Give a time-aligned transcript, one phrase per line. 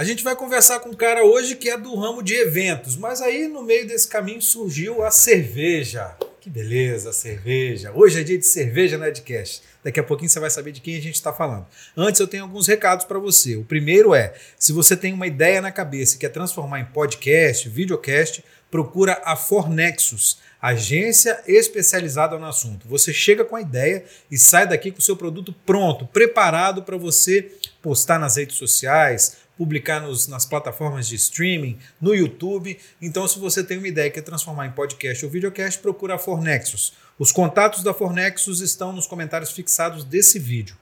[0.00, 3.20] A gente vai conversar com um cara hoje que é do ramo de eventos, mas
[3.20, 6.16] aí no meio desse caminho surgiu a cerveja.
[6.40, 7.92] Que beleza, cerveja.
[7.94, 9.62] Hoje é dia de cerveja na Edcast.
[9.84, 11.66] Daqui a pouquinho você vai saber de quem a gente está falando.
[11.94, 13.56] Antes eu tenho alguns recados para você.
[13.56, 17.68] O primeiro é, se você tem uma ideia na cabeça e quer transformar em podcast,
[17.68, 22.88] videocast, procura a Fornexus, agência especializada no assunto.
[22.88, 26.96] Você chega com a ideia e sai daqui com o seu produto pronto, preparado para
[26.96, 27.50] você
[27.82, 32.78] postar nas redes sociais, publicar nos, nas plataformas de streaming, no YouTube.
[32.98, 36.18] Então, se você tem uma ideia que quer transformar em podcast ou videocast, procura a
[36.18, 36.94] Fornexus.
[37.18, 40.78] Os contatos da Fornexus estão nos comentários fixados desse vídeo.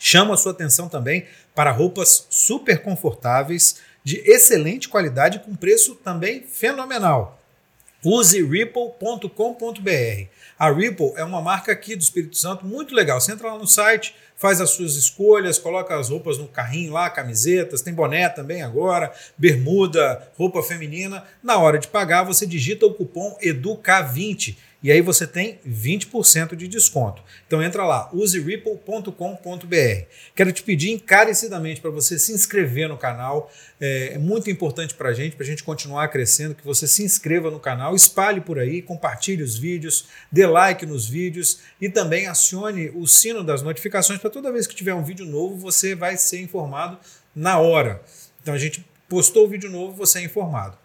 [0.00, 6.42] Chama a sua atenção também para roupas super confortáveis, de excelente qualidade com preço também
[6.42, 7.40] fenomenal.
[8.04, 9.30] Use ripple.com.br.
[10.58, 13.20] A Ripple é uma marca aqui do Espírito Santo muito legal.
[13.20, 17.08] Você entra lá no site, faz as suas escolhas, coloca as roupas no carrinho lá,
[17.08, 21.24] camisetas, tem boné também agora, bermuda, roupa feminina.
[21.42, 24.56] Na hora de pagar, você digita o cupom EDUCA20
[24.86, 27.20] e aí você tem 20% de desconto.
[27.44, 29.10] Então entra lá, useripple.com.br.
[30.32, 33.50] Quero te pedir encarecidamente para você se inscrever no canal.
[33.80, 37.02] É, é muito importante para a gente, para a gente continuar crescendo, que você se
[37.02, 42.28] inscreva no canal, espalhe por aí, compartilhe os vídeos, dê like nos vídeos e também
[42.28, 46.16] acione o sino das notificações para toda vez que tiver um vídeo novo, você vai
[46.16, 46.96] ser informado
[47.34, 48.00] na hora.
[48.40, 50.78] Então a gente postou o vídeo novo, você é informado.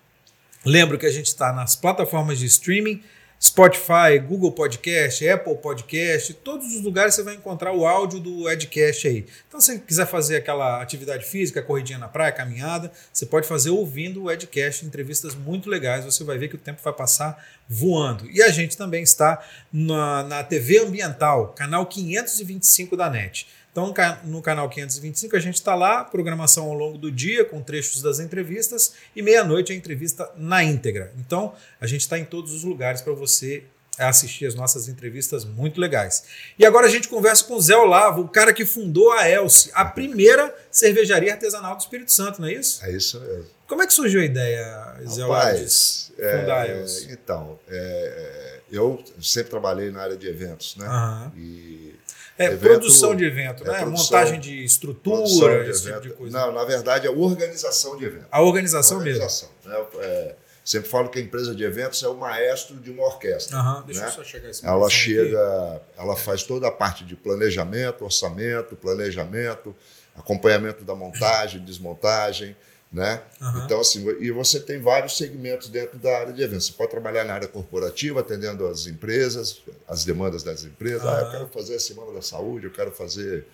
[0.66, 3.04] Lembro que a gente está nas plataformas de streaming
[3.44, 9.08] Spotify, Google Podcast, Apple Podcast, todos os lugares você vai encontrar o áudio do Edcast
[9.08, 9.25] aí.
[9.47, 13.72] Então, se você quiser fazer aquela atividade física, corridinha na praia, caminhada, você pode fazer
[13.72, 18.30] ouvindo o Edcast, entrevistas muito legais, você vai ver que o tempo vai passar voando.
[18.30, 23.47] E a gente também está na, na TV Ambiental, canal 525 da NET.
[23.72, 23.94] Então,
[24.26, 28.20] no canal 525, a gente está lá, programação ao longo do dia, com trechos das
[28.20, 31.14] entrevistas, e meia-noite a entrevista na íntegra.
[31.18, 33.64] Então, a gente está em todos os lugares para você
[33.98, 36.24] assistir as nossas entrevistas muito legais.
[36.58, 39.70] E agora a gente conversa com o Zé Olavo, o cara que fundou a Elce,
[39.74, 42.84] a primeira cervejaria artesanal do Espírito Santo, não é isso?
[42.84, 43.46] É isso mesmo.
[43.68, 47.12] Como é que surgiu a ideia, Zé Olavo, de fundar é, a Elce?
[47.12, 50.86] Então, é, eu sempre trabalhei na área de eventos, né?
[50.86, 51.31] Aham.
[51.38, 51.96] E
[52.41, 53.79] É Evento- produção de evento, é né?
[53.81, 56.03] produção- Montagem de estrutura, de esse tipo evento.
[56.03, 56.38] de coisa.
[56.40, 58.28] Não, na verdade, é organização de eventos.
[58.31, 59.84] A organização, organização, né?
[60.00, 63.56] É, sempre falo que a empresa de eventos é o maestro de uma orquestra.
[63.57, 63.69] mesmo.
[63.69, 64.07] Aham, Deixa né?
[64.07, 69.75] eu só chegar esse Ela chega, ela faz toda a parte de planejamento, orçamento, planejamento,
[70.16, 72.56] acompanhamento da montagem, desmontagem,
[72.91, 73.22] né?
[73.41, 73.63] Aham.
[73.66, 76.66] Então, assim, e você tem vários segmentos dentro da área de eventos.
[76.68, 81.06] Você pode trabalhar na área corporativa, atendendo as empresas, as demandas das empresas.
[81.06, 83.46] Ah, eu quero fazer a Semana da Saúde, eu quero fazer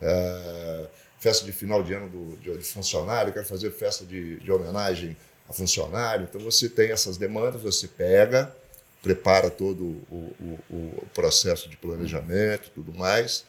[0.00, 0.86] eh,
[1.18, 4.52] festa de final de ano do, de, de funcionário, eu quero fazer festa de, de
[4.52, 5.16] homenagem
[5.48, 6.26] a funcionário.
[6.28, 8.54] Então, você tem essas demandas, você pega,
[9.02, 13.44] prepara todo o, o- o processo de planejamento e tudo mais,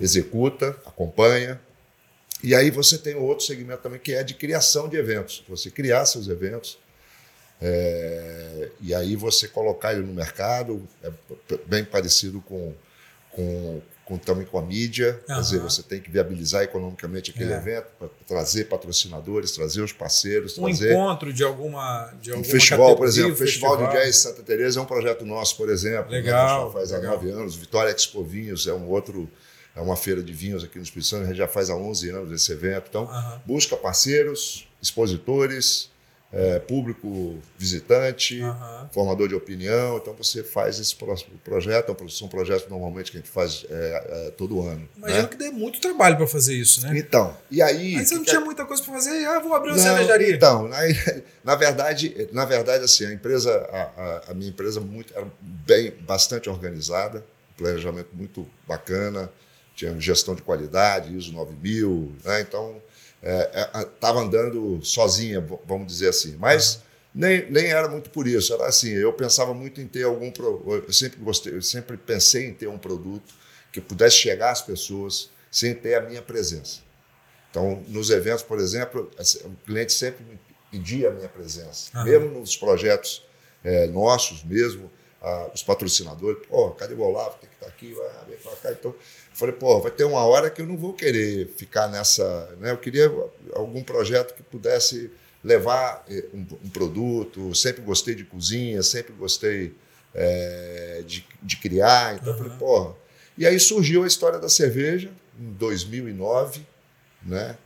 [0.00, 1.60] executa, acompanha.
[2.42, 5.42] E aí você tem outro segmento também que é de criação de eventos.
[5.48, 6.78] Você criar seus eventos
[7.60, 11.10] é, e aí você colocar ele no mercado, é
[11.66, 12.74] bem parecido com,
[13.30, 15.18] com, com também com a mídia.
[15.26, 17.56] Quer dizer, você tem que viabilizar economicamente aquele É.
[17.56, 22.52] evento, pra trazer patrocinadores, trazer os parceiros, Um trazer encontro de alguma de um alguma
[22.52, 25.70] festival, por exemplo, um o Festival de Jazz Santa Teresa é um projeto nosso, por
[25.70, 26.10] exemplo.
[26.10, 27.12] né, Legal, que a gente já faz há legal.
[27.14, 27.56] nove anos.
[27.56, 29.28] Vitória Expo Vinhos é um outro,
[29.76, 31.24] é uma feira de vinhos aqui no Espírito Santo.
[31.24, 32.86] A gente já faz há 11 anos esse evento.
[32.88, 33.42] Então, Aham.
[33.44, 35.90] busca parceiros, expositores,
[36.32, 38.88] eh, público visitante, Aham.
[38.92, 39.98] formador de opinião.
[39.98, 41.14] Então, você faz esse pro-
[41.44, 41.94] projeto.
[42.10, 44.88] São projetos normalmente que a gente faz eh, eh, todo ano.
[44.96, 45.28] Imagino né?
[45.28, 46.98] que dê muito trabalho para fazer isso, né?
[46.98, 47.96] Então, e aí.
[47.96, 50.34] Aí você não tinha muita coisa para fazer, ah, vou abrir uma não, cervejaria.
[50.34, 50.78] Então, na,
[51.44, 55.92] na verdade, na verdade, assim, a empresa, a, a- a minha empresa muito, era bem,
[56.00, 57.24] bastante organizada,
[57.56, 59.30] planejamento muito bacana,
[59.76, 62.40] tinha gestão de qualidade, ISO 9000, né?
[62.40, 62.82] Então,
[63.94, 66.36] estava andando sozinha, vamos dizer assim.
[66.38, 66.80] Mas
[67.14, 70.82] nem, nem era muito por isso, era assim, eu pensava muito em ter algum, pro-
[70.86, 73.34] eu sempre gostei, eu sempre pensei em ter um produto
[73.72, 76.80] que pudesse chegar às pessoas sem ter a minha presença.
[77.50, 79.10] Então, nos eventos, por exemplo,
[79.44, 80.38] o cliente sempre me
[80.70, 81.90] pedia a minha presença.
[81.94, 82.04] Aham.
[82.04, 83.24] Mesmo nos projetos
[83.64, 84.90] eh, nossos mesmo,
[85.54, 87.36] os patrocinadores, pô, cadê o Olavo?
[87.40, 88.70] Tem que estar aqui, vai, vem pra cá.
[88.72, 88.94] Então,
[89.36, 92.54] falei, pô, vai ter uma hora que eu não vou querer ficar nessa...
[92.58, 92.70] Né?
[92.70, 93.12] Eu queria
[93.52, 95.10] algum projeto que pudesse
[95.44, 99.74] levar eh, um, um produto, sempre gostei de cozinha, sempre gostei
[100.14, 102.16] eh, de, de criar.
[102.16, 102.94] Então, eu falei, porra...
[103.38, 106.66] E aí surgiu a história da cerveja, em 2009,
[107.22, 107.58] né?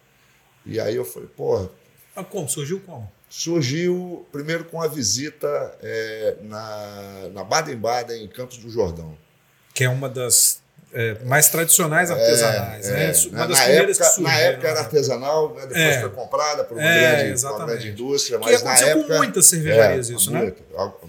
[0.66, 1.70] E aí eu falei, porra.
[2.16, 2.48] Ah, como?
[2.48, 3.10] Surgiu como?
[3.28, 5.46] Surgiu primeiro com a visita
[5.80, 9.16] é, na, na Baden-Baden, em Campos do Jordão.
[9.72, 10.60] Que é uma das
[10.92, 13.04] é, mais tradicionais artesanais, É, né?
[13.10, 13.28] é.
[13.28, 14.30] Uma Na, das na primeiras época, que surgiram.
[14.30, 14.80] na época era né?
[14.80, 15.60] artesanal, né?
[15.62, 16.00] depois É.
[16.00, 19.06] foi comprada por uma, É, grande, uma grande indústria, Que mas na aconteceu época.
[19.14, 20.38] com muitas cervejarias isso, né?
[20.42, 21.00] muito, al-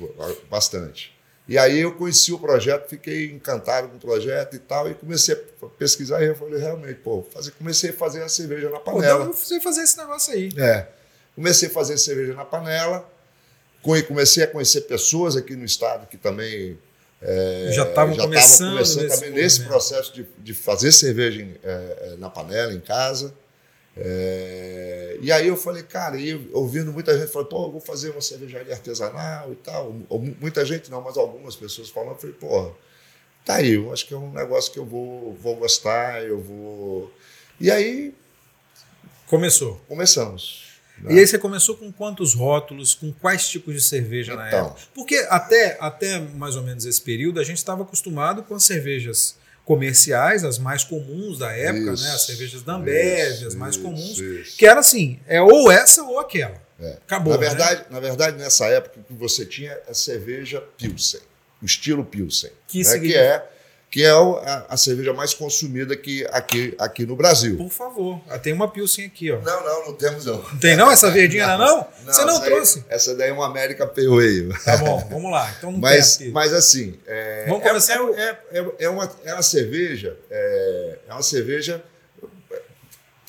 [0.49, 1.15] bastante.
[1.47, 5.35] E aí eu conheci o projeto, fiquei encantado com o projeto e tal, e comecei
[5.35, 8.91] a pesquisar e eu falei, realmente, pô, fazer, comecei a fazer a cerveja na Pô,
[8.93, 9.15] panela.
[9.21, 10.49] então eu fui fazer esse negócio aí.
[10.57, 10.85] É.
[11.35, 13.09] Comecei a fazer cerveja na panela,
[13.81, 16.77] co- comecei a conhecer pessoas aqui no estado que também
[17.21, 21.69] é, Já estavam começando começando nesse também nesse processo de, de fazer cerveja em- é,
[22.13, 23.33] é, na panela, em casa.
[23.95, 28.09] É, e aí eu falei, cara, e ouvindo muita gente falando, pô, eu vou fazer
[28.11, 29.95] uma cervejaria artesanal e tal.
[30.09, 32.71] Ou mu- muita gente não, mas algumas pessoas falando, eu falei, pô,
[33.45, 37.11] tá aí, eu acho que é um negócio que eu vou, vou gostar, eu vou.
[37.59, 38.13] E aí
[39.27, 39.79] Começou.
[39.87, 40.70] começamos.
[41.03, 41.13] Né?
[41.15, 44.65] E aí você começou com quantos rótulos, com quais tipos de cerveja na Então.
[44.67, 44.81] época?
[44.93, 49.35] Porque até, até mais ou menos esse período a gente estava acostumado com as cervejas
[49.65, 52.11] comerciais, as mais comuns da época, Isso, né?
[52.11, 54.57] As cervejas da Ambev, isso, as mais comuns, isso.
[54.57, 56.61] que era assim, é ou essa ou aquela.
[56.79, 56.93] É.
[56.93, 57.33] Acabou.
[57.35, 57.47] na, né?
[57.47, 61.21] verdade, na verdade, nessa época, o que você tinha é a cerveja Pilsen,
[61.61, 62.99] o estilo Pilsen, Que né?
[62.99, 63.45] que, é,
[63.91, 67.57] que é a, a cerveja mais consumida aqui, aqui, aqui no Brasil.
[67.57, 69.39] Por favor, ah, tem uma Pilsen aqui, ó.
[69.41, 70.37] Não, não, não temos não.
[70.37, 71.77] Não tem não essa verdinha não?
[71.79, 71.87] não?
[72.05, 72.85] Você não essa aí- trouxe?
[72.87, 74.53] essa daí é uma América Pale Ale.
[74.63, 75.53] Tá bom, vamos lá.
[75.57, 77.97] Então não Mas, tem mas assim, é, Vamos é- começar é,
[78.53, 81.83] é, é, é uma, é uma cerveja, é, é uma cerveja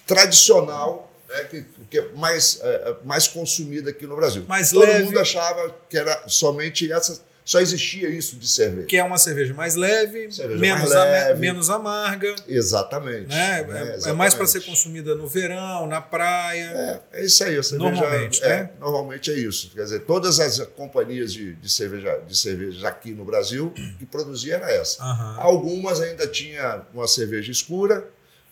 [0.07, 4.45] tradicional, né, que, que é mais, é, mais consumida aqui no Brasil.
[4.49, 5.05] Mais Todo leve.
[5.05, 8.87] mundo achava que era somente essa, só existia isso de cerveja.
[8.87, 11.41] Que é uma cerveja mais leve, Cerveja menos, mais leve.
[11.41, 12.35] menos amarga.
[12.47, 13.27] Exatamente.
[13.29, 13.63] Né?
[13.65, 14.51] né, É- é, mais para exatamente.
[14.53, 17.01] ser consumida no verão, na praia.
[17.13, 17.91] É, é isso aí, a cerveja.
[17.91, 18.71] Normalmente, é, né?
[18.79, 19.71] Normalmente é isso.
[19.75, 24.57] Quer dizer, todas as companhias de, de, cerveja, de cervejas aqui no Brasil que produziam
[24.59, 25.03] era essa.
[25.03, 25.37] Aham.
[25.41, 28.07] Algumas ainda tinha uma cerveja escura,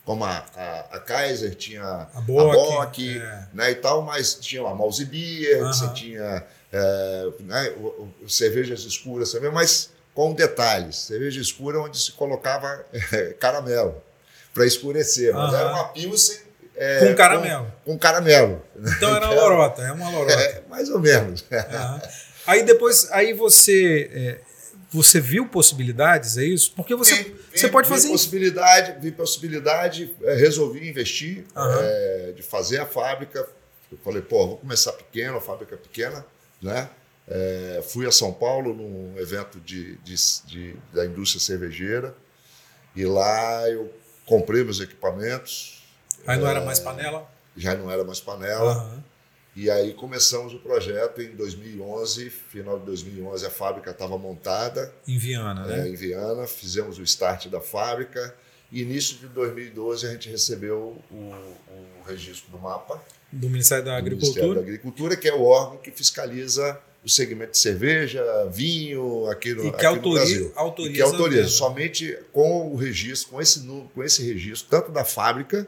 [0.04, 3.48] como a, a, a Kaiser tinha A Bock, Bock, é.
[3.52, 5.72] né, e tal, mas tinha a Mouse Beer, Aham.
[5.72, 7.72] você tinha é, né,
[8.28, 10.96] cervejas escuras também, mas com detalhes.
[10.96, 14.02] Cerveja escura onde se colocava é, caramelo
[14.54, 16.38] para escurecer, mas era uma Pilsen
[16.76, 17.72] é, Com caramelo.
[17.84, 18.62] Com, com caramelo.
[18.76, 20.40] Então era uma lorota, é uma lorota.
[20.40, 21.44] É, mais ou menos.
[22.46, 24.40] Aí depois, aí você, é,
[24.90, 26.72] você viu possibilidades, é isso?
[26.74, 27.22] Porque você, Vi-
[27.52, 28.14] vi- você pode vi fazer isso.
[28.16, 31.78] possibilidade, vi possibilidade, eh, resolvi investir, Aham.
[31.82, 33.46] eh, de fazer a fábrica.
[33.92, 36.24] Eu falei, pô, vou começar pequeno, a fábrica pequena,
[36.60, 36.88] né?
[37.28, 40.14] Eh, fui a São Paulo num evento de, de,
[40.46, 42.14] de- da indústria cervejeira
[42.96, 43.92] e lá eu
[44.26, 45.84] comprei meus equipamentos.
[46.26, 46.50] Aí não É.
[46.50, 47.30] era mais panela.
[47.56, 48.72] Já não era mais panela.
[48.72, 49.04] Aham.
[49.56, 55.18] E aí começamos o projeto em 2011, final de 2011 a fábrica estava montada, Em
[55.18, 55.88] Viana, né, né?
[55.88, 58.34] em Viana, fizemos o start da fábrica.
[58.72, 63.02] E início de 2012 a gente recebeu o, o registro do mapa
[63.32, 64.54] Do Ministério da do Ministério Agricultura.
[64.54, 68.22] da Agricultura, que é o órgão que fiscaliza o segmento de cerveja,
[68.52, 70.52] vinho aqui no, E que autoriza, Brasil.
[70.54, 70.92] autoriza.
[70.92, 73.60] E que autoriza somente com o registro, com esse,
[73.94, 75.66] com esse registro, tanto da fábrica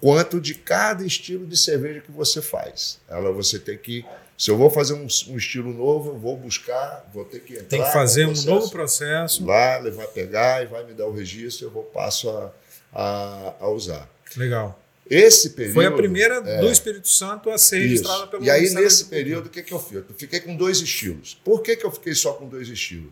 [0.00, 3.00] quanto de cada estilo de cerveja que você faz.
[3.08, 4.04] Ela você tem que,
[4.38, 7.66] se eu vou fazer um, um estilo novo, eu vou buscar, vou ter que entrar
[7.66, 9.44] Tem que fazer um novo processo.
[9.44, 12.52] lá, ele vai pegar e vai me dar o registro, eu vou passo a,
[12.92, 14.08] a, a usar.
[14.36, 14.80] Legal.
[15.10, 17.88] Esse período Foi a primeira é, do Espírito Santo a ser isso.
[17.88, 20.04] registrada pelo E aí, nesse período, o que, que eu fiz?
[20.08, 21.36] Eu fiquei com dois estilos.
[21.42, 23.10] Por que, que eu fiquei só com dois estilos?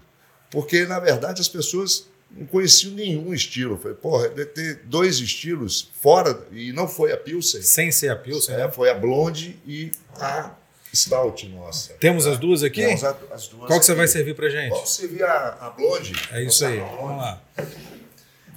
[0.51, 3.75] Porque, na verdade, as pessoas não conheciam nenhum estilo.
[3.75, 8.11] Eu falei, porra, deve ter dois estilos fora, e não foi a Pilsen, Sem ser
[8.11, 8.67] a Pilsen, né?
[8.67, 8.71] né?
[8.71, 9.91] foi a Blonde e
[10.21, 10.55] a
[10.95, 11.95] Stout nossa.
[11.95, 12.85] Temos as duas aqui?
[12.85, 13.99] Temos a- as duas Qual que você aqui.
[13.99, 14.71] vai servir pra gente?
[14.71, 16.13] Vamos servir a, a Blonde.
[16.33, 16.79] É isso aí.
[16.79, 16.97] Blonde.
[16.97, 17.43] Vamos lá.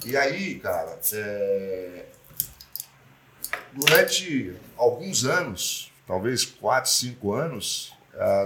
[0.06, 2.04] E aí, cara, é,
[3.72, 7.92] durante alguns anos, talvez quatro, cinco anos,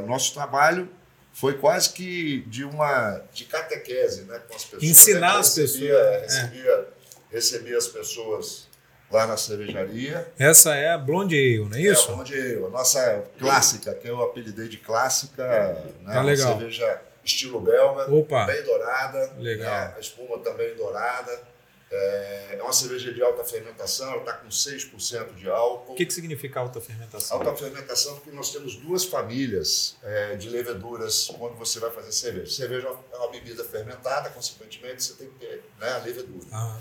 [0.06, 0.88] nosso trabalho
[1.32, 4.82] foi quase que de uma de catequese, né, com as pessoas.
[4.82, 6.20] Ensinar né, as recebia, pessoas, é.
[6.22, 6.88] Recebia,
[7.30, 8.68] recebia as pessoas
[9.14, 10.26] lá na cervejaria.
[10.38, 12.10] Essa é a Blonde Ale, não é isso?
[12.10, 16.58] É onde a nossa clássica, que eu apelidei de clássica, né, Tá uma legal.
[16.58, 18.44] cerveja estilo belga, Opa.
[18.44, 19.70] bem dourada, Legal.
[19.70, 21.54] né, a espuma também dourada.
[21.96, 25.92] É, é uma cerveja de alta fermentação, ela está com 6% de álcool.
[25.92, 27.38] O que, que significa alta fermentação?
[27.38, 32.50] Alta fermentação porque nós temos duas famílias é, de leveduras quando você vai fazer cerveja.
[32.50, 36.44] Cerveja é uma bebida fermentada, consequentemente você tem que ter né, a levedura.
[36.50, 36.78] Ah,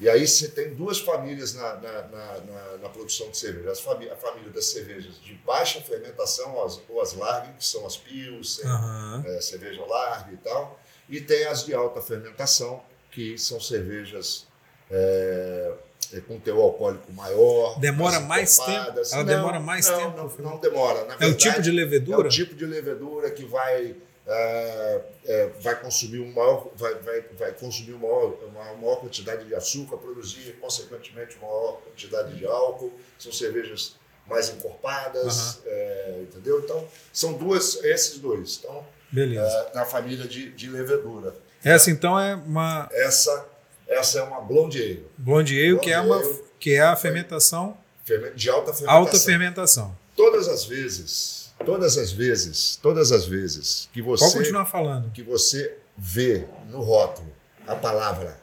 [0.00, 3.70] E aí você tem duas famílias na, na, na, na, produção de cerveja.
[3.70, 7.86] As famí a família das cervejas de baixa fermentação, as, ou as largas, que são
[7.86, 9.22] as Pilsen, Aham.
[9.26, 10.80] é, cerveja larga e tal.
[11.06, 14.46] E tem as de alta fermentação, que são cervejas
[14.90, 15.72] é,
[16.14, 17.78] é, com teor alcoólico maior.
[17.78, 18.92] Demora mais tempo?
[19.12, 20.16] Ela demora mais não, tempo?
[20.42, 21.04] Não, não demora.
[21.04, 22.26] Na É o tipo de é levedura?
[22.26, 23.94] o tipo de levedura que vai,
[24.26, 29.44] é, é, vai consumir um maior, vai, vai, vai consumir uma maior, uma maior quantidade
[29.44, 32.92] de açúcar, produzir, consequentemente, uma maior quantidade de álcool.
[33.18, 33.96] São cervejas
[34.26, 36.60] mais encorpadas, é, entendeu?
[36.60, 38.58] Então, são duas, esses dois.
[38.62, 39.44] Então, Beleza.
[39.72, 41.34] é, na família de, de levedura.
[41.64, 43.46] Essa então é uma Essa,
[43.88, 46.44] essa é uma blonde ale, blonde ale, que é, uma, Blonde ale.
[46.60, 48.96] que é a fermentação, ferme- de alta fermentação.
[48.98, 49.98] alta fermentação.
[50.16, 55.10] Todas as vezes, todas as vezes, todas as vezes que você Pode continuar falando.
[55.12, 57.30] que você vê no rótulo
[57.66, 58.40] a palavra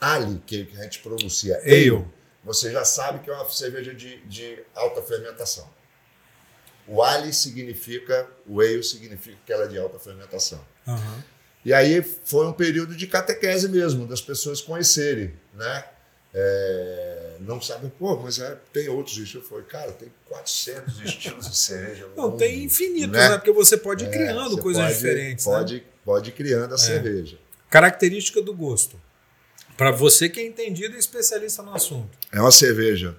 [0.00, 1.90] ali, que a gente pronuncia Ale.
[1.90, 2.04] ale,
[2.44, 5.68] você já sabe que é uma cerveja de, de alta fermentação.
[6.86, 10.60] O ali significa, o ale significa que ela é de alta fermentação.
[10.86, 11.24] Aham.
[11.64, 15.84] E aí foi um período de catequese mesmo, das pessoas conhecerem, né?
[16.32, 19.44] É, não sabem, pô, mas é, tem outros estilos.
[19.44, 22.08] Eu falei, cara, tem 400 estilos de cerveja.
[22.16, 23.28] Não, tem infinitos, né?
[23.30, 23.36] né?
[23.38, 25.46] Porque você pode ir É, criando coisas pode- diferentes.
[25.46, 25.52] né?
[25.52, 27.38] Pode, pode ir criando a cerveja.
[27.70, 29.00] Característica do gosto.
[29.76, 32.16] Para você que é entendido e especialista no assunto.
[32.32, 33.14] É uma cerveja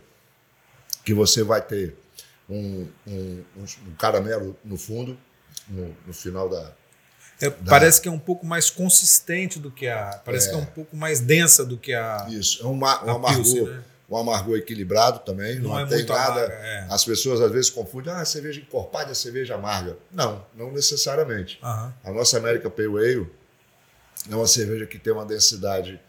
[1.05, 1.95] que você vai ter
[2.49, 3.65] um, um, um-
[3.99, 5.17] caramelo no fundo,
[5.67, 6.73] no, no final da.
[7.39, 10.19] É, Parece que é um pouco mais consistente do que a.
[10.25, 10.51] Parece É.
[10.51, 12.25] que é um pouco mais densa do que a.
[12.29, 13.43] Isso, é um, ma- um amargor.
[13.43, 13.83] Pilsen, né?
[14.09, 15.55] Um amargor equilibrado também.
[15.59, 16.31] Não, Não é tem muito nada.
[16.45, 16.87] amarga, é.
[16.89, 19.97] As pessoas às vezes confundem, ah, cerveja encorpada é cerveja amarga.
[20.11, 21.59] Não, não necessariamente.
[21.61, 21.93] Aham.
[22.05, 23.27] A nossa América Pale Ale
[24.31, 25.99] é uma cerveja que tem uma densidade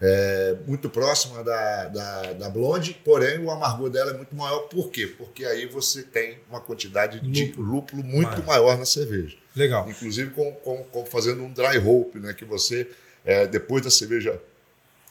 [0.00, 4.60] é, muito próxima da, da, da blonde, porém o amargor dela é muito maior.
[4.68, 5.08] Por quê?
[5.08, 7.72] Porque aí você tem uma quantidade de Lúpulo.
[7.72, 8.46] lúpulo muito Maior.
[8.46, 9.36] maior na cerveja.
[9.56, 9.88] Legal.
[9.90, 12.32] Inclusive com, com, com fazendo um dry hope, né?
[12.32, 12.88] que você,
[13.24, 14.40] é, depois da cerveja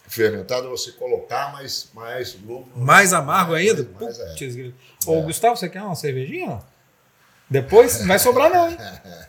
[0.07, 2.35] fermentada, você colocar mais, mais.
[2.75, 3.89] Mais amargo Mais- ainda?
[3.99, 4.25] mais, é.
[4.35, 4.73] Putz.
[5.05, 6.59] Ô, Gustavo, você quer uma cervejinha?
[7.49, 8.77] Depois não vai sobrar, não, hein?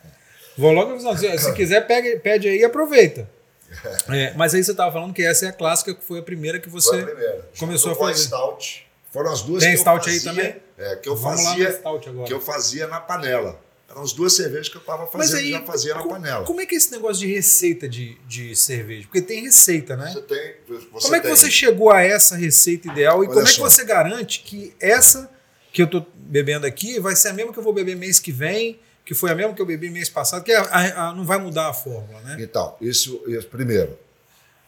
[0.57, 1.19] Vou logo avisando.
[1.19, 3.29] Se, se quiser, pega, pede aí e aproveita.
[4.09, 6.59] É, mas aí você estava falando que essa é a clássica, que foi a primeira
[6.59, 7.03] que você.
[7.05, 7.47] primeira.
[7.59, 8.23] começou a fazer.
[8.25, 8.87] Stout.
[9.13, 10.57] Foram as duas Tem que eu aí fazia, também?
[10.79, 12.27] É, que eu Vamos fazia no Stout agora.
[12.27, 13.61] que eu fazia na panela.
[14.03, 16.45] As duas cervejas que eu estava fazendo, aí, já fazia na panela.
[16.45, 19.07] Como é que é esse negócio de receita de, de cerveja?
[19.07, 20.11] Porque tem receita, né?
[20.13, 23.35] Você tem, você como é que tem- você chegou a essa receita ideal e Olha
[23.35, 25.31] como é que você garante que essa
[25.73, 28.33] que eu tô bebendo aqui vai ser a mesma que eu vou beber mês que
[28.33, 31.25] vem, que foi a mesma que eu bebi mês passado, que a- a- a- não
[31.25, 32.37] vai mudar a fórmula, né?
[32.41, 33.99] Então, isso, isso- primeiro,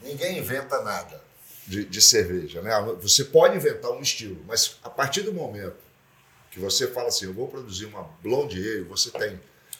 [0.03, 1.21] ninguém inventa nada
[1.67, 2.73] de, de cerveja, né?
[3.03, 5.77] Você pode inventar um estilo, mas a partir do momento
[6.51, 9.39] que você fala assim, eu vou produzir uma blonde ale, você tem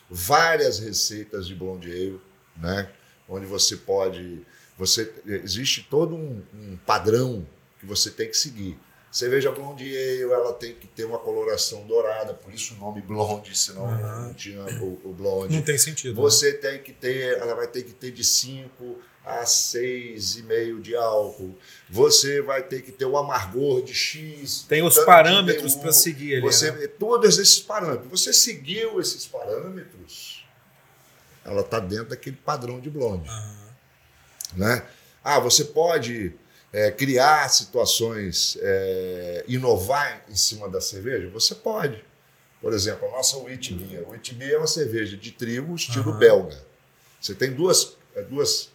[0.09, 2.21] várias receitas de blonde ale,
[2.57, 2.91] né?
[3.29, 4.41] Onde você pode,
[4.77, 7.47] você existe todo um, um padrão
[7.79, 8.79] que você tem que seguir.
[9.11, 13.57] Cerveja blonde ale, ela tem que ter uma coloração dourada, por isso o nome blonde,
[13.59, 14.27] senão Aham.
[14.29, 15.57] não tinha o, o blonde.
[15.57, 16.15] Não tem sentido.
[16.15, 16.21] né?
[16.23, 21.57] Você tem que ter, ela vai ter que ter de 5 a 6,5 de álcool.
[21.89, 24.65] Você vai ter que ter o amargor de X.
[24.69, 26.43] Tem os parâmetros para seguir ali.
[26.43, 26.87] Você né?
[26.87, 28.11] todos esses parâmetros.
[28.11, 30.45] Você seguiu esses parâmetros,
[31.45, 33.69] ela está dentro daquele padrão de blonde, Aham.
[34.55, 34.87] né?
[35.23, 36.35] Ah, você pode
[36.73, 41.29] é, criar situações, é, inovar em cima da cerveja?
[41.31, 42.03] Você pode.
[42.61, 43.39] Por exemplo, a nossa.
[43.39, 43.75] Wheat
[44.35, 46.19] Beer é uma cerveja de trigo estilo Aham.
[46.19, 46.63] belga.
[47.21, 48.70] Você tem duas, é, duas,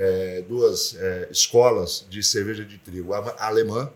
[0.00, 3.92] é, duas é, escolas de cerveja de trigo, a alemã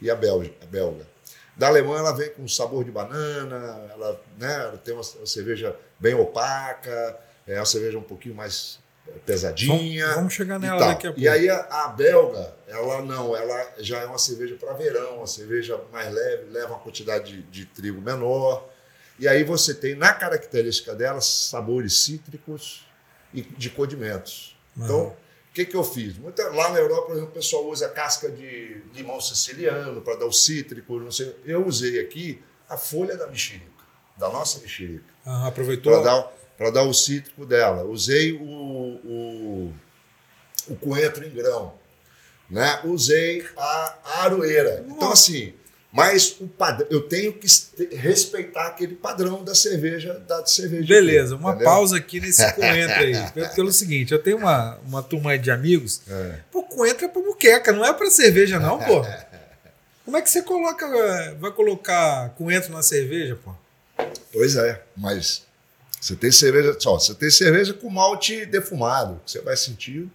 [0.00, 0.50] e a belga.
[0.62, 1.06] A belga.
[1.54, 5.76] Da alemã ela vem com sabor de banana, ela, né, ela tem uma, uma cerveja
[6.00, 8.78] bem opaca, é uma cerveja um pouquinho mais
[9.26, 10.04] pesadinha.
[10.06, 11.20] Vamos, vamos chegar nela daqui a pouco.
[11.20, 15.26] e aí a, a belga, ela não, ela já é uma cerveja para verão, uma
[15.26, 18.68] cerveja mais leve, leva uma quantidade de, de trigo menor.
[19.18, 22.86] E aí você tem na característica dela sabores cítricos
[23.34, 24.56] e de condimentos.
[24.76, 25.08] Então, Aham.
[25.08, 25.25] o
[25.56, 26.18] que, que eu fiz?
[26.18, 30.26] Muita, lá na Europa, por exemplo, o pessoal usa casca de limão siciliano para dar
[30.26, 31.34] o cítrico, não sei.
[31.46, 33.64] Eu usei aqui a folha da mexerica,
[34.18, 35.92] da nossa mexerica Aham, aproveitou.
[35.94, 36.22] para dar,
[36.58, 37.84] pra dar o cítrico dela.
[37.84, 39.74] Usei o, o,
[40.68, 41.72] o coentro em grão.
[42.50, 42.80] Né?
[42.84, 44.84] Usei a, a aroeira.
[44.86, 45.54] Então, assim,
[45.96, 47.46] Mas o padrão, eu tenho que
[47.96, 50.86] respeitar aquele padrão da cerveja, da cerveja.
[50.86, 51.64] Beleza, uma entendeu?
[51.64, 53.14] pausa aqui nesse coentro aí.
[53.54, 56.02] Pelo seguinte, eu tenho uma, uma turma de amigos.
[56.06, 56.40] É.
[56.52, 59.02] Pô, coentro é pra muqueca, não é pra cerveja, não, pô.
[60.04, 60.86] Como é que você coloca,
[61.40, 63.52] vai colocar coentro na cerveja, pô?
[64.32, 65.44] Pois é, mas
[65.98, 70.08] você tem cerveja, só, você tem cerveja com malte defumado, que você vai sentir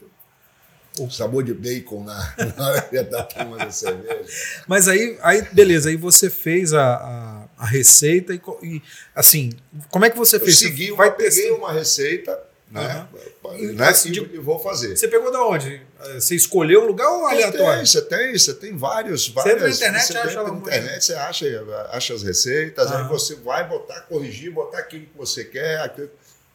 [1.00, 4.26] o sabor de bacon na, na hora da turma da cerveja.
[4.68, 8.82] Mas aí, aí, beleza, aí você fez a, a, a receita e, e,
[9.16, 9.52] assim,
[9.90, 10.62] como é que você fez?
[10.62, 12.38] Eu segui, eu vai peguei uma receita,
[12.70, 13.08] né?
[13.44, 13.74] Uhum.
[13.74, 13.88] né?
[13.88, 14.96] Assim, e, e, vou fazer.
[14.96, 15.82] Você pegou da onde?
[16.16, 17.86] Você escolheu um lugar ou aleatório?
[17.86, 19.78] Você tem, você tem vários, várias.
[19.78, 22.98] Você na internet você acha na internet, você acha, acha as receitas, uhum.
[22.98, 26.10] aí você vai botar, corrigir, botar aquilo que você quer, aquilo,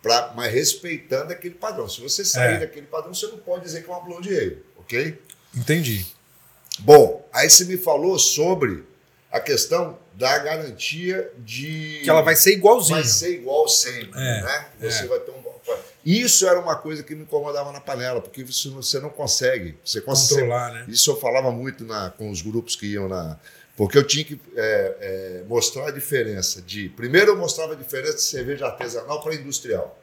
[0.06, 1.88] pra, mas respeitando aquele padrão.
[1.88, 2.58] Se você sair é.
[2.60, 5.20] daquele padrão, você não pode dizer que é uma blonde ale, ok?
[5.54, 6.06] Entendi.
[6.78, 8.84] Bom, aí você me falou sobre
[9.32, 12.00] a questão da garantia de.
[12.04, 13.00] Que ela vai ser igualzinha.
[13.00, 14.66] Vai ser igual sempre, é, né?
[14.80, 15.06] Você é.
[15.06, 15.46] vai ter um
[16.06, 19.76] isso era uma coisa que me incomodava na panela, porque você não, você não consegue.
[19.84, 20.84] Você Controlar, né?
[20.86, 23.36] Isso eu falava muito na, com os grupos que iam na.
[23.76, 26.88] Porque eu tinha que é, é, mostrar a diferença de.
[26.88, 29.98] Primeiro, eu mostrava a diferença de cerveja artesanal para industrial.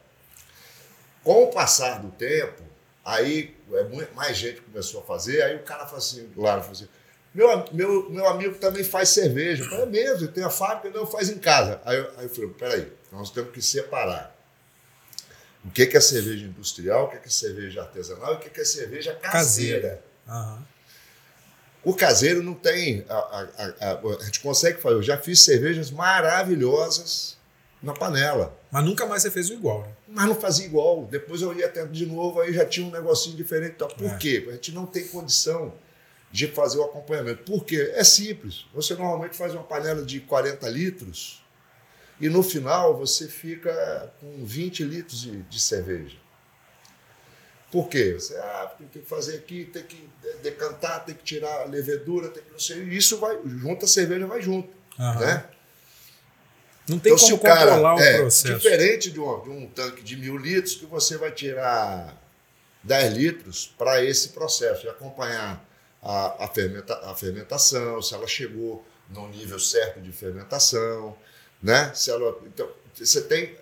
[1.24, 2.62] Com o passar do tempo,
[3.04, 6.88] aí é, mais gente começou a fazer, aí o cara falou assim, claro, falou assim,
[7.34, 9.64] meu, meu, meu amigo também faz cerveja.
[9.64, 11.80] Eu falei, é mesmo, tem a fábrica, não, faz em casa.
[11.84, 14.32] Aí, aí eu falei, peraí, nós temos que separar
[15.64, 19.14] o que é cerveja industrial, o que é cerveja artesanal e o que é cerveja
[19.14, 20.00] caseira.
[20.28, 20.73] Uhum.
[21.84, 23.04] O caseiro não tem.
[23.08, 23.48] A, a,
[23.80, 24.96] a, a, gente consegue fazer.
[24.96, 27.36] Eu já fiz cervejas maravilhosas
[27.82, 28.56] na panela.
[28.70, 29.92] Mas nunca mais você fez o igual, né?
[30.08, 31.06] Mas não fazia igual.
[31.10, 33.74] Depois eu ia até de novo, aí já tinha um negocinho diferente.
[33.74, 34.16] Por é.
[34.16, 34.46] quê?
[34.48, 35.74] A gente não tem condição
[36.32, 37.44] de fazer o acompanhamento.
[37.44, 37.92] Por quê?
[37.94, 38.66] É simples.
[38.74, 41.44] Você normalmente faz uma panela de 40 litros
[42.20, 46.16] e no final você fica com 20 litros de, de cerveja.
[47.74, 48.12] Por quê?
[48.12, 50.08] Você ah, tem que fazer aqui, tem que
[50.44, 52.84] decantar, tem que tirar a levedura, tem que não sei.
[52.84, 54.68] Isso vai, junto a cerveja vai junto.
[54.96, 55.18] Uhum.
[55.18, 55.44] Né?
[56.88, 58.54] Não tem então, como controlar cara, o é, processo.
[58.54, 62.16] Diferente de um, de um tanque de mil litros, que você vai tirar
[62.84, 65.68] 10 litros para esse processo, e acompanhar
[66.00, 71.16] a, a, fermenta, a fermentação, se ela chegou no nível certo de fermentação,
[71.60, 71.90] né?
[71.92, 73.56] Se ela, então, você tem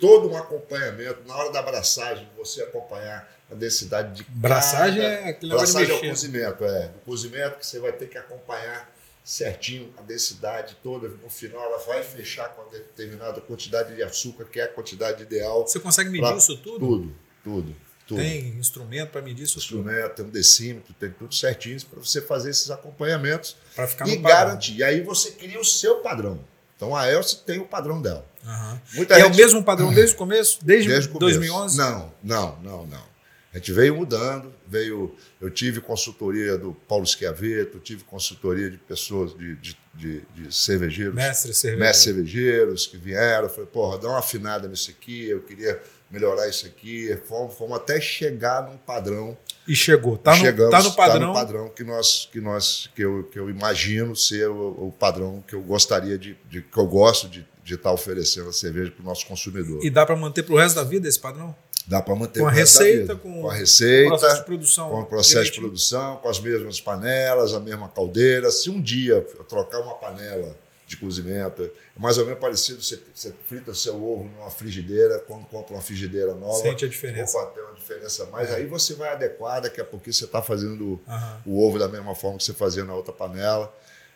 [0.00, 5.52] todo um acompanhamento na hora da abraçagem, você acompanhar a densidade de braçagem é aquele
[5.52, 8.92] braçagem é o cozimento, é o cozimento que você vai ter que acompanhar
[9.24, 11.08] certinho a densidade toda.
[11.08, 15.66] No final, ela vai fechar com determinada quantidade de açúcar, que é a quantidade ideal.
[15.66, 16.78] Você consegue medir isso tudo?
[16.78, 17.76] Tudo, tudo.
[18.06, 18.20] Tudo.
[18.20, 19.58] Tem instrumento para medir isso?
[19.58, 24.16] Instrumento, tem um decímetro, tem tudo certinho para você fazer esses acompanhamentos para ficar e
[24.16, 24.76] garantir.
[24.76, 26.38] E aí você cria o seu padrão.
[26.76, 28.24] Então a Elsa tem o padrão dela.
[28.44, 28.80] Uhum.
[28.92, 29.12] E gente...
[29.12, 30.58] é o mesmo padrão desde o começo?
[30.62, 31.38] Desde, desde o começo.
[31.38, 31.78] 2011?
[31.78, 33.16] Não, não, não, não.
[33.56, 35.16] A gente veio mudando, veio.
[35.40, 41.14] Eu tive consultoria do Paulo Schiavetto, tive consultoria de pessoas, de, de, de, de cervejeiros.
[41.14, 41.86] Mestres cervejeiros.
[41.86, 43.48] Mestres cervejeiros que vieram.
[43.48, 47.18] Falei, porra, dá uma afinada nisso aqui, eu queria melhorar isso aqui.
[47.26, 49.34] Fomos, fomos até chegar num padrão.
[49.66, 50.16] E chegou.
[50.16, 51.20] Tá no, Chegamos, tá no padrão.
[51.20, 54.94] Tá no padrão que nós, que nós, que eu, que eu imagino ser o, o
[54.96, 58.90] padrão que eu gostaria de, de que eu gosto de estar tá oferecendo a cerveja
[58.92, 59.84] para o nosso consumidor.
[59.84, 61.54] E dá para manter para o resto da vida esse padrão?
[61.86, 65.06] Dá para manter com a receita, com, com a receita, processo de produção, com o
[65.06, 65.54] processo direitinho.
[65.54, 68.50] de produção, com as mesmas panelas, a mesma caldeira.
[68.50, 73.00] Se um dia eu trocar uma panela de cozimento, é mais ou menos parecido, você,
[73.12, 77.36] você frita seu ovo numa frigideira, quando compra uma frigideira nova, sente a diferença.
[77.36, 78.50] Opa, tem uma diferença mais.
[78.50, 78.54] É.
[78.54, 81.40] Aí você vai adequar, daqui a pouquinho você está fazendo uhum.
[81.44, 83.74] o ovo da mesma forma que você fazia na outra panela.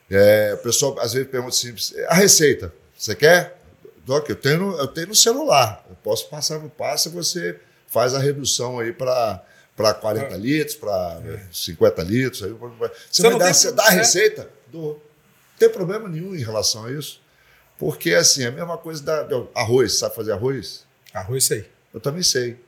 [0.08, 3.60] É, o pessoal às vezes pergunta simples, a receita, você quer?
[4.06, 5.84] Doc, eu tenho, eu tenho no celular.
[5.90, 9.44] Eu posso passar no passo e você faz a redução aí para
[9.76, 10.36] para 40 é.
[10.36, 11.40] litros, para é.
[11.50, 12.42] 50 litros.
[12.42, 14.50] Aí, você, você vai dar, você dá a receita?
[14.66, 15.09] Do, não
[15.60, 17.20] tem problema nenhum em relação a isso.
[17.78, 19.98] Porque, assim, é a mesma coisa da, arroz.
[19.98, 20.84] Sabe fazer arroz?
[21.14, 21.70] Arroz sei.
[21.94, 22.58] Eu também sei.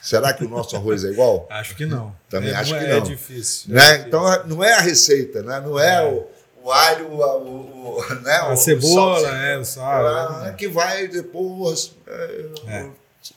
[0.00, 1.46] Será que o nosso arroz é igual?
[1.50, 2.14] acho que não.
[2.28, 2.96] Também é, acho não que é, não.
[2.96, 3.74] É difícil.
[3.74, 3.80] Né?
[3.80, 4.08] É difícil.
[4.08, 5.60] Então, não é a receita, né?
[5.60, 6.28] não é, o
[6.62, 10.44] o alho, o, o, né, a o, cebola, o é, o sal.
[10.44, 11.94] É, é, que vai depois.
[12.06, 12.90] É, é.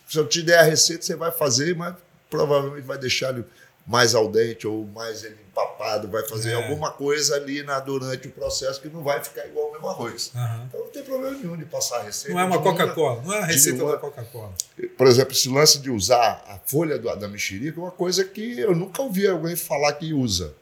[0.07, 1.95] Se eu te der a receita, você vai fazer, mas
[2.29, 3.45] provavelmente vai deixar ele
[3.85, 6.53] mais al dente ou mais ele empapado, vai fazer é.
[6.53, 10.31] alguma coisa ali na, durante o processo que não vai ficar igual ao mesmo arroz.
[10.33, 10.65] Uhum.
[10.67, 12.33] Então não tem problema nenhum de passar a receita.
[12.33, 14.53] Não é uma Coca-Cola, não é a receita uma, da Coca-Cola.
[14.97, 18.59] Por exemplo, esse lance de usar a folha do, da mexerica é uma coisa que
[18.59, 20.53] eu nunca ouvi alguém falar que usa.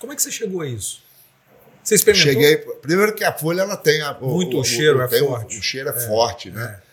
[0.00, 1.02] Como é que você chegou a isso?
[1.82, 2.32] Você experimentou?
[2.32, 2.56] Cheguei.
[2.80, 5.58] Primeiro que a folha ela tem a, Muito o cheiro, é tem o- forte.
[5.58, 6.80] O, cheiro é, É, forte, né?
[6.88, 6.91] É.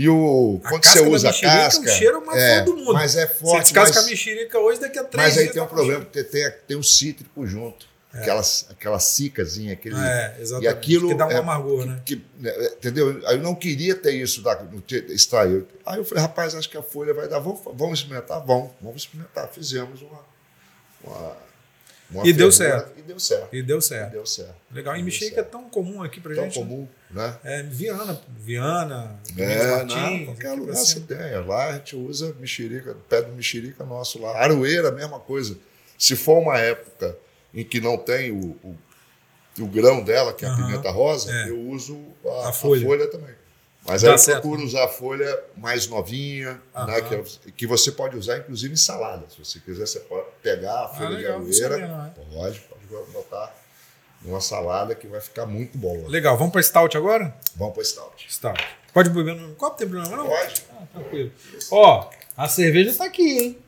[0.00, 2.74] E o A quando casca você usa a casca, cheiro é o mais é, do
[2.74, 2.92] mundo.
[2.94, 5.60] mas é Você forte, descasca mas, a mexerica hoje, daqui a três mas aí tem
[5.60, 10.64] um tá problema porque tem, tem o cítrico junto, aquela aquela cicazinha, aquele É, exatamente.
[10.64, 12.00] e aquilo que dá um é- amargor, né?
[12.06, 13.20] que, né, entendeu?
[13.26, 14.58] Aí eu não queria ter isso da,
[15.08, 15.66] extrair.
[15.84, 17.38] Aí eu falei, rapaz, acho que a folha vai dar.
[17.40, 18.42] Vamos, vamos experimentar?
[18.46, 19.48] Vamos, vamos experimentar.
[19.48, 20.20] Fizemos uma.
[21.04, 21.36] uma,
[22.10, 22.99] uma E deu fervura certo.
[23.10, 23.54] E deu certo.
[23.56, 24.12] E deu E certo.
[24.12, 24.54] deu certo.
[24.72, 24.96] Legal.
[24.96, 26.58] E mexerica é tão comum aqui pra Tão gente.
[26.58, 26.64] né?
[26.64, 27.38] comum, né?
[27.42, 31.18] É, Viana, Viana, É, Martins, qualquer lugar você tem.
[31.46, 34.36] Lá a gente usa mexerica, pé do mexerica nosso lá.
[34.38, 35.56] Aroeira, mesma coisa.
[35.98, 37.16] Se for uma época
[37.52, 38.78] em que não tem o, o,
[39.60, 41.50] o grão dela, que é a Aham, pimenta rosa, é.
[41.50, 42.86] eu uso a, A a folha.
[42.86, 43.06] folha.
[43.08, 43.34] também.
[43.86, 44.42] Mas Dá aí eu certo.
[44.42, 47.24] procuro usar a folha mais novinha, né, que, é-
[47.56, 49.24] que você pode usar inclusive em salada.
[49.30, 52.20] Se você quiser, você pode pegar a folha de Ah, não aroeira, é?
[52.36, 52.79] pode, pode
[54.22, 56.08] numa salada que vai ficar muito boa.
[56.08, 56.36] Legal.
[56.36, 57.34] Vamos pra Stout agora?
[57.56, 58.26] Vamos para stout.
[58.32, 58.62] Stout.
[58.92, 60.26] Pode beber no copo, tem problema não?
[60.26, 60.64] Pode.
[60.72, 61.32] Ah, tranquilo.
[61.70, 63.58] Ó, a cerveja tá aqui, hein?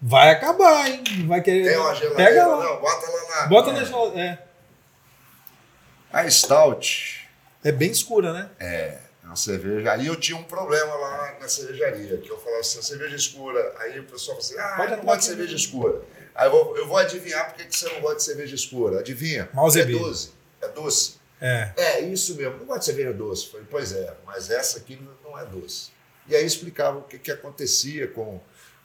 [0.00, 1.02] Vai acabar, hein?
[1.26, 1.68] Vai querer.
[1.68, 2.30] Tem uma geladeira?
[2.30, 2.64] Pega lá.
[2.64, 3.46] Não, bota lá na.
[3.48, 4.20] Bota na geladeira.
[4.20, 4.38] É.
[6.12, 7.28] A stout
[7.62, 8.50] É bem escura, né?
[8.60, 9.90] é uma cerveja.
[9.90, 13.74] Ali eu tinha um problema lá na, cervejaria, que eu falava assim, cerveja escura.
[13.80, 15.36] Aí o pessoal falava assim, ah, Pode eu não anotar gosto de aqui.
[15.36, 16.00] cerveja escura.
[16.34, 19.00] Aí eu vou, eu vou adivinhar por que você não gosta de cerveja escura.
[19.00, 19.48] Adivinha?
[19.54, 19.96] Malzebir.
[19.96, 20.30] É doce.
[20.62, 21.14] É doce.
[21.40, 21.72] É.
[21.76, 22.58] É, isso mesmo.
[22.58, 23.48] Não gosto de cerveja doce.
[23.50, 25.90] Falei, pois é, mas essa aqui não é doce.
[26.28, 28.40] E aí explicava o que, que acontecia com,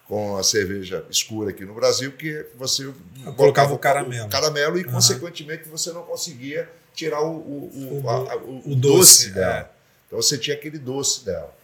[0.05, 2.91] com a cerveja escura aqui no Brasil, que você
[3.37, 4.27] colocava o caramelo.
[4.27, 4.91] o caramelo e, Aham.
[4.93, 8.77] consequentemente, você não conseguia tirar o, o, o, a- o doce,
[9.27, 9.53] doce, dela.
[9.59, 9.69] é.
[10.07, 11.55] Então você tinha aquele doce dela.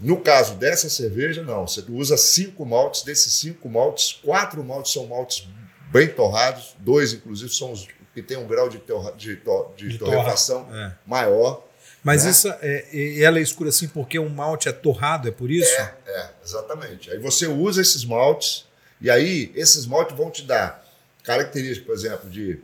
[0.00, 1.66] No caso dessa cerveja, não.
[1.66, 3.02] Você usa cinco maltes.
[3.02, 5.46] Desses cinco maltes, quatro maltes são maltes
[5.90, 6.76] bem torrados.
[6.78, 10.64] Dois, inclusive, são os que têm um grau de, torra, de, to- de De torrefação
[10.64, 11.08] torra, é.
[11.08, 11.64] maior.
[12.02, 12.30] Mas Né?
[12.30, 15.70] isso é, ela é escura assim porque o malte é torrado, é por isso?
[15.72, 17.10] É, é, exatamente.
[17.10, 18.66] Aí você usa esses maltes,
[19.00, 20.84] e aí esses maltes vão te dar
[21.24, 22.60] características, por exemplo, de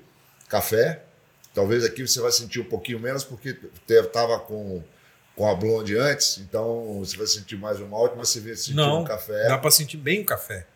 [0.49, 1.03] café.
[1.53, 3.57] Talvez aqui você vai sentir um pouquinho menos, porque
[3.89, 4.83] estava com,
[5.37, 8.75] com a blonde antes, então você vai sentir mais o malte, mas você vai sentir
[8.75, 9.49] Não, um café.
[9.49, 10.67] dá pra sentir bem o café.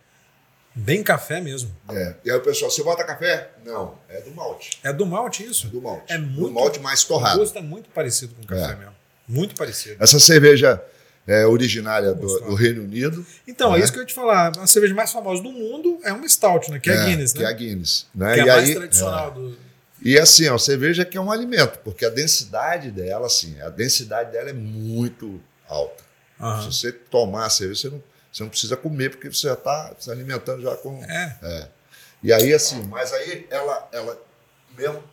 [0.75, 1.75] Bem café mesmo.
[1.89, 2.15] É.
[2.23, 3.49] E aí o pessoal, você bota café?
[3.65, 4.79] Não, é do malte.
[4.83, 5.67] É do malte isso?
[5.67, 6.13] É do malte.
[6.13, 7.39] É Do muito- malte mais O torrado.
[7.39, 8.75] gosto é muito parecido com o café É.
[8.75, 8.95] mesmo.
[9.27, 9.95] Muito parecido.
[10.01, 10.81] Essa cerveja
[11.27, 13.25] é originária do, do Reino Unido.
[13.47, 13.83] Então, é né?
[13.83, 14.51] isso que eu ia te falar.
[14.57, 16.79] A cerveja mais famosa do mundo é uma Stout, né?
[16.79, 17.45] Que é, a Guinness, Que né?
[17.45, 18.07] é a Guinness.
[18.13, 18.33] Né?
[18.35, 19.57] Que é a E mais aí- tradicional do.
[20.01, 23.69] E assim, é uma cerveja que é um alimento, porque a densidade dela, assim, a
[23.69, 26.03] densidade dela é muito alta.
[26.39, 26.71] Aham.
[26.71, 29.93] Se você tomar a cerveja, você não, você não precisa comer, porque você já está
[29.99, 31.03] se alimentando já com.
[31.03, 31.67] É.
[32.23, 34.21] E aí, assim, mas aí ela, ela
[34.77, 35.03] mesmo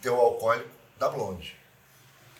[0.00, 1.56] tem o alcoólico da blonde.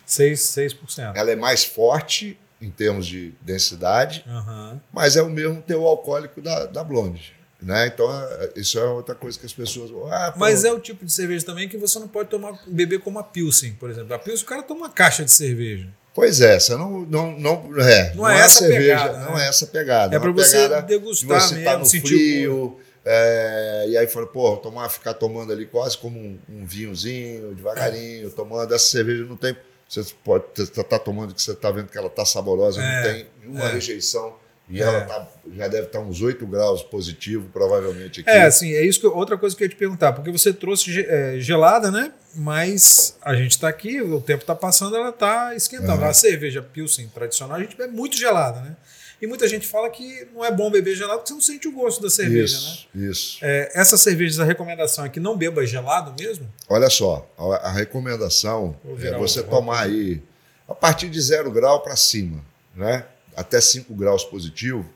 [0.05, 1.17] 6, 6%.
[1.17, 4.81] Ela é mais forte em termos de densidade, Aham.
[4.93, 7.35] mas é o mesmo teor alcoólico da, da blonde.
[7.61, 7.87] Né?
[7.87, 9.91] Então, é- isso é outra coisa que as pessoas.
[10.13, 13.19] Ah, Mas é o tipo de cerveja também que você não pode tomar, beber como
[13.19, 14.15] a Pilsen, por exemplo.
[14.15, 15.89] A Pilsen, o cara toma uma caixa de cerveja.
[16.15, 19.45] Pois é, você não, não, não, é, Não é essa cerveja, pegada, não né?
[19.45, 20.15] é essa pegada.
[20.15, 23.97] É uma pra você degustar de você tá mesmo, no sentir o frio, é, e
[23.99, 28.75] aí fala, pô, tomar, ficar tomando ali quase como um, um vinhozinho, devagarinho, tomando.
[28.75, 29.57] Essa cerveja não tem.
[29.89, 33.03] Você pode estar tá tomando que você está vendo que ela está saborosa, É, não
[33.13, 33.73] tem nenhuma é.
[33.73, 34.35] rejeição.
[34.69, 34.85] E É.
[34.85, 38.29] ela tá, já deve estar uns 8 graus positivo, provavelmente aqui.
[38.31, 40.53] É, assim, é isso que eu- outra coisa que eu ia te perguntar, porque você
[40.53, 42.13] trouxe é, gelada, né?
[42.35, 46.03] Mas a gente tá aqui, o tempo tá passando, ela tá esquentando.
[46.03, 46.09] Uhum.
[46.09, 48.77] A cerveja Pilsen tradicional, a gente bebe muito gelada, né?
[49.23, 51.73] E muita gente fala que não é bom beber gelado porque você não sente o
[51.73, 52.65] gosto da cerveja, né?
[52.67, 53.39] isso, isso.
[53.41, 56.47] É, essas cervejas, a recomendação é que não beba gelado mesmo?
[56.69, 60.23] Olha só, a, a recomendação é você tomar aí
[60.69, 63.07] a partir de zero grau para cima, né?
[63.37, 64.89] Até 5 graus positivo,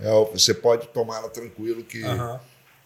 [0.00, 2.40] é, o- você pode tomar ela tranquilo que Aham.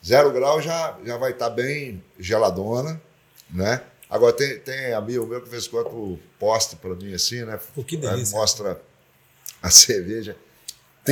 [0.04, 3.00] zero grau já, já vai estar bem geladona,
[3.48, 3.82] né?
[4.10, 7.58] Agora tem, tem amigo meu que em quando posta para mim assim, né?
[7.74, 8.36] Pô, que delícia.
[8.36, 8.80] Mostra
[9.62, 10.36] a cerveja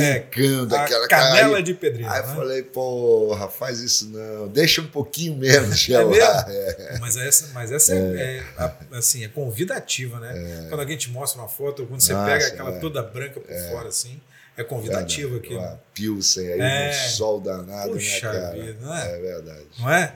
[0.01, 1.63] trincando A aquela canela cara.
[1.63, 2.29] de pedreiro, Aí né?
[2.31, 6.47] eu falei, porra, faz isso não, deixa um pouquinho menos É gelar.
[6.47, 6.99] mesmo?
[6.99, 10.65] Mas essa, mas essa é, é, a- assim, é convidativa, né?
[10.69, 12.79] Quando alguém te mostra uma foto, quando você Nossa, pega aquela é.
[12.79, 14.19] toda branca por fora, assim,
[14.55, 15.59] é convidativa aquilo.
[15.59, 16.89] Uma Pilsen aí, É.
[16.89, 18.55] um sol danado, Puxa né, cara?
[18.55, 19.11] vida, não é?
[19.15, 19.65] É verdade.
[19.79, 20.13] Não é?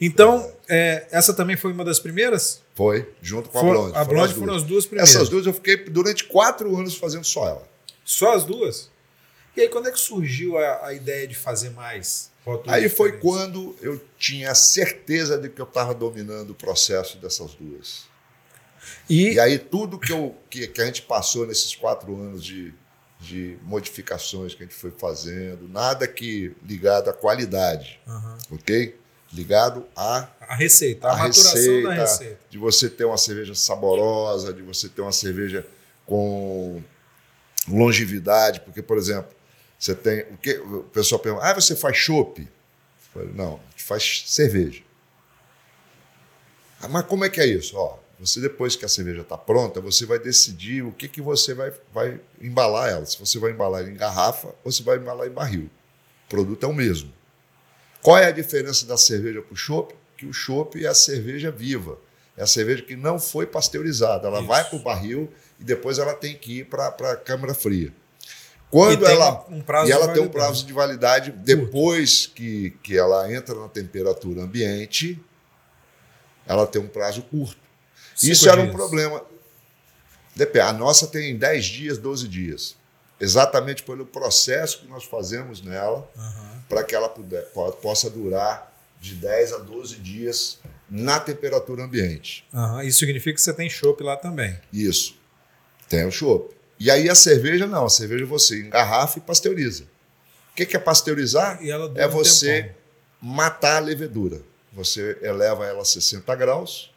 [0.00, 2.60] Então, é, essa também foi uma das primeiras?
[2.74, 3.90] Foi, junto com a For- Blonde.
[3.90, 5.12] a foram Blonde foram as duas primeiras.
[5.12, 7.68] Essas duas eu fiquei durante quatro anos fazendo só ela.
[8.04, 8.88] Só as duas?
[9.58, 12.30] E aí, quando é que surgiu a, a ideia de fazer mais?
[12.68, 18.04] Aí foi quando eu tinha certeza de que eu estava dominando o processo dessas duas.
[19.10, 22.72] E, E aí tudo que, eu, que, que a gente passou nesses quatro anos de,
[23.18, 28.38] de modificações que a gente foi fazendo, nada que ligado à qualidade, Aham.
[28.52, 28.96] ok?
[29.32, 32.38] Ligado à a receita, a, a maturação receita, da receita.
[32.48, 35.66] de você ter uma cerveja saborosa, de você ter uma cerveja
[36.06, 36.80] com
[37.68, 39.36] longevidade, porque, por exemplo,
[39.78, 40.22] você tem.
[40.22, 42.46] O, que, o pessoal pergunta, ah, você faz chopp?
[43.14, 44.82] Falei, Não, a gente faz cerveja.
[46.80, 47.76] Ah, mas como é que é isso?
[47.76, 51.54] Ó, você depois que a cerveja está pronta, você vai decidir o que, que você
[51.54, 53.06] vai, vai embalar ela.
[53.06, 55.70] Se você vai embalar em garrafa ou se vai embalar em barril.
[56.26, 57.12] O produto é o mesmo.
[58.02, 59.94] Qual é a diferença da cerveja para o chopp?
[60.16, 61.98] Que o chopp é a cerveja viva.
[62.36, 64.28] É a cerveja que não foi pasteurizada.
[64.28, 64.48] Ela Isso.
[64.48, 67.92] vai para o barril e depois ela tem que ir para a câmara fria.
[68.68, 72.98] E Quando tem ela, um e ela tem um prazo de validade depois que, que
[72.98, 75.18] ela entra na temperatura ambiente,
[76.46, 77.56] ela tem um prazo curto.
[78.14, 78.76] Cinco Isso era um dias.
[78.76, 79.24] problema.
[80.64, 82.76] A nossa tem 10 dias, 12 dias.
[83.20, 86.62] Exatamente pelo processo que nós fazemos nela Aham.
[86.68, 92.46] para que ela puder, po- possa durar de 10 a 12 dias na temperatura ambiente.
[92.54, 92.84] Aham.
[92.84, 94.56] Isso significa que você tem chopp lá também.
[94.72, 95.16] Isso.
[95.88, 96.54] Tem o chopp.
[96.80, 99.84] E aí a cerveja não, a cerveja você engarrafa e pasteuriza.
[100.52, 101.58] O que que é pasteurizar?
[101.62, 102.72] E ela É você
[103.20, 104.40] matar a levedura.
[104.72, 106.90] Você eleva ela a 60 graus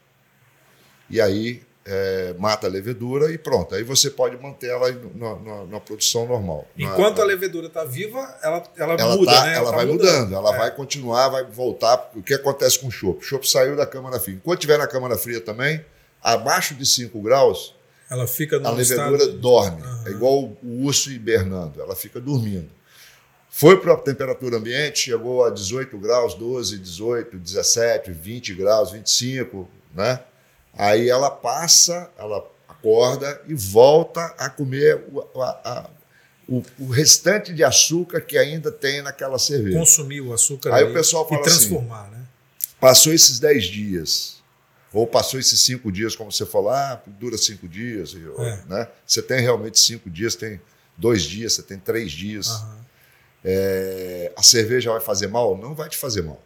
[1.09, 3.73] e aí é, mata a levedura e pronto.
[3.73, 6.67] Aí você pode manter ela na, na- na produção normal.
[6.77, 9.55] Enquanto na- a levedura está viva, ela, ela, ela, muda, tá- né?
[9.55, 10.57] ela tá vai mudando, ela É.
[10.59, 12.11] vai continuar, vai voltar.
[12.15, 13.19] O que acontece com o chopp?
[13.19, 14.35] O chopp saiu da câmara fria.
[14.35, 15.83] Enquanto estiver na câmara fria também,
[16.21, 17.73] abaixo de 5 graus,
[18.11, 19.37] Ela fica no a levedura estado...
[19.39, 19.81] dorme.
[19.81, 20.03] Aham.
[20.05, 22.69] É igual o urso hibernando, ela fica dormindo.
[23.49, 29.67] Foi para a temperatura ambiente, chegou a 18 graus, 12, 18, 17, 20 graus, 25,
[29.95, 30.19] né?
[30.73, 35.89] Aí ela passa, ela acorda e volta a comer o, a- a-
[36.47, 39.77] o- o restante de açúcar que ainda tem naquela cerveja.
[39.77, 42.19] consumir o açúcar Aí o pessoal fala e assim, transformar, né?
[42.79, 44.40] Passou esses 10 dias,
[44.93, 48.59] ou passou esses 5 dias, como você falou, ah, dura 5 dias, É.
[48.67, 48.87] né?
[49.05, 50.59] Você tem realmente 5 dias, tem
[50.97, 52.49] dois dias, você tem três dias.
[52.49, 52.81] Aham.
[53.43, 55.57] É, a cerveja vai fazer mal?
[55.57, 56.41] Não vai te fazer mal.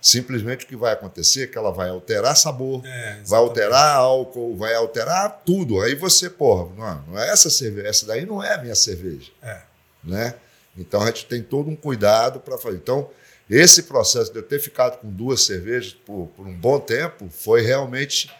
[0.00, 4.56] Simplesmente o que vai acontecer é que ela vai alterar sabor, É, vai alterar álcool,
[4.56, 5.80] vai alterar tudo.
[5.80, 9.30] Aí você, porra, não, não é essa cerveja, essa daí não é a minha cerveja
[9.42, 9.60] É.
[10.04, 10.34] né?
[10.76, 12.76] Então a gente tem todo um cuidado para fazer.
[12.76, 13.10] Então,
[13.48, 17.62] esse processo de eu ter ficado com duas cervejas por, por um bom tempo foi
[17.62, 18.30] realmente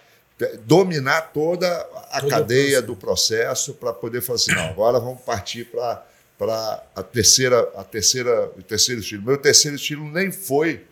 [0.64, 1.68] dominar toda
[2.10, 6.06] a cadeia do processo para poder falar assim, não, agora vamos partir para
[6.38, 9.24] para a terceira a terceira o terceiro estilo.
[9.24, 10.86] Meu terceiro estilo nem foi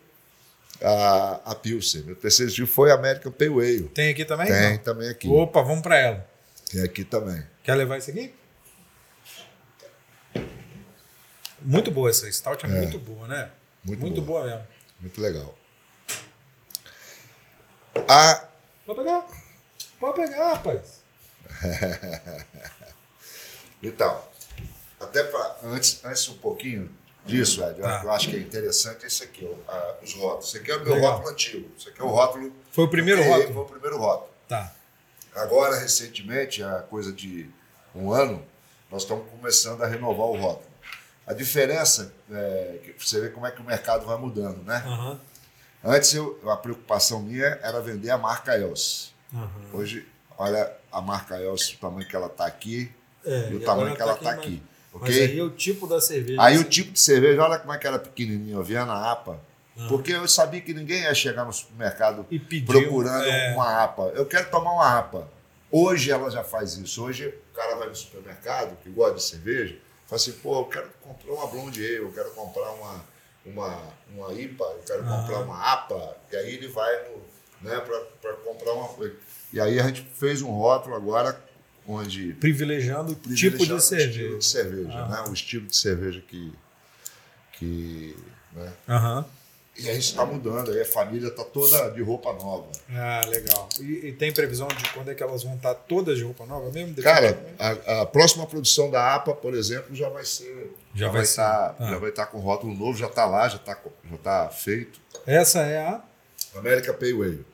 [0.82, 2.02] a, a Pilsen.
[2.02, 3.88] Meu terceiro estilo foi a American Pale Ale.
[3.94, 4.48] Tem aqui também?
[4.48, 4.78] Tem Não.
[4.78, 5.28] também aqui.
[5.28, 6.26] Opa, vamos para ela.
[6.68, 7.44] Tem aqui também.
[7.62, 8.34] Quer levar isso aqui?
[11.62, 13.50] Muito boa essa stout, é, muito boa, né?
[13.86, 14.44] Muito boa.
[14.44, 14.66] mesmo.
[15.00, 15.54] Muito legal.
[18.08, 18.44] A
[18.84, 19.26] Pode pegar.
[20.00, 21.00] Pode pegar, rapaz.
[23.82, 24.20] Então,
[24.98, 26.90] até para antes, antes um pouquinho
[27.26, 28.00] disso, Ed, eu- Tá.
[28.04, 30.48] eu acho que é interessante esse aqui, a- os rótulos.
[30.48, 31.12] Esse aqui é o meu Legal.
[31.12, 31.70] rótulo antigo.
[31.78, 32.52] Esse aqui é o rótulo.
[32.72, 33.54] Foi o primeiro criei, rótulo?
[33.54, 34.30] Foi o primeiro rótulo.
[34.48, 34.72] Tá.
[35.34, 37.48] Agora, recentemente, há coisa de
[37.94, 38.44] um ano,
[38.90, 40.65] nós estamos começando a renovar o rótulo.
[41.26, 44.82] A diferença é que você vê como é que o mercado vai mudando, né?
[44.86, 45.20] Aham.
[45.84, 49.12] Antes, eu, a preocupação minha era vender a marca Els.
[49.34, 49.50] Aham.
[49.72, 50.06] Hoje,
[50.38, 52.92] olha a marca Els, o tamanho que ela está aqui
[53.24, 54.62] É, e o e tamanho agora que ela tá está aqui, aqui.
[54.94, 55.22] Mas ok?
[55.24, 56.40] aí é o tipo da cerveja.
[56.42, 56.68] Aí o assim.
[56.70, 59.38] tipo de cerveja, olha como é que era pequenininho, eu via na APA.
[59.88, 63.52] Porque eu sabia que ninguém ia chegar no supermercado E pediu, procurando é.
[63.52, 64.04] uma APA.
[64.14, 65.28] Eu quero tomar uma APA.
[65.70, 67.04] Hoje ela já faz isso.
[67.04, 70.88] Hoje o cara vai no supermercado, que gosta de cerveja, fala assim, pô, eu quero
[71.02, 73.04] comprar uma Blonde Ale, eu quero comprar uma,
[73.44, 73.82] uma,
[74.14, 75.20] uma IPA, eu quero Ah.
[75.22, 76.16] comprar uma APA.
[76.32, 77.22] E aí ele vai no,
[77.68, 77.80] né,
[78.20, 79.14] para comprar uma coisa.
[79.52, 81.38] E aí a gente fez um rótulo agora
[81.88, 84.10] onde Privilegiando o tipo de o cerveja.
[84.10, 85.08] estilo de cerveja, Ah.
[85.08, 85.24] né?
[85.28, 86.52] O estilo de cerveja que.
[87.52, 88.16] que
[88.52, 88.72] né?
[88.88, 89.24] Aham.
[89.78, 92.66] E aí está mudando, aí a família está toda de roupa nova.
[92.90, 93.68] Ah, legal.
[93.78, 96.70] E, e tem previsão de quando é que elas vão estar todas de roupa nova
[96.70, 96.94] mesmo?
[97.02, 100.72] Cara, a, a próxima produção da APA, por exemplo, já vai ser.
[100.94, 101.30] Já vai ser.
[101.32, 101.90] estar Ah.
[101.90, 103.78] já vai estar com rótulo novo, já está lá, já está
[104.10, 104.98] já tá feito.
[105.26, 106.02] Essa é a.
[106.54, 107.44] América Ale.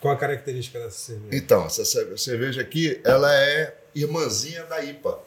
[0.00, 1.36] Qual a característica dessa cerveja?
[1.36, 5.18] Então, essa ce- cerveja aqui, ela é irmãzinha da IPA.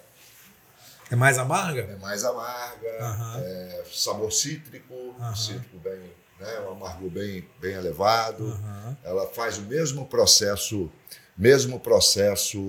[1.13, 1.81] É mais amarga?
[1.81, 3.39] É mais amarga, Aham.
[3.45, 5.35] é sabor cítrico, Aham.
[5.35, 5.99] cítrico bem,
[6.39, 8.43] né, um amargor bem, bem elevado.
[8.47, 8.97] Aham.
[9.03, 10.89] Ela faz o mesmo processo,
[11.37, 12.59] mesmo processo.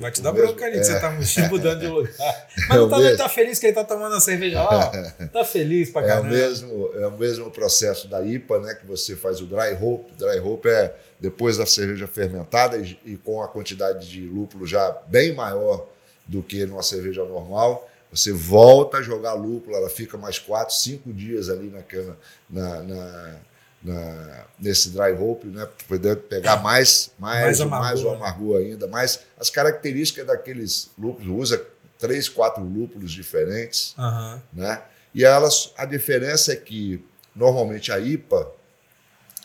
[0.00, 1.10] Vai te dar mesmo- bronca ali, que é, você tá
[1.50, 2.12] mudando de lugar.
[2.56, 3.18] Mas É não tá, mesmo.
[3.18, 4.90] tá feliz que ele tá tomando a cerveja lá.
[5.20, 5.26] ó.
[5.28, 6.28] Tá feliz pra É o, caramba.
[6.30, 8.74] mesmo, é o mesmo processo da IPA, né?
[8.74, 10.08] Que você faz o dry hop.
[10.16, 14.90] Dry hop é depois da cerveja fermentada e, e com a quantidade de lúpulo já
[15.08, 15.86] bem maior
[16.26, 17.88] do que numa cerveja normal.
[18.10, 22.16] Você volta a jogar lúpulo, ela fica mais quatro, cinco dias ali na cana,
[22.48, 23.36] na, na-
[23.82, 25.66] na- nesse dry hop, né?
[25.66, 30.90] Para poder pegar mais, Mais mais, amargor, mais o amargor ainda, mais as características daqueles
[30.98, 31.28] lúpulos.
[31.28, 31.64] Usa
[31.98, 34.42] três, quatro lúpulos diferentes Aham.
[34.52, 34.82] né?
[35.14, 37.02] E elas, a diferença é que
[37.34, 38.50] normalmente a IPA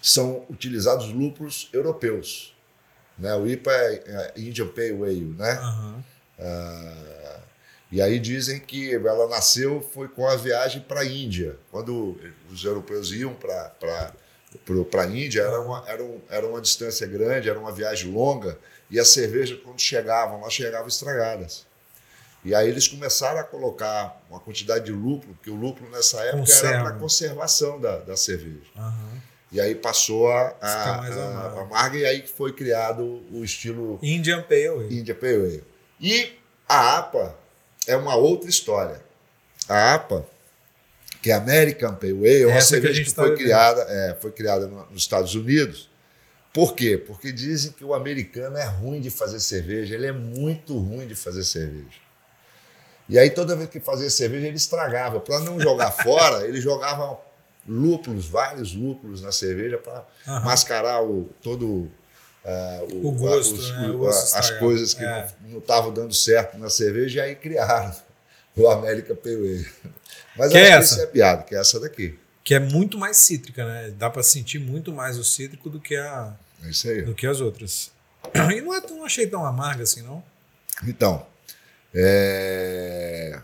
[0.01, 2.55] são utilizados lúpulos europeus,
[3.17, 3.33] né?
[3.35, 5.51] O IPA é, é Indian Pale Ale, né?
[5.53, 6.03] Aham.
[6.41, 7.39] Ah,
[7.91, 12.17] e aí dizem que ela nasceu foi com a viagem para a Índia, quando
[12.49, 13.71] os europeus iam para
[14.89, 18.57] para a Índia era uma, era, um, era uma distância grande, era uma viagem longa
[18.89, 21.65] e as cervejas quando chegavam lá chegavam estragadas.
[22.43, 26.39] E aí eles começaram a colocar uma quantidade de lúpulo, porque o lúpulo nessa época
[26.39, 26.67] Conserva.
[26.67, 28.71] era para conservação da, da cerveja.
[28.75, 29.21] Aham.
[29.51, 34.41] E aí passou a, a, a, a amarga e aí foi criado o estilo Indian
[34.43, 34.99] Pale Ale.
[34.99, 35.63] Índia Pale Ale.
[36.01, 36.33] E
[36.67, 37.35] a APA
[37.87, 39.01] é uma outra história.
[39.69, 40.25] A APA,
[41.21, 44.17] que é American Pale Ale, é uma que cerveja gente que, tá foi criada, é,
[44.19, 45.89] foi criada no- nos Estados Unidos.
[46.53, 46.97] Por quê?
[46.97, 51.15] Porque dizem que o americano é ruim de fazer cerveja, ele é muito ruim de
[51.15, 51.99] fazer cerveja.
[53.07, 55.19] E aí toda vez que fazia cerveja ele estragava.
[55.19, 57.19] Para não jogar fora, ele jogava
[57.67, 60.45] lúpulos, vários lúpulos na cerveja para Aham.
[60.45, 61.89] mascarar o, todo
[62.45, 63.87] ah, O gosto, os- né?
[63.89, 65.27] O o- as coisas que É.
[65.47, 67.95] não estavam dando certo na cerveja e aí criaram
[68.55, 69.69] o América Pale Ale.
[70.37, 70.93] Mas Que acho é que essa?
[70.95, 72.17] isso é piada, que é essa daqui.
[72.43, 73.91] Que é muito mais cítrica, né?
[73.97, 77.01] Dá pra sentir muito mais o cítrico do que, a, É isso aí.
[77.03, 77.91] do que as outras.
[78.55, 80.23] E não, é, tão- não achei tão amarga assim, não.
[80.87, 81.25] Então,
[81.93, 83.39] é,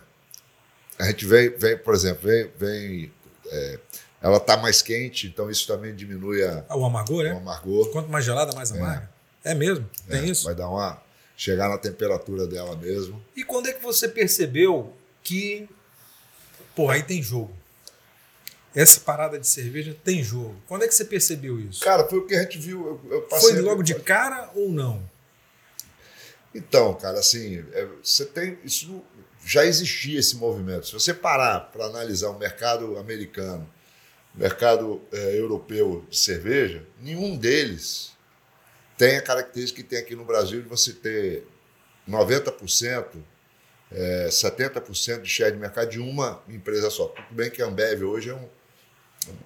[0.98, 3.12] a gente vem, vem, por exemplo, vem, vem
[3.52, 3.80] é,
[4.28, 7.90] ela está mais quente, então isso também diminui a, O amargor, o amargor.
[7.92, 9.10] Quanto mais gelada, mais amarga.
[9.44, 9.90] É, mesmo?
[10.08, 10.46] Tem É, isso?
[10.46, 11.02] Vai dar uma
[11.36, 13.24] chegar na temperatura dela mesmo.
[13.36, 15.70] E quando é que você percebeu que,
[16.76, 17.54] pô, aí tem jogo?
[18.76, 20.56] Essa parada de cerveja tem jogo.
[20.68, 21.84] Quando é que você percebeu isso?
[21.84, 22.86] Cara, foi o que a gente viu.
[22.86, 25.02] Eu, eu passei, Foi logo de cara ou não?
[26.54, 29.04] Então, cara, assim, é, você tem isso
[29.46, 30.88] já existia esse movimento.
[30.88, 33.68] Se você parar para analisar o mercado americano,
[34.38, 38.12] mercado é, europeu de cerveja, nenhum deles
[38.98, 41.46] tem a característica que tem aqui no Brasil de você ter
[42.10, 43.06] 90%,
[43.92, 47.08] é, 70% de share de mercado de uma empresa só.
[47.08, 48.48] Tudo bem que a Ambev hoje é um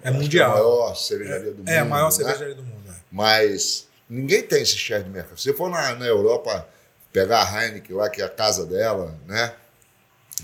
[0.02, 0.50] É mundial.
[0.52, 1.68] a maior cervejaria do mundo.
[1.68, 2.10] É a maior né?
[2.12, 2.90] cervejaria do mundo.
[2.90, 2.94] é.
[3.10, 5.38] Mas ninguém tem esse share de mercado.
[5.38, 6.66] Se você for na, na Europa
[7.12, 9.54] pegar a Heineken lá, que é a casa dela, né?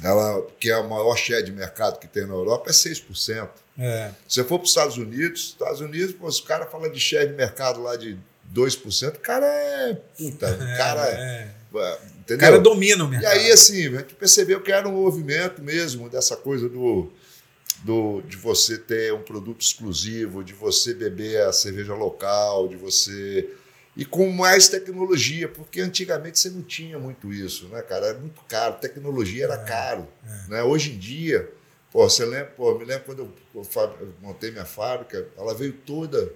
[0.04, 3.48] Ela, que é o maior share de mercado que tem na Europa, é 6%.
[3.78, 4.10] É.
[4.28, 7.28] Se você for para os Estados Unidos, Estados Unidos, pô, o cara fala de share
[7.28, 8.18] de mercado lá de
[8.54, 9.94] 2%, o cara é.
[10.16, 11.48] Puta, o cara é.
[11.74, 11.98] é.
[12.18, 12.36] Entendeu?
[12.36, 13.32] O cara domina o E mercado.
[13.32, 17.10] aí, assim, a gente percebeu que era um movimento mesmo dessa coisa do,
[17.84, 23.48] do, de você ter um produto exclusivo, de você beber a cerveja local, de você.
[23.96, 28.06] E com mais tecnologia, porque antigamente você não tinha muito isso, né, cara?
[28.08, 30.08] Era muito caro, tecnologia era É, caro.
[30.48, 30.62] Né?
[30.62, 31.48] Hoje em dia,
[31.92, 33.18] pô, você lembra, pô, me lembro quando
[33.54, 33.62] eu,
[34.00, 36.32] eu montei minha fábrica, ela veio toda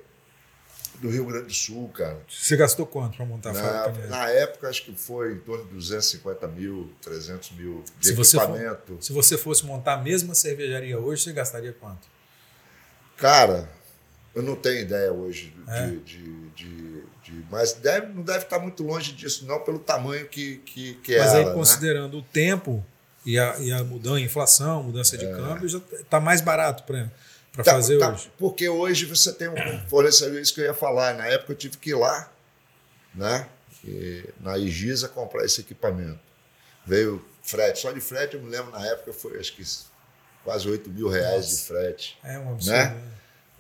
[1.00, 2.20] do Rio Grande do Sul, cara.
[2.28, 4.06] Você gastou quanto para montar a fábrica?
[4.06, 4.06] né?
[4.08, 8.36] na época, acho que foi em torno de 250 mil, 300 mil de Se você
[8.38, 8.98] for- equipamento.
[9.00, 12.06] Se você fosse montar a mesma cervejaria hoje, você gastaria quanto?
[13.16, 13.68] Cara,
[14.34, 15.70] eu não tenho ideia hoje de.
[15.70, 15.86] É.
[15.88, 20.56] de, de, de- mas deve, não deve estar muito longe disso, não, pelo tamanho que,
[20.58, 21.38] que, que Mas era.
[21.40, 21.52] aí, né?
[21.52, 22.84] considerando o tempo
[23.24, 25.18] e a, e a mudança, a inflação, mudança É.
[25.18, 27.08] de câmbio, já está mais barato para
[27.56, 28.30] Tá- fazer tá- hoje.
[28.38, 29.54] Porque hoje você tem um
[29.88, 31.14] fornecedor, isso que eu ia falar.
[31.14, 32.30] Na época eu tive que ir lá,
[33.14, 33.48] né?
[33.84, 36.20] e na Igisa comprar esse equipamento.
[36.86, 39.64] Veio frete, só de frete eu me lembro na época foi acho que
[40.44, 41.66] quase 8 mil reais de Nossa.
[41.66, 42.18] frete.
[42.22, 42.76] É um absurdo.
[42.76, 42.84] Né?
[42.90, 43.02] né?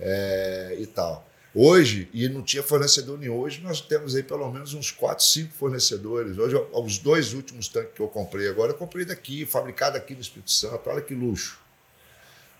[0.00, 1.26] é, e tal.
[1.54, 5.52] Hoje, e não tinha fornecedor nenhum, hoje nós temos aí pelo menos uns 4, 5
[5.52, 6.38] fornecedores.
[6.38, 10.20] Hoje, os dois últimos tanques que eu comprei agora, eu comprei daqui, fabricado aqui no
[10.20, 10.88] Espírito Santo.
[10.88, 11.60] Olha que luxo.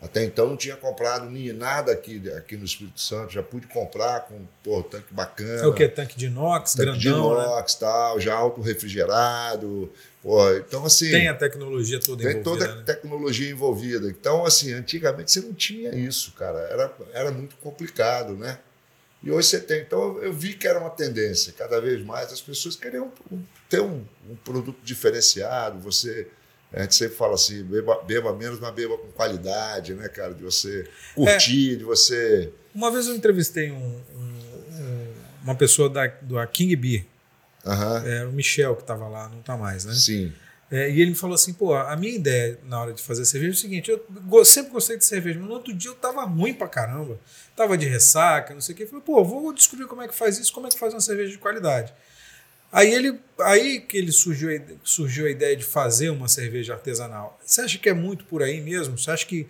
[0.02, 3.32] Até então não tinha comprado nem nada aqui, aqui no Espírito Santo.
[3.32, 5.62] Já pude comprar com pô, tanque bacana.
[5.62, 5.88] É o que?
[5.88, 7.78] Tanque de inox, tanque grandão, de inox, né?
[7.80, 9.90] tal, já auto-refrigerado.
[10.66, 11.10] Então, assim.
[11.10, 12.58] Tem a tecnologia toda tem envolvida.
[12.58, 12.82] Tem toda a né?
[12.84, 14.08] tecnologia envolvida.
[14.08, 16.58] Então, assim, antigamente você não tinha isso, cara.
[16.58, 18.58] Era, era muito complicado, né?
[19.22, 19.80] E hoje você tem.
[19.80, 21.52] Então, eu vi que era uma tendência.
[21.52, 23.12] Cada vez mais as pessoas queriam
[23.68, 25.78] ter um, um produto diferenciado.
[25.80, 26.28] Você
[26.72, 30.32] a gente sempre fala assim, beba, beba, menos, mas beba com qualidade, né, cara?
[30.32, 31.76] De você curtir, é.
[31.76, 32.50] de você.
[32.74, 35.12] Uma vez eu entrevistei um, um,
[35.42, 37.04] uma pessoa da, do King Beer.
[37.64, 38.06] Uhum.
[38.06, 39.92] É, o Michel que estava lá, não está mais, né?
[39.94, 40.32] Sim.
[40.72, 43.52] É, e ele me falou assim: pô, a minha ideia na hora de fazer cerveja
[43.52, 46.54] é o seguinte: eu sempre gostei de cerveja, mas no outro dia eu tava ruim
[46.54, 47.20] pra caramba.
[47.54, 48.84] Tava de ressaca, não sei o quê.
[48.84, 51.00] Eu falei, pô, vou descobrir como é que faz isso, como é que faz uma
[51.02, 51.92] cerveja de qualidade.
[52.72, 54.48] Aí ele, aí que ele surgiu,
[54.82, 57.38] surgiu a ideia de fazer uma cerveja artesanal.
[57.44, 58.96] Você acha que é muito por aí mesmo?
[58.96, 59.46] Você acha que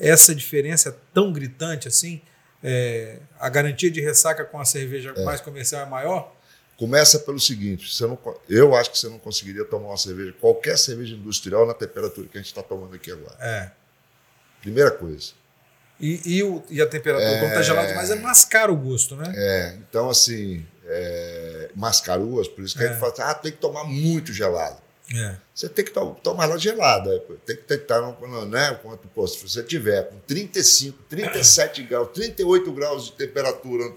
[0.00, 2.20] essa diferença é tão gritante assim?
[2.60, 5.22] É, a garantia de ressaca com a cerveja é.
[5.22, 6.33] mais comercial é maior?
[6.78, 8.18] Começa pelo seguinte: você não,
[8.48, 12.36] eu acho que você não conseguiria tomar uma cerveja, qualquer cerveja industrial, na temperatura que
[12.36, 13.36] a gente está tomando aqui agora.
[13.40, 13.70] É.
[14.60, 15.32] Primeira coisa.
[16.00, 19.14] E, e, o, e a temperatura, é, quando está gelado demais, é mascar o gosto,
[19.14, 19.32] né?
[19.36, 19.76] É.
[19.88, 22.88] Então, assim, é, mascaruas, por isso que É.
[22.88, 24.82] a gente fala assim, ah, tem que tomar muito gelado.
[25.14, 25.36] É.
[25.54, 28.00] Você tem que to tomar ela gelada, tem que tentar,
[28.48, 28.78] né?
[28.82, 33.92] Quanto, pô, se você tiver com 35, 37 graus, 38 graus de temperatura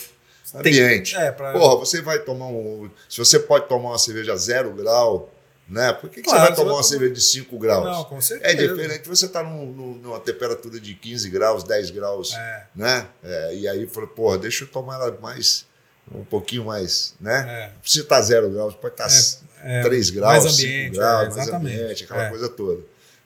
[0.56, 2.89] Ambiente, é, pra- porra, você vai tomar um.
[3.10, 5.34] Se você pode tomar uma cerveja zero grau,
[5.68, 5.91] né?
[5.93, 7.84] Por que, que Claro, você vai tomar uma cerveja de 5 graus?
[7.86, 8.52] Não, com certeza.
[8.54, 12.66] É diferente você estar num, num- numa temperatura de 15 graus, 10 graus, É.
[12.76, 13.08] né?
[13.24, 15.66] É, e aí falou, porra, deixa eu tomar ela mais,
[16.14, 17.45] um pouquinho mais, né?
[17.66, 17.74] É.
[17.74, 19.10] Não precisa estar zero graus, pode estar
[19.64, 22.30] É, 3 graus, mais 5 ambiente, graus, é, mais ambiente, aquela É.
[22.30, 22.82] coisa toda,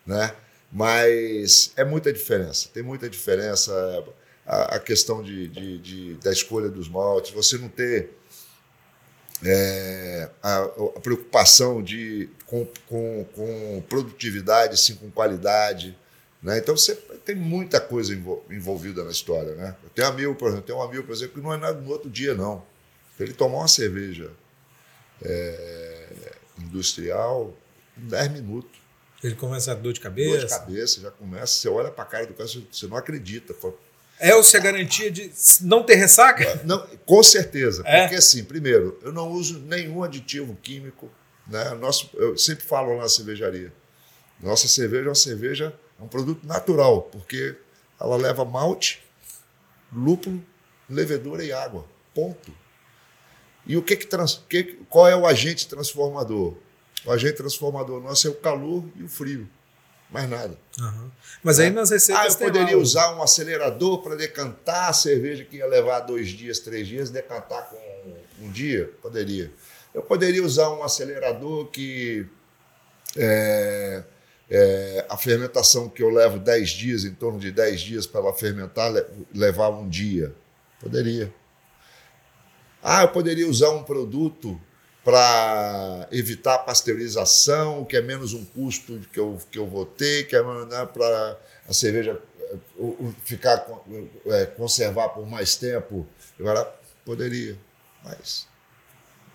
[0.08, 0.32] né?
[0.72, 3.72] Mas é muita diferença, tem muita diferença
[4.46, 8.10] a, a questão de, de- de- da escolha dos maltes, você não ter
[9.44, 15.98] é, a, a preocupação de, com, com, com produtividade, sim, com qualidade.
[16.44, 16.58] Né?
[16.60, 19.56] Então você tem muita coisa envol- envolvida na história.
[19.56, 19.76] Né?
[19.84, 21.80] Eu tenho um amigo, por exemplo, tenho um amigo, por exemplo, que não é nada
[21.80, 22.64] no outro dia, não.
[23.20, 24.32] Ele tomar uma cerveja
[25.24, 27.54] é, industrial
[27.98, 28.80] em 10 minutos.
[29.24, 30.40] Ele começa a dor de Dor cabeça.
[30.46, 33.54] de cabeça, já começa, você olha para a cara do cara, você- você não acredita.
[33.54, 33.76] Fala,
[34.24, 36.62] É o se a garantia de não ter ressaca?
[36.64, 37.82] Não, com certeza.
[37.88, 38.02] É?
[38.02, 41.10] Porque, assim, primeiro, eu não uso nenhum aditivo químico.
[41.48, 41.72] Né?
[41.72, 43.74] Nosso, eu sempre falo lá na cervejaria.
[44.40, 47.56] Nossa cerveja é uma cerveja, é um produto natural, porque
[48.00, 49.04] ela leva malte,
[49.92, 50.44] lúpulo,
[50.88, 51.84] levedura e água.
[52.14, 52.54] Ponto.
[53.66, 56.56] E o que que, trans, que qual é o agente transformador?
[57.06, 59.50] O agente transformador nosso é o calor e o frio.
[60.12, 60.58] Mais nada.
[60.80, 61.10] Aham.
[61.42, 65.58] Mas aí nas receitas Ah, eu poderia usar um acelerador para decantar a cerveja que
[65.58, 67.78] ia levar dois dias, três dias, decantar com
[68.46, 68.92] um dia?
[69.02, 69.52] Poderia.
[69.94, 72.26] Eu poderia usar um acelerador que
[73.18, 74.04] é,
[74.50, 78.34] é, a fermentação que eu levo 10 dias, em torno de 10 dias para ela
[78.34, 80.34] fermentar, le- levar um dia.
[80.80, 81.34] Poderia.
[82.84, 84.60] Ah, eu poderia usar um produto
[85.04, 90.28] para evitar a pasteurização, que é menos um custo que eu, que eu vou ter,
[90.28, 92.20] que é né, para a cerveja
[92.54, 92.58] eh,
[93.26, 93.66] ficar
[94.28, 96.08] eh, conservar por mais tempo.
[96.40, 96.72] Agora,
[97.04, 97.58] poderia,
[98.04, 98.48] mas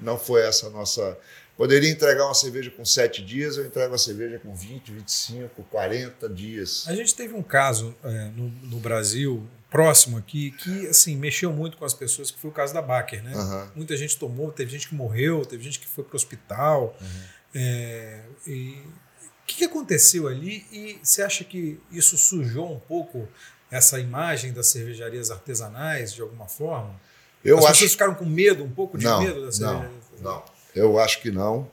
[0.01, 1.19] não foi essa a nossa.
[1.57, 6.29] Poderia entregar uma cerveja com sete dias, eu entrego uma cerveja com 20, 25, 40
[6.29, 6.85] dias.
[6.87, 9.43] A gente teve um caso é, no, no Brasil,
[9.77, 13.23] próximo aqui, que assim mexeu muito com as pessoas, que foi o caso da Baker,
[13.23, 13.35] né?
[13.35, 13.73] Aham.
[13.77, 16.97] Muita gente tomou, teve gente que morreu, teve gente que foi para o hospital.
[16.99, 17.23] Uhum.
[17.55, 18.83] É, e
[19.21, 20.65] o que, que aconteceu ali?
[20.73, 23.29] E você acha que isso sujou um pouco
[23.71, 26.99] essa imagem das cervejarias artesanais de alguma forma?
[27.45, 29.91] Eu as acho pessoas ficaram com medo, um pouco de não, medo da cerveja?
[30.23, 30.45] não, não.
[30.75, 31.71] Eu acho que não.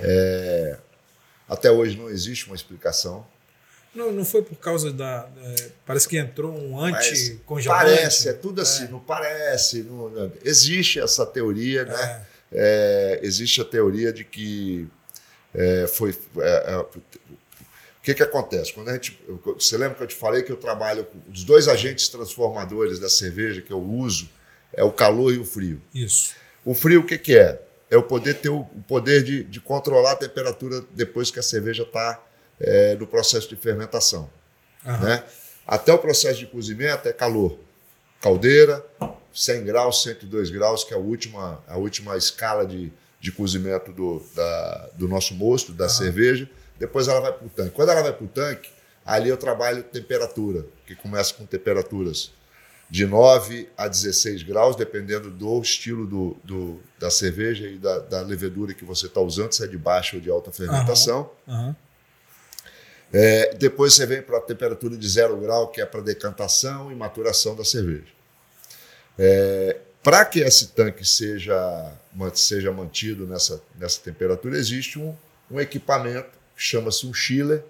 [0.00, 0.78] É,
[1.46, 3.26] Até hoje não existe uma explicação.
[3.94, 5.28] Não, não foi por causa da.
[5.42, 7.84] é, parece que entrou um anticongelante.
[7.84, 9.82] Parece, é tudo assim, não parece.
[9.84, 11.94] não- não- existe essa teoria, né?
[11.96, 14.86] É, É, existe a teoria de que
[15.54, 16.16] é, foi.
[16.38, 18.72] é, é, o que, que acontece?
[18.72, 19.18] Quando a gente,
[19.56, 23.08] você lembra que eu te falei que eu trabalho com os dois agentes transformadores da
[23.08, 24.28] cerveja que eu uso
[24.72, 25.80] é o calor e o frio.
[25.94, 26.34] isso.
[26.64, 27.60] O frio o que, que é?
[27.90, 31.42] É o poder ter o, o poder de, de controlar a temperatura depois que a
[31.42, 32.22] cerveja está
[32.98, 34.30] no processo de fermentação.
[34.86, 35.04] Aham.
[35.06, 35.24] Né?
[35.66, 37.58] Até o processo de cozimento é calor.
[38.20, 38.84] Caldeira,
[39.32, 44.22] 100 graus, 102 graus, que é a última, a última escala de, de cozimento do,
[44.34, 46.48] da- do nosso mosto, da cerveja.
[46.78, 47.70] Depois ela vai para o tanque.
[47.70, 48.70] Quando ela vai para o tanque,
[49.04, 52.32] Ali eu trabalho temperatura, que começa com temperaturas
[52.88, 58.22] de 9 a 16 graus, dependendo do estilo do, do da cerveja e da, da,
[58.22, 61.30] levedura que você está usando, se é de baixa ou de alta fermentação.
[61.46, 61.54] Uhum.
[61.54, 61.76] Uhum.
[63.12, 66.94] É, depois você vem para a temperatura de zero grau, que é para decantação e
[66.94, 68.12] maturação da cerveja.
[69.18, 71.92] É, para que esse tanque seja,
[72.34, 75.16] seja mantido nessa, nessa temperatura, existe um,
[75.50, 77.64] um equipamento que chama-se um chiller.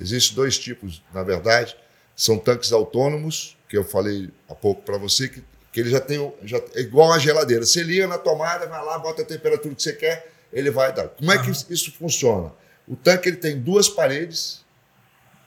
[0.00, 1.76] Existem dois tipos, na verdade.
[2.16, 6.32] São tanques autônomos, que eu falei há pouco para você, que, que ele já tem
[6.44, 7.64] já, é igual a geladeira.
[7.64, 11.08] Você liga na tomada, vai lá, bota a temperatura que você quer, ele vai dar.
[11.08, 12.52] Como é que isso funciona?
[12.90, 14.64] O tanque ele tem duas paredes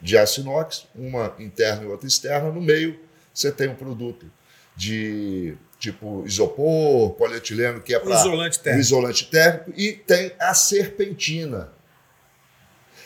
[0.02, 2.50] de aço inox, uma interna e outra externa.
[2.50, 2.98] No meio,
[3.34, 4.32] você tem um produto
[4.78, 11.70] de tipo isopor, polietileno, que é para isolante o isolante térmico, e tem a serpentina.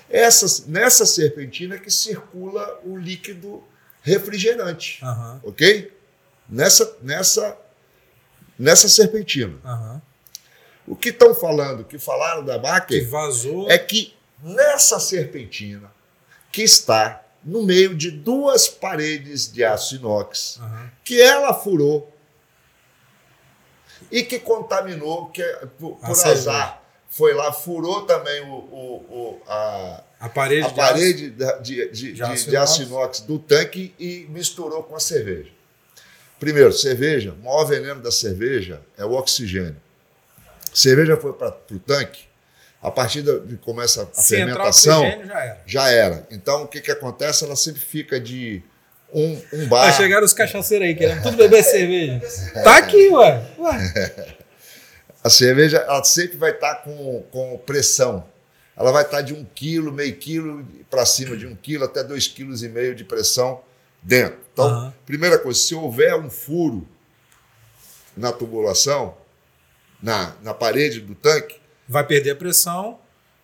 [0.07, 3.63] Essa, nessa serpentina que circula o líquido
[4.03, 5.39] refrigerante, uhum.
[5.45, 5.91] ok?
[6.47, 7.57] Nessa, nessa,
[8.57, 9.57] nessa serpentina.
[9.65, 10.01] Uhum.
[10.89, 13.69] O que estão falando, que falaram da Baker, que vazou.
[13.69, 15.91] é que nessa serpentina
[16.51, 20.89] que está no meio de duas paredes de aço inox, uhum.
[21.03, 22.13] que ela furou
[24.11, 25.43] e que contaminou, que
[25.79, 31.29] por, por azar foi lá, furou também o, o, o a, a parede, a parede
[31.29, 35.51] de, aço, de, de, de, de aço inox do tanque e misturou com a cerveja.
[36.39, 39.77] Primeiro, cerveja, o maior veneno da cerveja é o oxigênio.
[40.73, 42.25] Cerveja foi para o tanque,
[42.81, 45.61] a partir de começa a Se fermentação, já era.
[45.65, 46.27] já era.
[46.31, 47.43] Então, o que, que acontece?
[47.43, 48.63] Ela sempre fica de
[49.13, 49.83] um, um bar.
[49.83, 52.21] Vai chegar os cachaceiros aí, querendo tudo beber cerveja.
[52.63, 53.43] Tá aqui, ué.
[53.57, 54.37] ué.
[55.23, 58.25] A cerveja ela sempre vai estar tá com, com pressão.
[58.77, 62.03] Ela vai estar tá de um quilo, meio quilo para cima de um quilo até
[62.03, 63.61] dois quilos e meio de pressão
[64.01, 64.39] dentro.
[64.53, 64.93] Então, uhum.
[65.05, 66.87] primeira coisa, se houver um furo
[68.15, 69.17] na tubulação,
[70.01, 72.99] na, na parede do tanque, vai perder a pressão.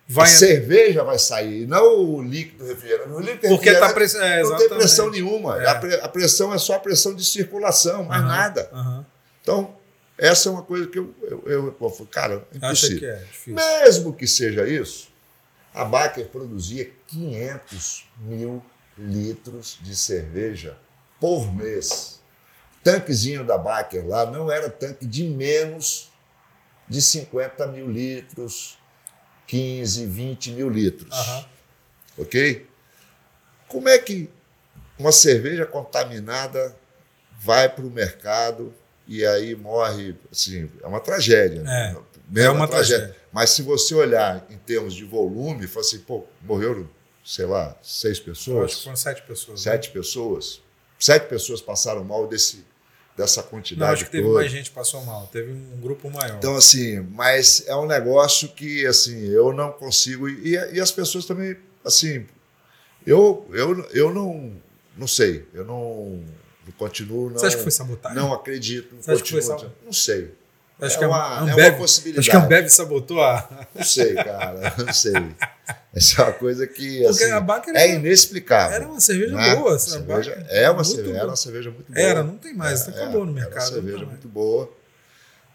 [0.08, 0.26] Vai...
[0.26, 3.10] A cerveja vai sair, não o líquido refrigerante.
[3.10, 4.16] O líquido Porque refrigerante tá press...
[4.16, 5.64] é, não tem pressão nenhuma.
[5.64, 5.68] É.
[5.70, 8.28] A, pressão é só a pressão de circulação, mais uhum.
[8.28, 8.70] nada.
[8.74, 9.06] Uhum.
[9.42, 9.76] Então,
[10.18, 13.00] essa é uma coisa que eu, eu, eu, eu cara, impossível.
[13.00, 15.08] Que é Mesmo que seja isso,
[15.74, 18.64] a Baker produzia 500 mil
[18.98, 20.78] litros de cerveja
[21.20, 22.22] por mês.
[22.84, 26.12] Tanquezinho da Baker lá não era tanque de menos
[26.88, 28.78] de 50 mil litros,
[29.48, 31.16] 15, 20 mil litros.
[31.16, 31.46] Uhum.
[32.20, 32.68] Ok?
[33.68, 34.30] Como é que
[34.98, 36.76] uma cerveja contaminada
[37.40, 38.74] vai para o mercado
[39.08, 40.16] e aí morre?
[40.32, 41.62] Assim, é uma tragédia.
[41.64, 41.96] Né?
[42.36, 43.08] É, é uma, tragédia.
[43.08, 43.24] tragédia.
[43.32, 46.88] Mas se você olhar em termos de volume, fala assim, pô, morreram,
[47.26, 48.58] sei lá, seis pessoas.
[48.58, 49.66] Eu acho que foram sete pessoas.
[49.66, 49.72] Né?
[49.72, 49.94] Sete né?
[49.94, 50.62] pessoas.
[51.00, 52.64] Sete pessoas passaram mal desse,
[53.16, 53.88] dessa quantidade.
[53.88, 54.40] Não, acho que teve toda.
[54.40, 56.38] mais gente que passou mal, teve um grupo maior.
[56.38, 60.28] Então, assim, mas é um negócio que assim, eu não consigo.
[60.28, 61.56] E, e as pessoas também,
[61.86, 62.26] assim,
[63.06, 64.54] eu, eu, eu não,
[64.98, 66.24] não sei, eu não,
[66.66, 67.30] não continuo.
[67.30, 68.18] Não, Você acha que foi sabotagem?
[68.18, 68.96] Não acredito.
[68.96, 69.76] Não, Você acha que foi sabotagem?
[69.86, 70.34] Não sei.
[70.82, 72.30] Acho é, que uma, Ambev, é uma possibilidade.
[72.30, 73.68] Acho que a Ambev sabotou a.
[73.76, 75.14] Não sei, cara, não sei.
[75.94, 77.26] Essa é uma coisa que assim,
[77.76, 78.76] é inexplicável.
[78.76, 79.56] Era uma cerveja né?
[79.56, 79.80] boa.
[79.80, 82.06] Cerveja, é uma cerveja, era uma cerveja muito boa.
[82.06, 83.54] Era, não tem mais, é, acabou no mercado.
[83.54, 84.72] Era uma cerveja muito boa.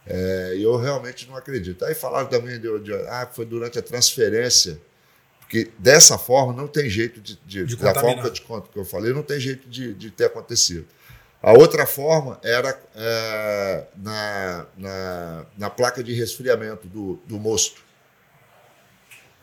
[0.06, 1.84] É, e eu realmente não acredito.
[1.84, 4.80] Aí falaram também de, de, ah, foi durante a transferência,
[5.40, 8.84] porque dessa forma não tem jeito de, de, de da forma que eu, que eu
[8.84, 10.86] falei, não tem jeito de, de ter acontecido.
[11.42, 17.80] A outra forma era é, na, na, na, placa de resfriamento do, do mosto,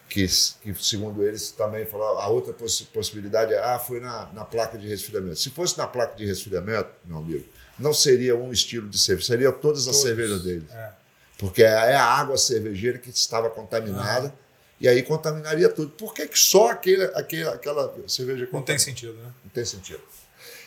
[0.09, 0.25] que,
[0.61, 4.77] que segundo eles também falaram, a outra poss possibilidade é, ah, foi na, na placa
[4.77, 5.37] de resfriamento.
[5.37, 7.45] Se fosse na placa de resfriamento, meu amigo,
[7.77, 10.69] não seria um estilo de cerveja, seria todas as cervejas deles.
[10.71, 10.91] É.
[11.37, 14.33] Porque é a água cervejeira que estava contaminada.
[14.33, 14.45] Ah.
[14.79, 15.91] E aí contaminaria tudo.
[15.91, 19.31] Por que, que só aquele, aquele, aquela cerveja Não tem sentido, né?
[19.43, 20.01] Não tem sentido.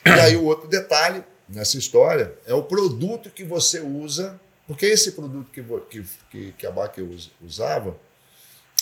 [0.04, 5.12] E aí o outro detalhe nessa história é o produto que você usa, porque esse
[5.12, 7.06] produto que, que, que a Baker
[7.42, 7.96] usava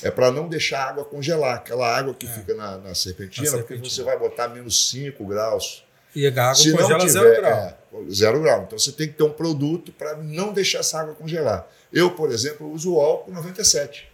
[0.03, 2.28] é para não deixar a água congelar, aquela água que é.
[2.28, 5.84] fica na, na, serpentina, na, porque você vai botar menos 5 graus.
[6.14, 7.53] E a água Se congela tiver, zero grau.
[7.53, 7.74] É,
[8.11, 8.62] zero grau.
[8.66, 11.66] Então você tem que ter um produto para não deixar essa água congelar.
[11.92, 14.09] Eu, por exemplo, uso o álcool 97.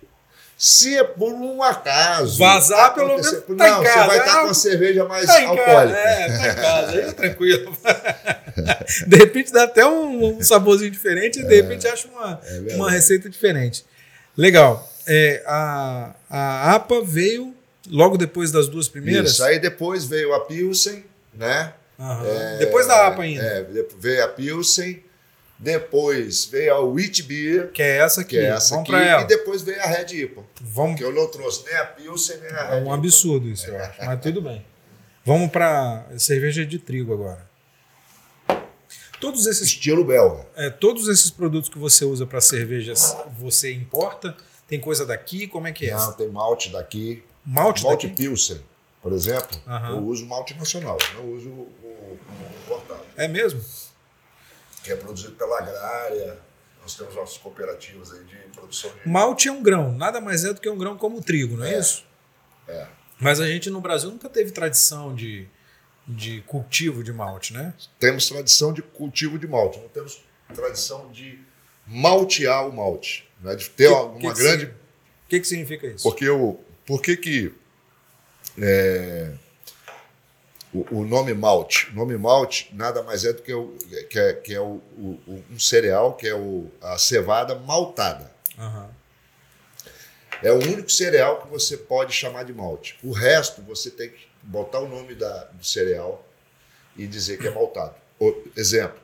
[0.56, 2.38] Se é por um acaso.
[2.38, 3.30] Vazar, pelo menos.
[3.30, 5.98] Tá não, você vai estar tá com a cerveja mais tá alcoólica.
[5.98, 7.78] É, tá em casa, aí é tranquilo.
[9.08, 12.76] de repente dá até um, um saborzinho diferente e de é, repente acha uma, é
[12.76, 13.84] uma receita diferente.
[14.36, 14.91] Legal.
[15.06, 17.54] É, a, a APA veio
[17.88, 19.32] Logo depois das duas primeiras?
[19.32, 19.44] Isso.
[19.44, 21.72] Aí depois veio a Pilsen, né?
[21.98, 23.42] É, depois da APA ainda.
[23.42, 23.66] É,
[23.98, 25.02] veio a Pilsen,
[25.58, 28.30] depois veio a Wheat Beer, Que é essa aqui.
[28.30, 30.44] que é essa Vamos aqui, e depois veio a Red IPA.
[30.60, 32.94] Vamos Que eu não trouxe nem a Pilsen, nem a É Red um IPA.
[32.94, 34.04] absurdo isso, eu acho.
[34.04, 34.64] Mas tudo bem.
[35.24, 37.50] Vamos para cerveja de trigo agora.
[39.20, 40.46] Todos esses, Estilo belga.
[40.56, 44.36] é, todos esses produtos que você usa para cervejas, você importa?
[44.72, 45.46] Tem coisa daqui?
[45.46, 45.92] Como é que é?
[45.94, 47.22] Não, tem malte daqui.
[47.44, 48.16] Malte Malte daqui?
[48.22, 48.58] Pilsen,
[49.02, 49.96] por exemplo, Aham.
[49.96, 52.18] eu uso malte nacional, não uso o
[52.64, 53.04] importado.
[53.14, 53.62] É mesmo?
[54.82, 56.38] Que é produzido pela Agrária.
[56.80, 59.06] Nós temos nossas cooperativas aí de produção de.
[59.06, 61.66] Malte é um grão, nada mais é do que um grão como o trigo, não
[61.66, 61.78] é, É.
[61.78, 62.06] isso?
[62.66, 62.86] É.
[63.20, 65.46] Mas a gente no Brasil nunca teve tradição de,
[66.08, 67.74] de cultivo de malte, né?
[68.00, 71.38] Temos tradição de cultivo de malte, não temos tradição de
[71.86, 73.28] maltear o malte.
[73.42, 73.54] Né?
[73.56, 74.64] De ter Que- uma, que grande.
[74.66, 76.02] O que, que significa isso?
[76.02, 76.58] Porque o.
[76.86, 77.54] Por que que.
[78.60, 79.32] é,
[80.74, 81.88] o, o nome malte.
[81.90, 83.76] O nome malte nada mais é do que, o,
[84.10, 88.30] que é, que é o, o- um cereal, que é o, a cevada maltada.
[88.58, 88.90] Aham.
[90.42, 92.98] É o único cereal que você pode chamar de malte.
[93.02, 96.26] O resto você tem que botar o nome da, do cereal
[96.96, 97.94] e dizer que é maltado.
[98.56, 98.98] Exemplo: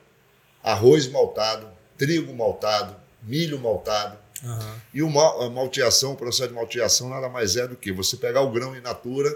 [0.61, 4.17] arroz maltado, trigo maltado, milho maltado.
[4.43, 4.75] Aham.
[4.93, 8.15] E o mal- a malteação, o processo de malteação nada mais é do que você
[8.17, 9.29] pegar o grão in natura,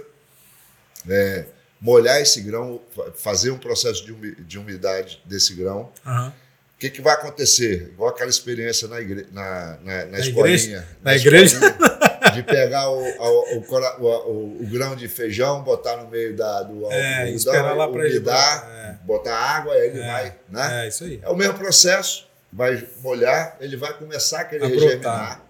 [1.10, 1.46] é,
[1.80, 5.92] molhar esse grão, fa- fazer um processo de, umi- de umidade desse grão.
[6.06, 6.34] Aham.
[6.76, 7.90] O que, que vai acontecer?
[7.94, 10.30] Igual aquela experiência na, igre, na, na, na, igreja?
[10.30, 10.88] escolinha.
[11.02, 11.56] Na igreja?
[11.58, 16.92] escolinha, De pegar o, o, o, o- grão de feijão, botar no meio da, do
[16.92, 18.98] É, algodão, umidar, é.
[19.06, 20.36] botar água, aí ele É, vai.
[20.50, 20.86] Né?
[20.86, 21.20] É isso aí.
[21.22, 25.46] É o mesmo processo, vai molhar, ele vai começar a querer A regerminar.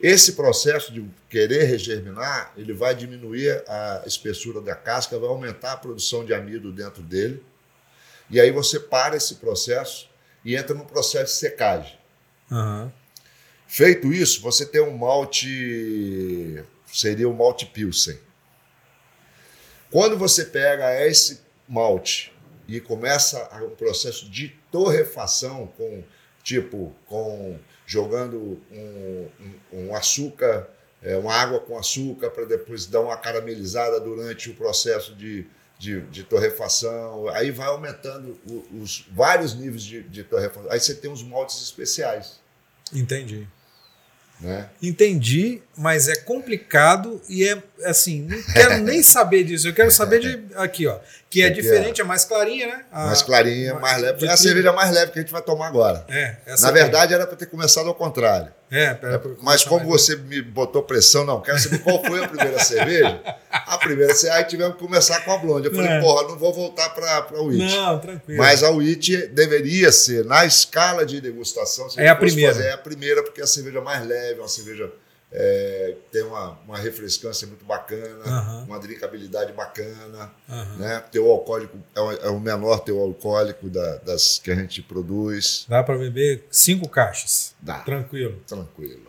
[0.00, 5.76] Esse processo de querer regerminar, ele vai diminuir a espessura da casca, vai aumentar a
[5.76, 7.42] produção de amido dentro dele.
[8.30, 10.08] E aí você para esse processo
[10.44, 11.98] e entra no processo de secagem.
[12.50, 12.92] Aham.
[13.66, 18.18] Feito isso, você tem um malte, seria o malte Pilsen.
[19.90, 22.32] Quando você pega esse malte
[22.66, 26.04] e começa um processo de torrefação com
[26.48, 29.28] tipo com jogando um,
[29.72, 30.66] um- um açúcar,
[31.02, 35.46] é, uma água com açúcar para depois dar uma caramelizada durante o processo de,
[35.78, 40.70] de, de torrefação, aí vai aumentando o- os vários níveis de, de torrefação.
[40.72, 42.40] Aí você tem os maltes especiais,
[42.94, 43.46] Entendi.
[44.40, 44.66] Né?
[44.82, 49.68] Entendi, mas é complicado e é assim, não quero nem saber disso.
[49.68, 50.98] Eu quero saber de aqui, ó,
[51.30, 52.84] que é Aqui, diferente, é mais clarinha, né?
[52.92, 54.26] A- mais clarinha, ma- mais leve.
[54.26, 56.04] É a cerveja mais leve que a gente vai tomar agora.
[56.08, 56.78] É, essa Na aqui.
[56.78, 58.52] verdade, era para ter começado ao contrário.
[58.70, 62.28] É, pera, É, mas como você me botou pressão, não, quero saber qual foi a
[62.28, 63.20] primeira cerveja.
[63.50, 65.68] A primeira cerveja, aí tivemos que começar com a blonde.
[65.68, 66.00] Eu falei, É.
[66.00, 67.72] porra, não vou voltar para a Witch.
[67.74, 68.38] Não, tranquilo.
[68.38, 72.52] Mas a Witch deveria ser, na escala de degustação, se É a primeira.
[72.54, 74.90] fazer, é a primeira, porque é a cerveja mais leve, é uma cerveja
[75.30, 78.64] é, tem uma, uma refrescância muito bacana, Aham.
[78.64, 80.76] uma drinkabilidade bacana, Aham.
[80.78, 81.00] né?
[81.12, 85.66] Teu alcoólico é o, é o menor teu alcoólico da- das que a gente produz.
[85.68, 87.54] Dá para beber cinco caixas.
[87.60, 87.80] Dá.
[87.80, 88.40] Tranquilo.
[88.46, 89.06] Tranquilo.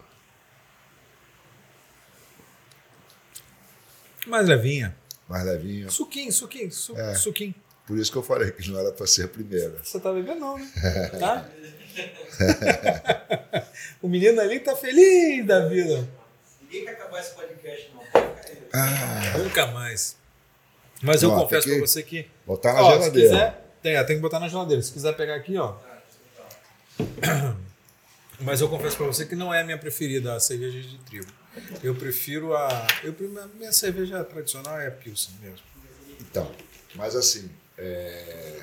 [4.27, 4.95] Mais levinha.
[5.27, 5.89] Mais levinho.
[5.89, 7.15] Suquinho, suquinho, su- É.
[7.15, 7.55] suquinho.
[7.87, 9.79] Por isso que eu falei que não era para ser a primeira.
[9.83, 10.69] Você tá bebendo não, né?
[11.19, 11.49] Tá?
[14.01, 16.07] o menino ali tá feliz da vida.
[16.61, 18.03] Ninguém quer acabar esse podcast, não.
[18.73, 20.15] Ah, Nunca mais.
[21.01, 22.27] Mas eu Ó, confesso pra você que.
[22.45, 23.29] botar na ó, se geladeira.
[23.29, 24.81] quiser, tem, tem que botar na geladeira.
[24.81, 25.75] Se quiser pegar aqui, ó.
[28.41, 31.27] Mas eu confesso pra você que não é a minha preferida a cerveja de trigo.
[31.83, 32.87] Eu prefiro a.
[33.03, 35.59] Eu, a minha cerveja tradicional é a Pilsen mesmo.
[36.21, 36.49] Então,
[36.95, 38.61] mas assim, é...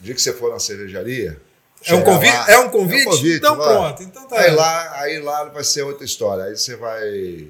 [0.00, 1.40] o dia que você for na cervejaria.
[1.86, 2.32] É um convite?
[2.32, 3.04] lá- É um convite?
[3.04, 4.02] convite, então pronto.
[4.02, 4.40] Então tá.
[4.40, 6.44] Aí lá, aí lá vai ser outra história.
[6.44, 7.48] Aí você vai.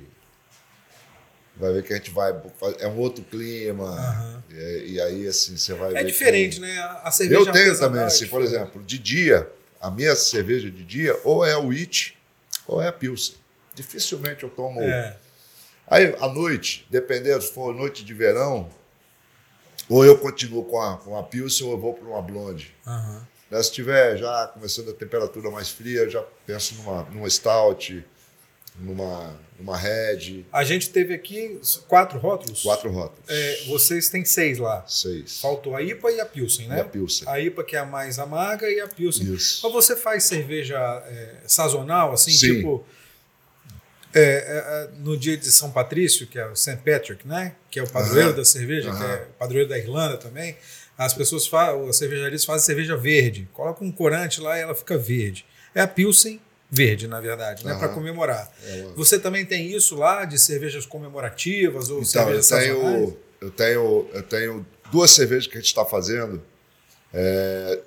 [1.57, 2.35] Vai ver que a gente vai.
[2.81, 3.85] É um outro clima.
[3.91, 4.43] Aham.
[4.51, 5.99] E, e aí, assim, você vai ver.
[5.99, 6.79] É que- diferente, né?
[7.03, 8.63] A cerveja Eu tenho também, é assim, por diferente.
[8.65, 9.49] exemplo, de dia,
[9.81, 12.13] a minha cerveja de dia, ou é a Witch,
[12.67, 13.37] ou é a Pilsen.
[13.75, 14.81] Dificilmente eu tomo.
[14.83, 15.17] É.
[15.87, 18.69] Aí, à noite, dependendo se for noite de verão,
[19.89, 22.75] ou eu continuo com a, com a Pilsen ou eu vou para uma blonde.
[22.87, 23.27] Aham.
[23.55, 28.05] Né, Se tiver já começando a temperatura mais fria, já penso numa, numa stout,
[28.81, 32.63] numa, numa red, A gente teve aqui quatro rótulos.
[32.65, 33.25] quatro rótulos.
[33.29, 34.85] É, vocês têm seis lá.
[34.89, 35.39] Seis.
[35.41, 36.81] Faltou a IPA e a Pilsen, E né?
[36.81, 37.29] a Pilsen.
[37.29, 39.33] A IPA que é a mais amarga e a Pilsen.
[39.33, 39.61] Isso.
[39.63, 40.77] Mas você faz cerveja
[41.07, 42.57] é, sazonal, assim, Sim.
[42.57, 42.85] tipo.
[44.17, 46.77] É, é, no dia de São Patrício, que é o St.
[46.85, 47.57] Patrick, né?
[47.69, 48.37] Que é o padroeiro Aham.
[48.37, 49.13] da cerveja, que Aham.
[49.13, 50.57] é o padroeiro da Irlanda também.
[50.97, 51.49] As pessoas
[51.89, 53.49] as cervejarias fazem cerveja verde.
[53.53, 55.45] Coloca um corante lá e ela fica verde.
[55.75, 56.41] É a Pilsen
[56.71, 57.75] verde, na verdade, né?
[57.75, 58.51] Para comemorar.
[58.65, 62.79] É Você também tem isso lá de cervejas comemorativas ou Então, eu cervejas sazonais?
[62.81, 66.43] tenho, eu, tenho, eu tenho duas cervejas que a gente está fazendo.
[67.13, 67.81] É,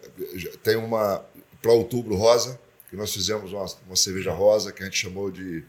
[0.64, 1.24] tem uma
[1.62, 5.64] para outubro rosa, que nós fizemos uma, uma cerveja rosa que a gente chamou de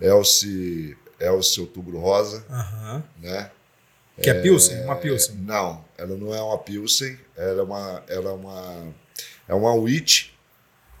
[0.00, 3.04] Elce, Elce Outubro Rosa, Aham.
[3.20, 3.50] né?
[4.22, 5.34] Que é Pilsen, uma Pilsen.
[5.40, 8.86] Não, ela não é uma Pilsen, ela é uma, ela é uma,
[9.48, 10.32] é uma wheat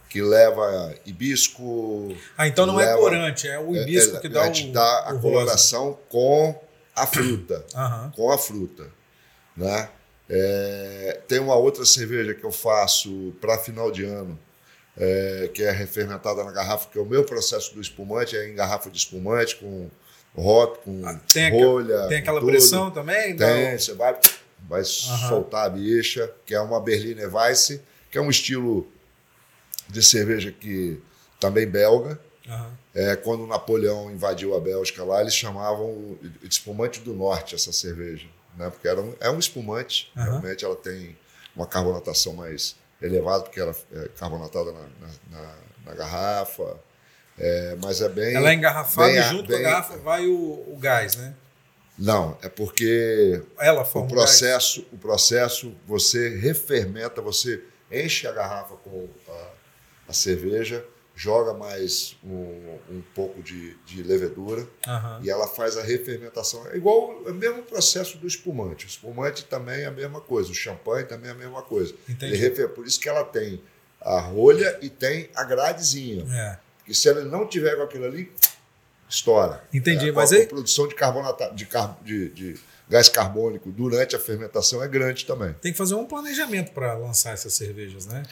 [0.08, 2.14] que leva hibisco.
[2.36, 4.72] Ah, então não é leva- corante, é o hibisco é- que dá a o, gente
[4.72, 5.20] dá a o rosa.
[5.22, 6.60] coloração com
[6.94, 8.12] a fruta Aham.
[8.14, 8.90] com a fruta,
[9.56, 9.88] né?
[10.28, 14.38] É, tem uma outra cerveja que eu faço para final de ano,
[14.96, 18.54] é, que é refermentada na garrafa, que é o meu processo do espumante, é em
[18.54, 19.90] garrafa de espumante, com
[20.36, 22.08] hop, com Ah, tem rolha.
[22.08, 22.52] Tem aquela com tudo.
[22.56, 23.36] pressão também?
[23.36, 23.78] Tem, Não.
[23.78, 24.18] você vai,
[24.68, 27.80] vai soltar a bicha, que é uma Berliner Weiss,
[28.10, 28.86] que é um estilo
[29.88, 31.00] de cerveja que
[31.38, 32.18] também belga.
[32.94, 38.26] É, quando Napoleão invadiu a Bélgica lá, eles chamavam de espumante do norte essa cerveja,
[38.56, 38.68] né?
[38.68, 41.16] Porque era um, é um espumante, realmente ela tem
[41.56, 45.54] uma carbonatação mais elevada, porque ela é carbonatada na, na- na-
[45.86, 46.76] na garrafa,
[47.38, 48.34] é, mas é bem...
[48.34, 50.34] Ela é engarrafada bem e junto com a bem- garrafa vai o,
[50.72, 51.34] o gás, né?
[51.98, 54.22] Não, é porque Ela o forma o gás.
[54.22, 59.48] processo, o processo, você refermenta, você enche a garrafa com a,
[60.08, 65.20] a cerveja, joga mais um, um pouco de, de levedura, Aham.
[65.22, 66.66] e ela faz a refermentação.
[66.68, 68.86] É igual é o mesmo processo do espumante.
[68.86, 71.94] O espumante também é a mesma coisa, o champanhe também é a mesma coisa.
[72.08, 72.32] Entendi.
[72.32, 73.62] Ele refer- Por isso que ela tem
[74.00, 76.24] a rolha e tem a gradezinha.
[76.34, 76.58] É.
[76.82, 78.30] Porque se ela não tiver com aquilo ali,
[79.08, 79.62] estoura.
[79.72, 83.70] Entendi, É, mas a, aí- a produção de, carbonata, de, car- de- de gás carbônico
[83.70, 85.52] durante a fermentação é grande também.
[85.60, 88.22] Tem que fazer um planejamento para lançar essas cervejas, né?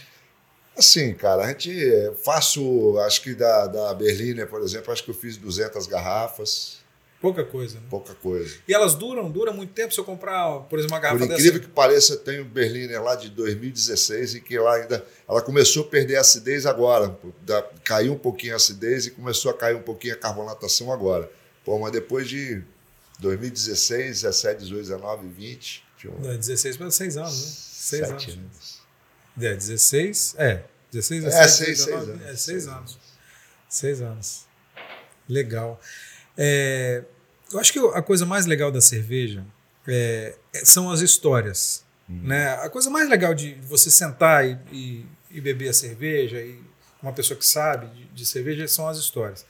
[0.77, 5.11] Assim, cara, a gente eh, faço, acho que da, da Berliner, por exemplo, acho que
[5.11, 6.80] eu fiz 200 garrafas,
[7.21, 7.87] Pouca coisa, né?
[7.91, 8.57] pouca coisa.
[8.67, 11.41] E elas duram, duram muito tempo se eu comprar, por exemplo, uma garrafa Por dessa.
[11.41, 15.85] incrível que pareça, eu tenho Berliner lá de 2016 e que lá ainda ela começou
[15.85, 17.15] a perder a acidez agora.
[17.43, 21.31] Da- caiu um pouquinho a acidez e começou a cair um pouquinho a carbonatação agora.
[21.63, 22.63] Pô, mas depois de
[23.19, 27.47] 2016, 17, 18, 19, 20, tinha um- É, 16 para 6 anos, né?
[27.47, 28.35] 6 sete anos.
[28.39, 28.81] anos.
[29.39, 30.35] É, 16.
[30.39, 32.27] É, 16, É, 17, seis, 19, seis anos.
[32.31, 32.99] É, 6 anos.
[33.69, 34.47] 6 anos.
[35.29, 35.81] Legal.
[36.37, 37.03] É,
[37.53, 39.45] eu acho que a coisa mais legal da cerveja
[39.87, 41.85] é, é- são as histórias.
[42.09, 42.23] Uhum.
[42.23, 42.49] Né?
[42.55, 46.59] A coisa mais legal de você sentar e, e- e beber a cerveja, e
[47.03, 49.45] uma pessoa que sabe de, de cerveja, são as histórias.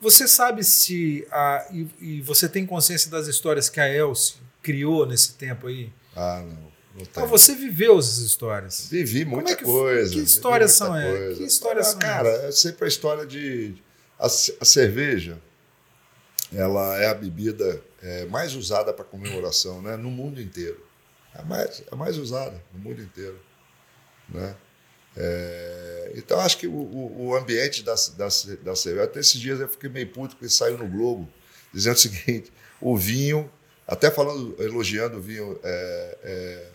[0.00, 1.24] Você sabe se.
[1.30, 5.92] A, e, e você tem consciência das histórias que a Elsie criou nesse tempo aí?
[6.16, 6.72] Ah, não.
[6.98, 7.24] Não tem.
[7.26, 8.88] você viveu essas histórias.
[8.90, 10.12] Vivi muita é que- coisa.
[10.12, 11.18] que histórias são essas?
[11.18, 11.36] coisa.
[11.38, 13.74] Que histórias Ah, são Cara, é sempre a história de.
[14.18, 15.40] A, a cerveja,
[16.54, 19.96] ela é a bebida é, mais usada para comemoração, né?
[19.96, 20.84] No mundo inteiro.
[21.34, 23.40] É a mais, é mais usada no mundo inteiro,
[24.28, 24.54] né?
[25.16, 28.28] É, então, acho que o, o, ambiente da, da,
[28.62, 29.04] da cerveja.
[29.04, 31.28] Até esses dias eu fiquei meio puto porque saiu no Globo
[31.72, 33.50] dizendo o seguinte: o vinho,
[33.86, 36.70] até falando, elogiando o vinho, é, é,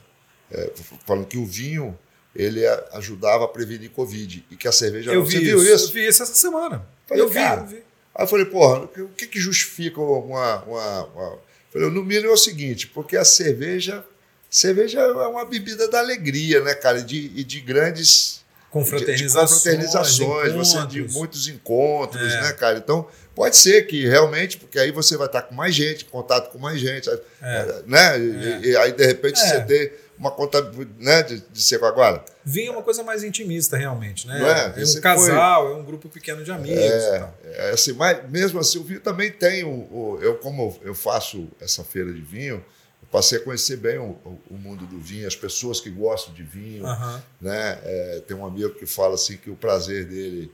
[0.51, 0.71] é,
[1.05, 1.97] falando que o vinho
[2.35, 5.25] ele ajudava a prevenir Covid e que a cerveja Eu não.
[5.25, 5.85] vi Você isso, viu isso?
[5.85, 6.87] Eu vi isso essa semana.
[7.07, 7.83] Falei, eu vi, cara, eu vi.
[8.17, 11.39] Aí eu falei, porra, o que, que justifica uma, uma, uma-
[11.71, 14.03] Falei, no mínimo é o seguinte, porque a cerveja.
[14.49, 16.99] Cerveja é uma bebida da alegria, né, cara?
[16.99, 18.41] E de, e de grandes.
[18.71, 19.49] Confraternizações.
[19.49, 19.55] de
[20.25, 22.41] confraternizações, você de muitos encontros, É.
[22.41, 22.77] né, cara?
[22.77, 26.51] Então, pode ser que realmente, porque aí você vai estar com mais gente, em contato
[26.51, 27.09] com mais gente,
[27.41, 27.81] É.
[27.85, 28.19] né?
[28.19, 29.45] E, e aí, de repente, É.
[29.47, 30.61] você tem uma conta,
[30.97, 31.61] né, de, de.
[32.43, 34.39] Vinho é uma coisa mais intimista, realmente, né?
[34.75, 34.79] É?
[34.79, 36.79] é Esse um casal, é um grupo pequeno de amigos
[37.19, 37.35] tal.
[37.43, 41.47] É, assim, mas mesmo assim, o vinho também tem o, o- eu como eu faço
[41.59, 42.55] essa feira de vinho,
[43.01, 46.43] eu passei a conhecer bem o, o- mundo do vinho, as pessoas que gostam de
[46.43, 46.85] vinho,
[47.41, 47.79] né?
[47.83, 50.51] É, tem um amigo que fala assim que o prazer dele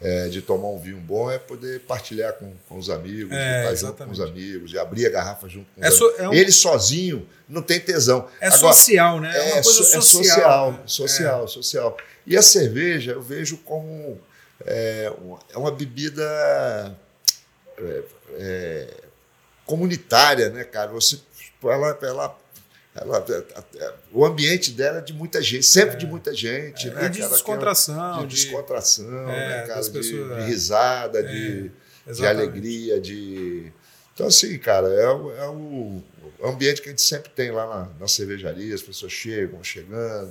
[0.00, 3.88] é, de tomar um vinho bom é poder partilhar com, com os amigos, É, estar
[3.88, 6.20] junto com os amigos, de abrir a garrafa junto com os É so- amigos.
[6.24, 8.28] é um- Ele sozinho não tem tesão.
[8.40, 9.30] É Agora, social, né?
[9.36, 10.02] É coisa so- social.
[10.02, 10.78] social, né?
[10.86, 11.96] social, social.
[12.26, 14.20] E a cerveja eu vejo como
[14.66, 16.96] é, uma- é bebida
[17.78, 18.02] é,
[18.38, 18.94] é,
[19.64, 20.90] comunitária, né, cara?
[20.92, 21.18] Você,
[21.64, 22.38] ela, ela,
[23.00, 23.24] ela-
[24.12, 27.18] o ambiente dela é de muita gente, sempre de muita gente, É, né, e de
[27.20, 27.30] cara?
[27.32, 28.20] descontração.
[28.20, 29.80] de de- descontração, É, né, cara?
[29.82, 30.46] De, pessoas, de é.
[30.46, 31.70] risada, de,
[32.12, 33.72] de alegria, de.
[34.14, 36.02] Então, assim, cara, é, o- é o
[36.42, 40.30] ambiente que a gente sempre tem lá na, na cervejaria, as pessoas chegam, chegando.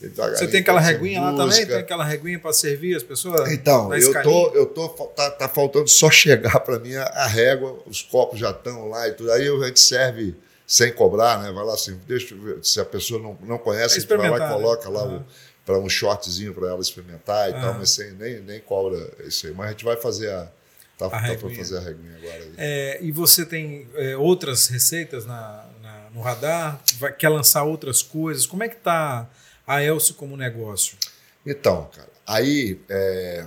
[0.00, 1.66] Devagarinho, Você tem aquela sem reguinha lá também?
[1.66, 3.50] Tem aquela reguinha para servir as pessoas?
[3.50, 7.78] Então, eu tô, eu tô, tá, tá faltando só chegar para mim a, a régua,
[7.86, 9.32] os copos já estão lá e tudo.
[9.32, 10.34] Aí a gente serve
[10.72, 11.52] sem cobrar, né?
[11.52, 14.40] Vai lá assim, deixa se a pessoa não, não conhece, a gente vai lá e
[14.40, 14.48] né?
[14.48, 15.26] coloca lá Aham.
[15.66, 17.78] para um shortzinho para ela experimentar e tal, Aham.
[17.80, 18.96] mas sem, nem, nem cobra
[19.26, 19.52] isso aí.
[19.52, 20.50] Mas a gente vai fazer a.
[20.96, 22.52] Tá, tá para fazer a reguinha agora.
[22.56, 26.80] É, e você tem é, outras receitas na, na- no radar?
[26.98, 28.46] Vai- quer lançar outras coisas?
[28.46, 29.28] Como é que tá
[29.66, 30.96] a Elcio como negócio?
[31.44, 33.46] Então, cara, aí é,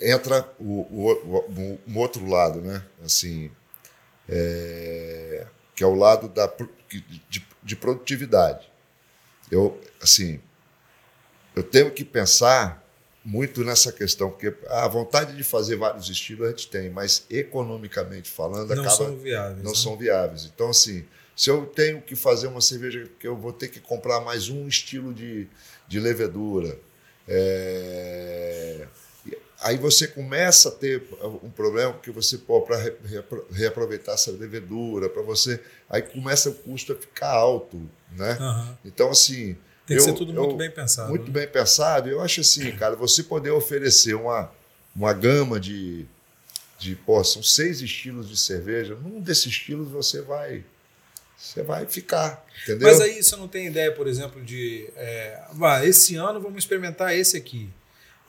[0.00, 1.12] entra o, o,
[1.48, 2.80] o- um outro lado, né?
[3.04, 3.50] Assim,
[4.28, 5.46] é,
[5.80, 6.46] que é o lado da,
[7.30, 8.70] de, de produtividade.
[9.50, 10.38] Eu, assim,
[11.56, 12.86] eu tenho que pensar
[13.24, 18.30] muito nessa questão, porque a vontade de fazer vários estilos a gente tem, mas economicamente
[18.30, 19.64] falando, Não acaba são viáveis.
[19.64, 19.76] não né?
[19.78, 20.44] são viáveis.
[20.44, 24.20] Então, assim, se eu tenho que fazer uma cerveja que eu vou ter que comprar
[24.20, 25.48] mais um estilo de,
[25.88, 26.78] de levedura,
[27.26, 28.86] é,
[29.62, 31.02] aí você começa a ter
[31.42, 32.76] um problema porque você para
[33.52, 37.80] reaproveitar essa levedura, para você, aí começa o custo a ficar alto,
[38.12, 38.32] né?
[38.40, 38.78] Aham.
[38.84, 39.56] Então, assim,
[39.86, 41.08] Tem que eu- ser tudo muito eu- bem pensado.
[41.10, 41.30] muito né?
[41.40, 42.08] bem pensado.
[42.08, 44.50] Eu acho assim, cara, você poder oferecer uma,
[44.96, 46.06] uma gama de,
[46.78, 48.94] de pô, são seis estilos de cerveja.
[48.94, 50.64] Num desses estilos você vai
[51.36, 52.86] você vai ficar, entendeu?
[52.88, 54.90] Mas aí você não tem ideia, por exemplo, de.
[54.94, 57.70] É, "Ah, esse ano vamos experimentar esse aqui.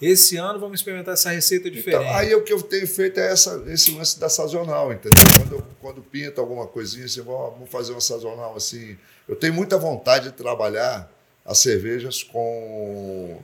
[0.01, 2.01] Esse ano vamos experimentar essa receita diferente.
[2.03, 5.23] Então, aí o que eu tenho feito é essa, esse lance da sazonal, entendeu?
[5.37, 8.97] Quando, eu- quando pinta alguma coisinha, assim, vamos fazer uma sazonal assim.
[9.27, 11.11] Eu tenho muita vontade de trabalhar
[11.45, 13.39] as cervejas com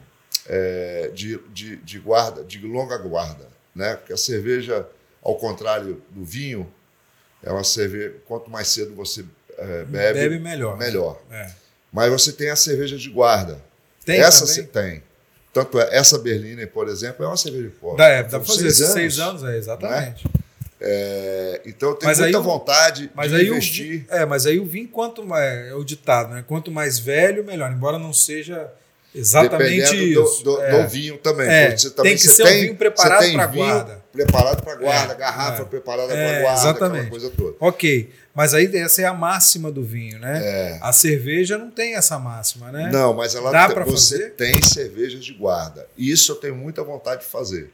[0.50, 3.96] é, de, de, de guarda, de longa guarda, né?
[3.96, 4.88] Porque a cerveja,
[5.22, 6.72] ao contrário do vinho,
[7.44, 8.16] é uma cerveja.
[8.26, 9.24] Quanto mais cedo você
[9.58, 10.78] é, bebe, Bebe melhor.
[10.78, 11.22] melhor.
[11.32, 11.52] É.
[11.92, 13.62] Mas você tem a cerveja de guarda.
[14.06, 14.66] Tem essa também?
[15.02, 15.07] tem.
[15.64, 17.96] Tanto é, essa Berliner, por exemplo, é uma cerveja de pó.
[17.96, 20.26] Dá, é, dá pra fazer seis, seis anos, é, exatamente.
[20.80, 23.86] É, então eu tenho Mas aí muita o- vontade Mas de aí, o, investir.
[24.02, 25.68] vi- é, mas aí o vinho, quanto mais.
[25.70, 26.44] É o ditado, né?
[26.48, 27.72] Quanto mais velho, melhor.
[27.72, 28.70] Embora não seja
[29.16, 30.44] exatamente dependendo isso.
[30.44, 30.84] do, do- É.
[30.84, 31.48] do vinho também.
[31.50, 34.04] É, você também tem que ser um tem, vinho preparado vinho guarda.
[34.26, 35.66] Preparado para guarda, É, garrafa é.
[35.66, 36.96] preparada É, para guarda, exatamente.
[37.06, 37.56] aquela coisa toda.
[37.60, 40.40] Ok, mas aí essa é a máxima do vinho, né?
[40.44, 40.80] É.
[40.82, 42.90] A cerveja não tem essa máxima, né?
[42.92, 44.30] Não, mas ela Dá te- pra você fazer?
[44.32, 45.88] tem cervejas de guarda.
[45.98, 47.72] Isso eu tenho muita vontade de fazer.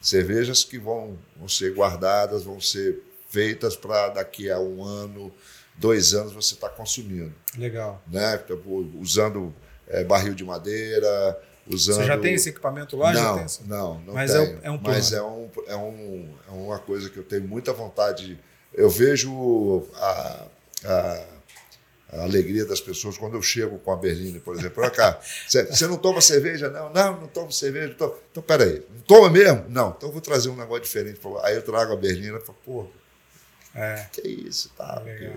[0.00, 5.32] Cervejas que vão, vão ser guardadas, vão ser feitas para daqui a um ano,
[5.76, 7.34] dois anos você está consumindo.
[7.58, 8.02] Legal.
[8.10, 8.38] Né?
[8.38, 9.54] Tipo, Usando
[9.88, 11.38] é, barril de madeira,
[11.68, 11.96] usando.
[11.96, 13.12] Você já tem esse equipamento lá?
[13.12, 14.60] não, tem essa- não, não Mas é um- tenho.
[14.62, 18.26] é um Mas é, um, é, um, é uma coisa que eu tenho muita vontade.
[18.34, 18.38] de-
[18.74, 20.46] Eu vejo a,
[20.84, 21.24] a,
[22.12, 24.82] a alegria das pessoas quando eu chego com a Berline, por exemplo.
[24.82, 26.68] Olha cá, você não toma cerveja?
[26.70, 27.88] Não, não, não tomo cerveja.
[27.88, 28.14] Não tomo.
[28.30, 29.64] Então, peraí, não toma mesmo?
[29.68, 31.20] Não, então eu vou trazer um negócio diferente.
[31.42, 32.86] Aí eu trago a Berline e falo, pô,
[33.74, 35.00] É, que isso, tá?
[35.04, 35.34] legal.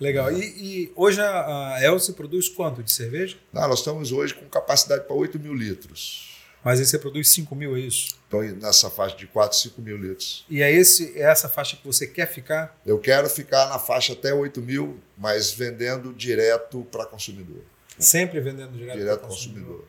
[0.00, 0.32] Legal.
[0.32, 3.36] E, e hoje a, a Elce produz quanto de cerveja?
[3.52, 6.30] Não, nós estamos hoje com capacidade para 8 mil litros.
[6.64, 8.14] Mas aí você produz 5 mil, é isso?
[8.26, 10.44] Então, nessa faixa de 4, 5 mil litros.
[10.48, 12.78] E é, esse, é essa faixa que você quer ficar?
[12.84, 17.62] Eu quero ficar na faixa até 8 mil, mas vendendo direto para consumidor.
[17.98, 19.84] Sempre vendendo direto, direto para para consumidor.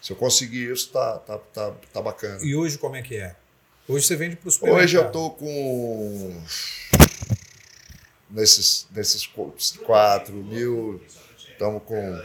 [0.00, 2.38] Se eu conseguir isso, tá, tá, tá, tá bacana.
[2.42, 3.34] E hoje como é que é?
[3.86, 6.42] Hoje você vende para os Hoje eu estou com.
[8.34, 11.00] Nesses, nesses 4 mil,
[11.38, 12.20] estamos com.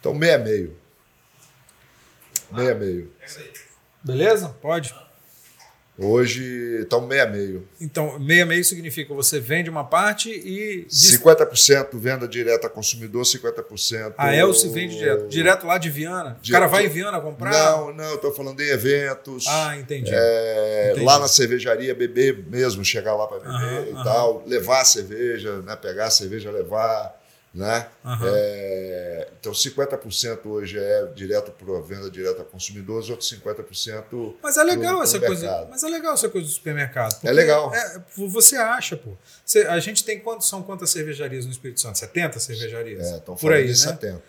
[0.00, 0.76] Então, meia meio.
[2.50, 3.12] Meia meio.
[4.02, 4.48] Beleza?
[4.60, 4.92] Pode.
[5.98, 7.66] Hoje estamos meia meio.
[7.80, 13.24] Então, meia meio significa você vende uma parte e diz- 50% venda direta a consumidor,
[13.24, 14.12] 50%.
[14.18, 15.26] a Elce vende direto.
[15.28, 16.36] Direto lá de Viana.
[16.38, 17.50] O Di- cara vai em Viana comprar?
[17.50, 19.46] Não, não, eu estou falando em eventos.
[19.48, 20.10] Ah, entendi.
[20.12, 21.06] É, Entendi.
[21.06, 24.04] lá na cervejaria, beber mesmo, chegar lá para beber Aham, e aham.
[24.04, 27.24] tal, levar a cerveja, né, pegar a cerveja, levar.
[27.56, 27.88] Né?
[28.04, 28.26] Aham.
[28.34, 34.34] É, então, 50% hoje é direto para a venda direta a consumidor, os outros 50%.
[34.42, 35.66] Mas é legal pro- essa pro coisa.
[35.70, 37.14] Mas é legal essa coisa do supermercado.
[37.14, 37.74] porque legal.
[37.74, 39.12] é- você acha, pô.
[39.44, 41.96] Você- a gente tem quantos são quantas cervejarias no Espírito Santo?
[41.98, 43.06] 70 cervejarias?
[43.10, 43.74] É, estão Por aí, de né?
[43.76, 44.22] 70.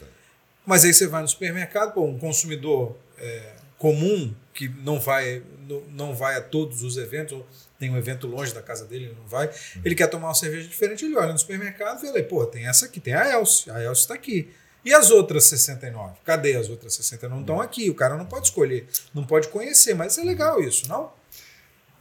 [0.65, 5.82] Mas aí você vai no supermercado, pô, um consumidor é, comum que não vai, não,
[5.91, 7.41] não vai a todos os eventos,
[7.80, 9.49] tem um evento longe da casa dele, ele não vai,
[9.84, 12.86] ele quer tomar uma cerveja diferente, ele olha no supermercado e vê, pô, tem essa
[12.86, 14.53] aqui, tem a Elcio, a Elcio está aqui.
[14.84, 16.17] E as outras 69?
[16.23, 17.34] Cadê as outras 69?
[17.34, 20.88] Não estão aqui, o cara não pode escolher, não pode conhecer, mas é legal isso,
[20.88, 21.11] não?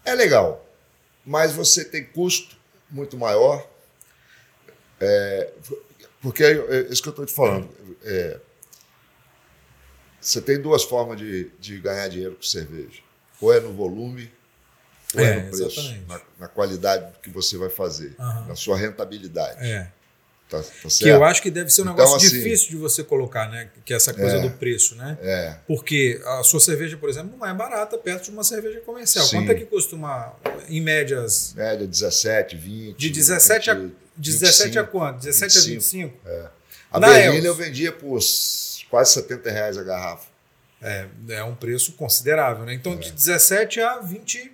[0.04, 0.64] É legal,
[1.24, 2.56] mas você tem custo
[2.88, 3.68] muito maior,
[5.00, 5.52] é,
[6.22, 7.68] porque é, é isso que eu estou te falando.
[8.04, 8.40] É,
[10.20, 13.00] você tem duas formas de, de ganhar dinheiro com cerveja.
[13.40, 14.32] Ou é no volume,
[15.16, 18.48] ou é, é no preço, na, na, qualidade que você vai fazer, uhum.
[18.48, 19.64] na sua rentabilidade.
[19.66, 19.88] É.
[20.48, 23.02] Tá, tá que eu acho que deve ser um então, negócio assim, difícil de você
[23.02, 23.68] colocar, né?
[23.84, 25.18] Que é essa coisa é, do preço, né?
[25.20, 25.56] É.
[25.66, 29.26] Porque a sua cerveja, por exemplo, não é barata perto de uma cerveja comercial.
[29.26, 29.38] Sim.
[29.38, 30.36] Quanto é que custa uma,
[30.68, 31.52] em médias?
[31.54, 32.96] Média 17, 20.
[32.96, 35.24] De 17 20, a, 17 25, a quanto?
[35.24, 36.28] 17 25, a 25?
[36.28, 36.48] É.
[36.92, 38.20] A Berlina eu vendia por
[38.88, 40.28] quase 70 reais a garrafa.
[40.80, 42.74] É, é um preço considerável, né?
[42.74, 42.96] Então, é.
[42.96, 44.52] de 17 a 20.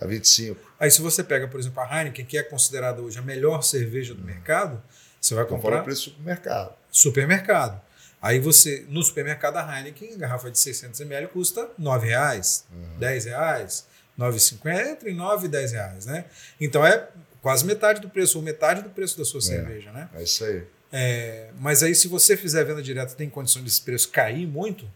[0.00, 0.58] A 25.
[0.80, 4.14] Aí, se você pega, por exemplo, a Heineken, que é considerada hoje a melhor cerveja
[4.14, 4.82] do mercado,
[5.20, 5.80] você vai comprar.
[5.80, 6.74] o preço do supermercado.
[6.90, 7.80] Supermercado.
[8.20, 12.98] Aí você, no supermercado, a Heineken, garrafa de 600 ml, custa R$ reais, uhum.
[13.00, 13.86] R$ reais,
[14.18, 16.24] 9,50, entre 9 e 10 reais, né?
[16.60, 17.08] Então é
[17.40, 20.08] quase metade do preço, ou metade do preço da sua é, cerveja, né?
[20.14, 20.64] É isso aí.
[20.92, 24.88] É, mas aí, se você fizer venda direta, tem condição desse preço cair muito?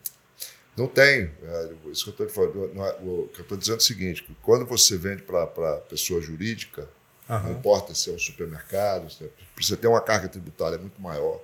[0.76, 1.30] Não tem.
[1.42, 2.84] É, isso que eu estou falando.
[2.84, 5.46] É, o que eu estou dizendo é o seguinte: quando você vende para
[5.88, 6.88] pessoa jurídica,
[7.28, 7.42] Uhum.
[7.42, 9.28] Não importa se é um supermercado, é,
[9.60, 11.40] você ter uma carga tributária muito maior.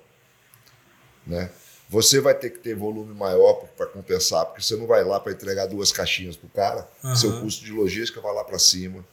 [1.26, 1.50] Né?
[1.88, 5.32] Você vai ter que ter volume maior para compensar, porque você não vai lá para
[5.32, 7.16] entregar duas caixinhas para o cara, uhum.
[7.16, 9.04] seu custo de logística vai lá para cima.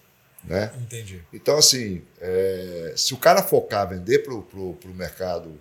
[0.44, 0.72] Né?
[0.80, 1.22] Entendi.
[1.34, 5.60] Então, assim, é, se o cara focar vender para o mercado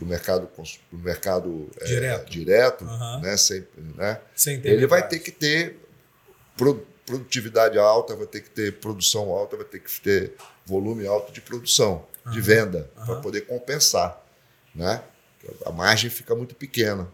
[0.00, 3.20] para o mercado, pro mercado é, direto, direto uhum.
[3.20, 3.36] né?
[3.36, 4.20] Sempre, né?
[4.34, 5.78] Sem ele vai ter que ter
[7.06, 10.34] produtividade alta, vai ter que ter produção alta, vai ter que ter
[10.64, 12.32] volume alto de produção, uhum.
[12.32, 13.06] de venda, uhum.
[13.06, 14.24] para poder compensar.
[14.74, 15.02] Né?
[15.66, 17.08] A margem fica muito pequena.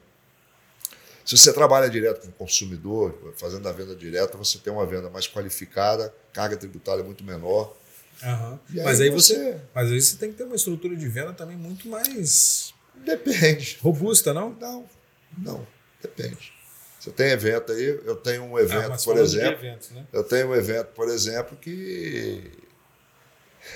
[1.24, 5.10] Se você trabalha direto com o consumidor, fazendo a venda direta, você tem uma venda
[5.10, 7.76] mais qualificada, carga tributária muito menor.
[8.22, 8.58] Uhum.
[8.70, 11.32] Aí mas, aí você, você, mas aí você tem que ter uma estrutura de venda
[11.32, 12.72] também muito mais.
[13.04, 13.78] Depende.
[13.80, 14.50] Robusta, não?
[14.60, 14.84] Não,
[15.36, 15.66] não.
[16.00, 16.52] Depende.
[16.98, 19.64] Você tem evento aí, eu tenho um evento, ah, por exemplo.
[19.64, 20.06] Eventos, né?
[20.12, 22.50] Eu tenho um evento, por exemplo, que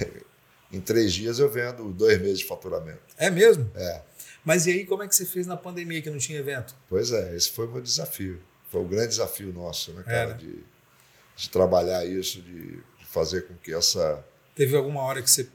[0.73, 3.01] em três dias eu vendo dois meses de faturamento.
[3.17, 3.71] É mesmo?
[3.75, 4.03] É.
[4.45, 6.75] Mas e aí, como é que você fez na pandemia que não tinha evento?
[6.89, 8.41] Pois é, esse foi o meu desafio.
[8.69, 10.17] Foi o grande desafio nosso, né, cara?
[10.17, 10.35] É, né?
[10.35, 10.65] De,
[11.37, 14.25] de, trabalhar isso, de, de, fazer com que essa.
[14.55, 15.49] Teve alguma hora que você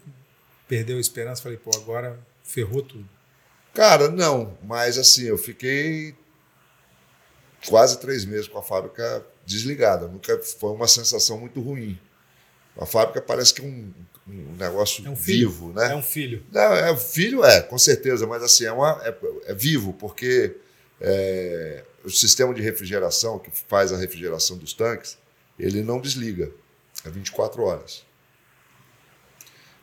[0.67, 1.41] perdeu a esperança?
[1.41, 3.09] Falei, pô, agora ferrou tudo.
[3.75, 6.15] Cara, não, mas assim, eu fiquei
[7.67, 10.07] quase três meses com a fábrica desligada.
[10.07, 11.99] Nunca foi uma sensação muito ruim.
[12.77, 13.93] A fábrica parece que é um,
[14.25, 15.91] um negócio é um vivo, né?
[15.91, 16.41] É um filho.
[16.53, 19.13] Não, é filho é, com certeza, mas assim é, uma, é,
[19.47, 20.55] é vivo porque
[21.01, 25.17] é, o sistema de refrigeração que faz a refrigeração dos tanques,
[25.59, 26.49] ele não desliga,
[27.03, 28.05] é 24 horas.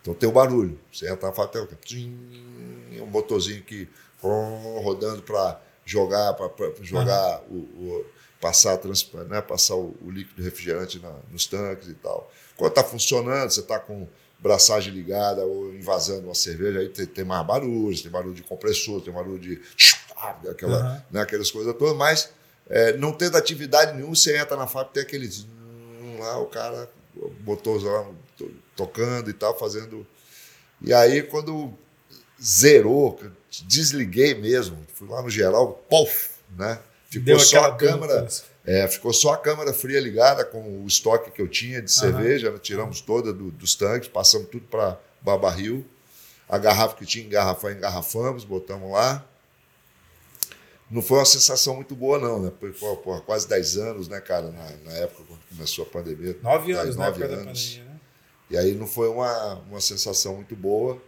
[0.02, 0.78] Então tem o barulho.
[0.92, 3.88] Você entra na fábrica, tem um motorzinho que
[4.20, 6.50] rodando para jogar para
[6.82, 7.66] jogar uhum.
[7.76, 8.06] o, o,
[8.40, 8.78] passar
[9.28, 12.30] né, passar o, o líquido refrigerante na, nos tanques e tal.
[12.56, 14.06] Quando está funcionando, você está com
[14.38, 19.00] braçagem ligada ou invasando uma cerveja, aí tem, tem, mais barulhos, tem barulho de compressor,
[19.00, 19.60] tem barulho de
[20.50, 21.02] aquela, uhum.
[21.12, 22.30] né, aquelas coisas todas, mas
[22.68, 25.46] é, não tendo atividade nenhuma, você entra na fábrica tem aqueles
[26.18, 26.88] lá o cara
[27.40, 28.08] botou lá
[28.76, 30.06] tocando e tal, fazendo.
[30.80, 31.72] E aí quando
[32.42, 33.18] zerou,
[33.64, 36.78] desliguei mesmo, fui lá no geral, pof, né?
[37.08, 38.26] Ficou só a câmera,
[38.64, 42.50] é, ficou só a câmera fria ligada com o estoque que eu tinha de cerveja,
[42.50, 42.58] uhum.
[42.58, 44.98] tiramos toda do, dos tanques, passamos tudo para
[45.36, 45.84] barril.
[46.48, 49.24] A garrafa que tinha engarrafar, engarrafamos, botamos lá.
[50.90, 52.52] Não foi uma sensação muito boa, não, né?
[52.58, 56.36] Por, por, por quase 10 anos, né, cara, na, na, época quando começou a pandemia.
[56.42, 57.76] Nove anos, nove na época anos.
[57.76, 57.91] da pandemia, né?
[58.52, 61.00] E aí não foi uma, uma sensação muito boa.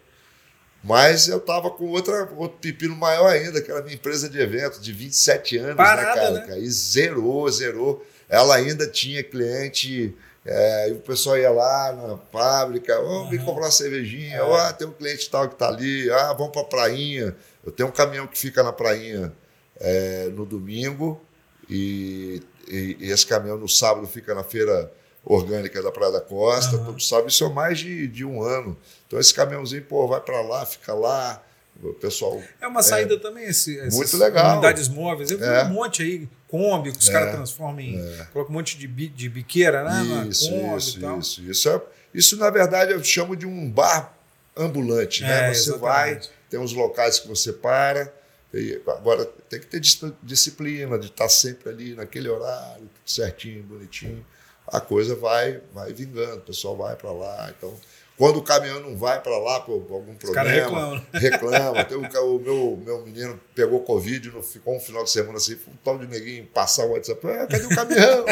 [0.82, 4.38] Mas eu estava com outra, outro pepino maior ainda, que era a minha empresa de
[4.38, 6.56] eventos, de 27 anos, né, Parada, né, cara?
[6.56, 6.60] Né?
[6.60, 8.04] E zerou, zerou.
[8.28, 10.14] Ela ainda tinha cliente,
[10.44, 13.30] é, e o pessoal ia lá na fábrica, oh, uhum.
[13.30, 14.42] vem comprar uma cervejinha, é.
[14.42, 17.36] oh, tem um cliente tal que está ali, ah, vamos para a prainha.
[17.64, 19.32] Eu tenho um caminhão que fica na prainha
[19.78, 21.20] é, no domingo,
[21.68, 24.90] e, e, e, esse caminhão no sábado fica na feira
[25.24, 26.84] orgânica da Praia da Costa, uhum.
[26.86, 28.76] todo sábado, isso é mais de, de um ano.
[29.06, 31.42] Então esse caminhãozinho, pô, vai para lá, fica lá,
[31.82, 32.40] O pessoal.
[32.60, 34.52] É uma saída também, esse, Muito legal.
[34.52, 35.30] unidades móveis.
[35.32, 35.64] Eu vi É.
[35.64, 37.12] um monte aí, Kombi, que os É.
[37.12, 37.96] caras transformam em.
[38.32, 40.26] Colocam um monte de, bi- de biqueira, né?
[40.28, 41.18] Isso, Kombi isso, e tal.
[41.18, 41.42] isso.
[41.42, 41.82] Isso, é,
[42.14, 44.16] isso, na verdade, eu chamo de um bar
[44.56, 45.22] ambulante.
[45.22, 45.50] né?
[45.50, 45.80] É, Você exatamente.
[45.80, 48.12] vai, tem uns locais que você para.
[48.52, 54.24] e agora, tem que ter dis- disciplina de estar sempre ali naquele horário, certinho, bonitinho.
[54.66, 57.52] A coisa vai, vai vingando, o pessoal vai para lá.
[57.56, 57.72] Então,
[58.16, 60.94] quando o caminhão não vai para lá por, algum problema, reclamam.
[60.94, 61.02] né?
[61.18, 61.84] reclama.
[61.84, 65.76] Tem o, o meu, meu menino pegou Covid, ficou um final de semana assim, um
[65.84, 67.26] tal de neguinho passar o WhatsApp.
[67.26, 68.24] Ah, cadê o caminhão?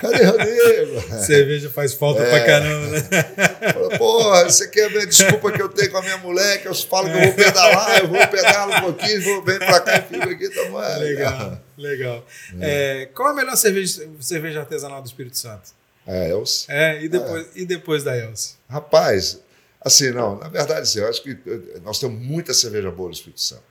[0.00, 1.00] Cadê o nego?
[1.24, 2.28] Cerveja faz falta É.
[2.30, 3.49] pra caramba, né?
[3.72, 6.68] Fala, Porra, você quer ver a desculpa que eu tenho com a minha mulher, que
[6.68, 9.98] eu falo que eu vou pedalar, eu vou pedalar um pouquinho, vou vem pra cá
[9.98, 11.00] e fico aqui tomando.
[11.00, 12.26] Legal, legal.
[12.60, 15.70] É, qual a melhor cerveja, cerveja artesanal do Espírito Santo?
[16.06, 18.54] É, eu, É, e depois, e depois da Elsa?
[18.68, 19.38] rapaz,
[19.80, 23.14] assim, não, na verdade, assim, eu acho que eh, nós temos muita cerveja boa no
[23.14, 23.62] Espírito Santo.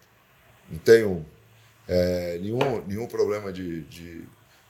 [0.69, 1.25] Não tenho
[1.87, 4.21] eh, nenhum, nenhum problema de, de,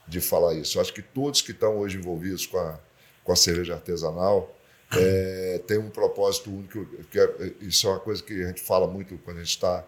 [0.07, 0.77] de falar isso.
[0.77, 2.79] Eu acho que todos que estão hoje envolvidos com a,
[3.23, 4.55] com a cerveja artesanal
[4.93, 8.87] eh, têm um propósito único, que é- isso é uma coisa que a gente fala
[8.87, 9.85] muito quando a gente está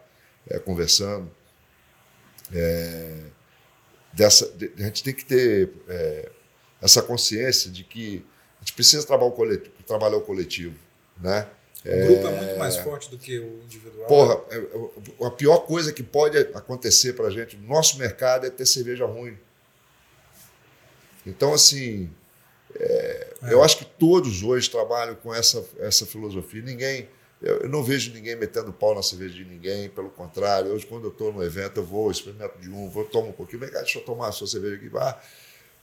[0.50, 1.30] eh, conversando.
[2.54, 3.24] Eh,
[4.14, 6.30] dessa, de- a gente tem que ter eh,
[6.82, 8.26] essa consciência de que
[8.58, 9.72] a gente precisa trabalhar o coletivo.
[9.88, 10.76] Trabalhar o coletivo
[11.18, 11.48] né?
[11.84, 14.08] O grupo é muito mais forte do que o individual.
[14.08, 18.46] Porra, é- é- a pior coisa que pode acontecer para a gente no nosso mercado
[18.46, 19.36] é ter cerveja ruim.
[21.26, 22.10] Então, assim,
[22.76, 26.62] é, eu acho que todos hoje trabalham com essa, essa filosofia.
[26.62, 27.08] Ninguém,
[27.42, 30.72] eu, eu não vejo ninguém metendo pau na cerveja de ninguém, pelo contrário.
[30.72, 33.60] Hoje, quando eu estou no evento, eu vou, experimento de um, vou, tomo um pouquinho,
[33.60, 34.90] vem cá, deixa eu tomar a sua cerveja aqui.
[34.96, 35.20] Ah,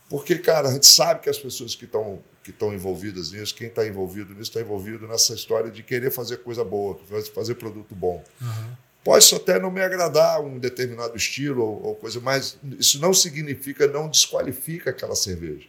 [0.09, 3.67] porque, cara, a gente sabe que as pessoas que estão que estão envolvidas nisso, quem
[3.67, 6.99] está envolvido nisso, está envolvido nessa história de querer fazer coisa boa,
[7.35, 8.25] fazer produto bom.
[8.41, 8.73] Uhum.
[9.05, 13.87] Pode até não me agradar um determinado estilo ou, ou coisa, mas isso não significa,
[13.87, 15.69] não desqualifica aquela cerveja.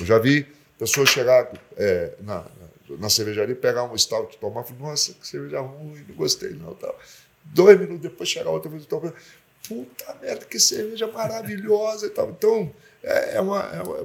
[0.00, 0.46] Eu já vi
[0.78, 2.44] pessoas chegar é, na,
[2.98, 6.50] na, cervejaria pegar um stout e tomar e falar, nossa, que cerveja ruim, não gostei
[6.50, 6.74] não.
[6.74, 6.98] Tal.
[7.44, 9.12] Dois minutos depois chegar outra vez e tomar,
[9.68, 12.30] puta merda, que cerveja maravilhosa e tal.
[12.30, 12.72] Então,
[13.02, 13.98] é, é uma, é uma-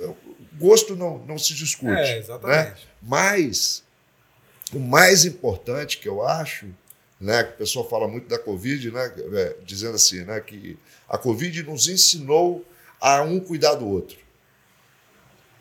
[0.00, 0.14] é-
[0.58, 1.92] gosto não, não se discute.
[1.92, 2.56] É, exatamente.
[2.56, 2.76] né?
[3.02, 3.82] Mas
[4.72, 6.66] o mais importante que eu acho,
[7.20, 10.78] né, que o pessoal fala muito da Covid, né, é, dizendo assim, né, que
[11.08, 12.64] a Covid nos ensinou
[13.00, 14.25] a um cuidar do outro.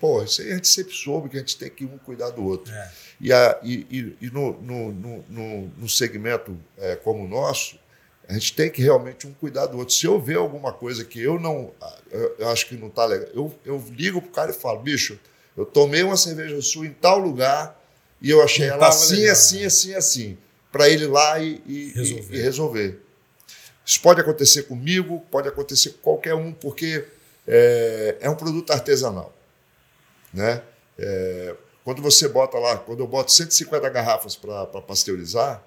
[0.06, 2.46] Pô, isso aí a gente sempre soube que a gente tem que um cuidar do
[2.46, 2.72] outro.
[2.72, 2.92] É.
[3.20, 7.80] E, a, e, e, no, no, no, no, segmento é, como o nosso,
[8.30, 9.96] a gente tem que realmente um cuidar do outro.
[9.96, 11.72] Se eu ver alguma coisa que eu não
[12.12, 15.20] eu, acho que não está legal, eu, eu ligo pro cara e falo, bicho,
[15.58, 17.76] eu tomei uma cerveja sua em tal lugar
[18.22, 19.66] e eu achei ela assim, legal, assim, né?
[19.66, 20.38] assim, assim,
[20.72, 22.38] para ele ir lá e, e- Resolver.
[22.38, 23.00] e resolver.
[23.84, 27.08] Isso pode acontecer comigo, pode acontecer com qualquer um, porque
[27.48, 29.34] é, é um produto artesanal.
[30.36, 30.62] Né?
[31.00, 35.64] É, quando você bota lá, quando eu boto 150 garrafas para pasteurizar,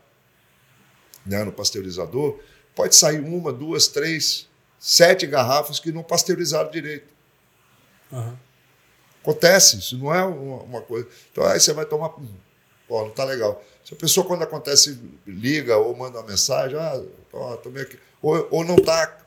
[1.25, 2.39] né, no pasteurizador,
[2.75, 4.47] pode sair uma, duas, três,
[4.79, 7.13] sete garrafas que não pasteurizaram direito.
[8.13, 8.37] Uhum.
[9.23, 11.09] Acontece, isso não é uma, uma coisa.
[11.33, 12.09] Então aí você vai tomar.
[12.19, 12.29] hum,
[12.89, 13.63] Ó, não tá legal.
[13.85, 17.03] Se a pessoa, quando acontece, liga ou manda uma mensagem, ah,
[17.33, 17.99] ó, tomei aqui.
[18.23, 19.19] Ou, ou não está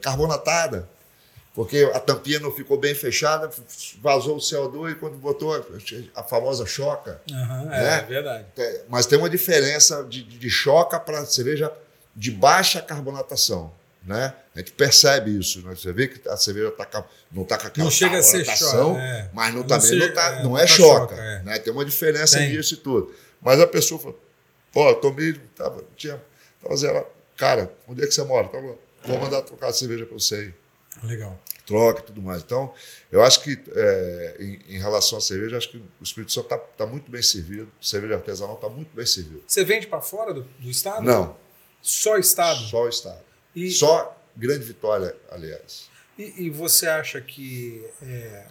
[0.00, 0.88] carbonatada,
[1.54, 3.50] porque a tampinha não ficou bem fechada,
[4.00, 5.52] vazou o CO2 e quando botou
[6.14, 7.20] a, famosa choca.
[7.28, 7.98] Uhum, é, Né?
[7.98, 8.46] é verdade.
[8.56, 11.72] É, Mas tem uma diferença de, de, choca para cerveja
[12.14, 13.72] de baixa carbonatação.
[14.02, 14.32] Né?
[14.54, 15.60] A gente percebe isso.
[15.66, 15.74] Né?
[15.74, 18.98] Você vê que a cerveja tá, não está com aquela Não chega a ser choca,
[18.98, 19.28] é.
[19.32, 21.14] mas não, Não também seja- não, tá, é, não é tá choca.
[21.16, 21.42] é.
[21.42, 21.58] Né?
[21.58, 22.48] Tem uma diferença Tem.
[22.48, 23.12] nisso e tudo.
[23.42, 24.14] Mas a pessoa fala,
[24.72, 26.20] pô, eu tomei, tava, tinha,
[26.62, 27.06] tava zero.
[27.36, 28.48] Cara, onde é que você mora?
[28.48, 28.74] Tava,
[29.04, 30.59] vou mandar trocar a cerveja para você aí
[31.02, 31.38] Legal.
[31.66, 32.42] troca e tudo mais.
[32.42, 32.74] Então,
[33.10, 36.58] eu acho que é, em, em relação à cerveja, acho que o Espírito Santo está
[36.58, 37.70] tá muito bem servido.
[37.80, 39.42] Cerveja artesanal está muito bem servido.
[39.46, 41.02] Você vende para fora do, do estado?
[41.04, 41.36] Não,
[41.80, 42.60] Só estado?
[42.60, 43.22] só o Estado.
[43.54, 45.88] E, Só Grande Vitória, aliás.
[46.18, 48.46] e, e você acha que é,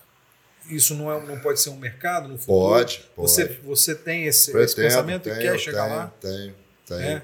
[0.70, 2.74] isso não, é, não pode ser um mercado no futuro?
[2.74, 3.30] Pode, pode.
[3.30, 6.14] Você, você tem esse, esse Pretendo, pensamento e tenho, quer chegar tenho, lá?
[6.20, 6.56] Tenho,
[6.86, 7.02] tenho.
[7.02, 7.24] É?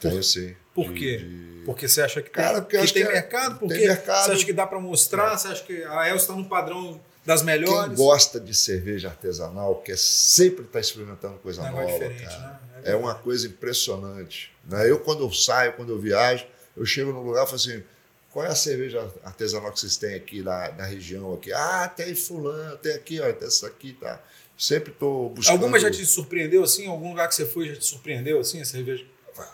[0.00, 0.54] Tenho sim.
[0.74, 1.18] Por De- quê?
[1.18, 3.58] de- Porque você acha que tem, Cara, porque que tem que é- mercado?
[3.58, 4.26] tem Porque mercado.
[4.26, 5.36] você acha que dá para mostrar?
[5.38, 7.96] Você acha que a El está no padrão das Quem melhores?
[7.96, 12.38] gosta de cerveja artesanal quer sempre estar experimentando coisa Um nova, diferente, cara.
[12.38, 12.58] né?
[12.84, 14.52] É É uma coisa impressionante.
[14.68, 14.90] Né?
[14.90, 16.44] Eu, quando eu saio, quando eu viajo,
[16.76, 17.82] eu chego num lugar e falo assim:
[18.30, 21.32] qual é a cerveja artesanal que vocês têm aqui na, na região?
[21.32, 21.50] aqui?
[21.52, 24.20] Ah, tem fulano, tem aqui, ó, tem essa aqui, tá?
[24.58, 25.54] Sempre estou buscando.
[25.54, 26.86] Alguma já te surpreendeu assim?
[26.86, 29.04] Algum lugar que você foi já te surpreendeu assim, a cerveja?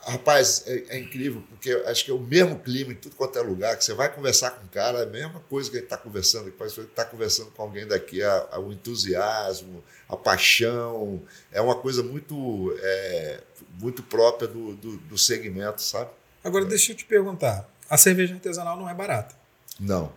[0.06, 3.42] Rapaz, é, é incrível, porque acho que é o mesmo clima em tudo quanto é
[3.42, 5.96] lugar, que você vai conversar com um cara, é a mesma coisa que ele está
[5.96, 11.22] conversando, que parece que está conversando com alguém daqui, a, a, o entusiasmo, a paixão,
[11.50, 13.40] é uma coisa muito, é,
[13.80, 16.10] muito própria do, do, do segmento, sabe?
[16.44, 19.34] Agora, deixa eu te perguntar, a cerveja artesanal não é barata.
[19.78, 20.12] Não.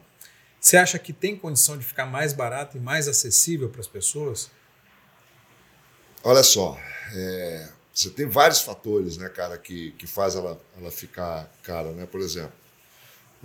[0.59, 4.49] Você acha que tem condição de ficar mais barata e mais acessível para as pessoas?
[6.23, 6.79] Olha só,
[7.13, 12.07] é, você tem vários fatores, né, cara, que, que faz ela, ela ficar cara, né?
[12.07, 12.53] Por exemplo,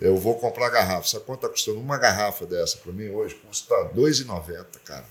[0.00, 1.06] eu vou comprar garrafa.
[1.06, 3.34] Sabe quanto está custando uma garrafa dessa para mim hoje?
[3.34, 5.04] Custa R$ 2,90, cara.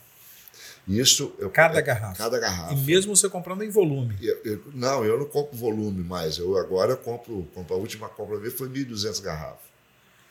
[0.88, 2.18] Isso eu, cada é, garrafa.
[2.18, 2.74] Cada garrafa.
[2.74, 4.18] E mesmo você comprando em volume.
[4.22, 6.38] Eu, eu, não, eu não compro volume mais.
[6.38, 9.68] Eu agora eu compro, compro a última compra minha foi 1.200 garrafas.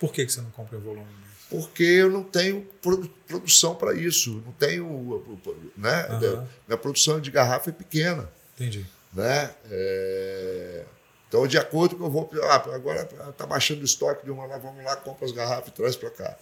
[0.01, 1.07] Por que, que você não compra em volume?
[1.51, 2.66] Porque eu não tenho
[3.28, 4.43] produção para isso.
[4.45, 5.23] Não tenho.
[5.77, 6.07] Né?
[6.09, 6.47] Uhum.
[6.66, 8.28] Minha produção de garrafa é pequena.
[8.55, 8.87] Entendi.
[9.17, 9.51] Né?
[9.71, 10.85] É...
[11.27, 12.31] Então, de acordo com eu vou.
[12.43, 15.73] Ah, agora está baixando o estoque de uma lá, vamos lá, compra as garrafas e
[15.73, 16.37] traz para cá.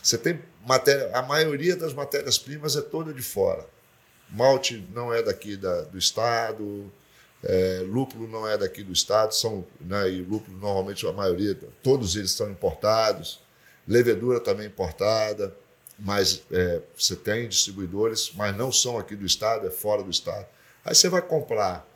[0.00, 3.66] Você tem matéria, a maioria das matérias-primas é toda de fora.
[4.28, 6.92] Malte não é daqui da, do estado,
[7.42, 12.16] é, lúpulo não é daqui do estado, são, né, e lúpulo normalmente a maioria, todos
[12.16, 13.40] eles estão importados.
[13.88, 15.54] Levedura também importada,
[15.98, 20.46] mas é, você tem distribuidores, mas não são aqui do estado, é fora do estado.
[20.84, 21.86] Aí você vai comprar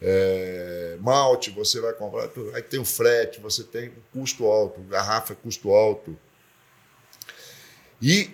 [0.00, 2.30] é, malte, você vai comprar.
[2.54, 6.16] Aí tem o frete, você tem o custo alto, garrafa é custo alto.
[8.00, 8.30] E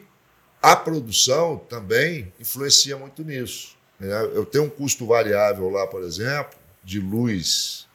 [0.63, 3.77] a produção também influencia muito nisso.
[3.99, 4.13] Né?
[4.35, 7.89] Eu tenho um custo variável lá, por exemplo, de luz,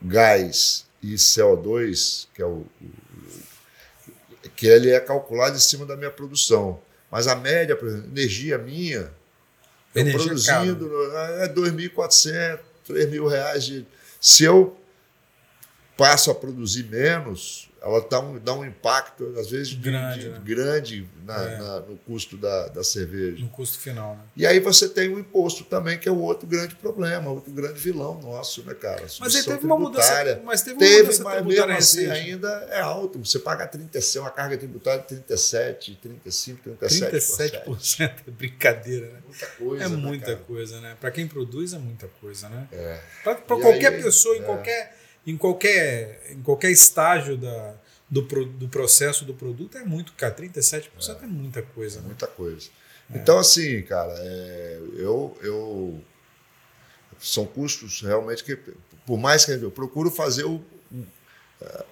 [0.00, 2.64] gás e CO2, que é o,
[4.56, 6.80] que ele é calculado em cima da minha produção.
[7.10, 9.12] Mas a média, por exemplo, energia minha,
[9.94, 10.90] eu produzindo
[11.40, 13.64] é 2.400, 3.000 reais.
[13.64, 13.86] De,
[14.20, 14.76] se eu
[15.96, 20.40] passo a produzir menos, ela dá um, dá um impacto, às vezes, grande, de, né?
[20.44, 21.58] grande na, é.
[21.58, 23.42] na, no custo da, da cerveja.
[23.42, 24.16] No custo final.
[24.16, 24.22] Né?
[24.36, 27.80] E aí você tem o imposto também, que é o outro grande problema, outro grande
[27.80, 29.02] vilão nosso, né, cara?
[29.18, 30.42] Mas aí teve uma mudança.
[30.44, 33.18] Mas teve, teve mudança mas mesmo assim ainda é alto.
[33.24, 37.64] Você paga 37, uma carga tributária de 37, 35, 37%.
[37.64, 39.20] 37% é brincadeira, né?
[39.26, 39.84] Muita coisa.
[39.84, 40.38] É né, muita cara?
[40.38, 40.96] coisa, né?
[41.00, 42.68] Para quem produz é muita coisa, né?
[42.72, 43.00] É.
[43.24, 44.44] Para qualquer aí, pessoa, em é.
[44.44, 47.74] qualquer em qualquer, em qualquer estágio da,
[48.08, 50.34] do, pro- do processo do produto é muito, cara.
[50.34, 50.88] 37%
[51.22, 52.00] é, muita coisa.
[52.00, 52.06] Né?
[52.06, 52.68] Muita coisa.
[53.12, 56.00] Então, assim, cara, é, eu, eu.
[57.18, 58.56] São custos realmente que,
[59.04, 60.62] por mais que eu procuro fazer o,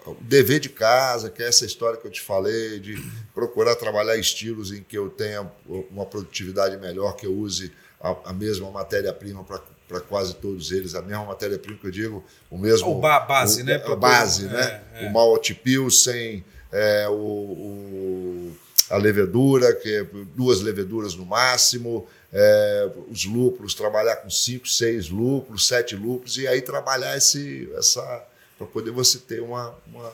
[0.06, 2.96] o dever de casa, que é essa história que eu te falei, de
[3.34, 5.50] procurar trabalhar estilos em que eu tenha
[5.90, 9.60] uma produtividade melhor, que eu use a, a mesma matéria-prima para
[10.08, 12.90] quase todos eles, a mesma matéria-prima que eu digo, o mesmo.
[12.96, 14.82] O ba- base, o- né, A pra base, todo- né?
[14.94, 15.08] é, é.
[15.08, 18.56] O malte pilsen, é, o, o-
[18.90, 20.04] a levedura, que é
[20.34, 26.46] duas leveduras no máximo, é, os lúpulos, trabalhar com cinco, seis lúpulos, sete lúpulos, e
[26.46, 28.24] aí trabalhar esse, essa.
[28.56, 30.12] para poder você ter uma, uma,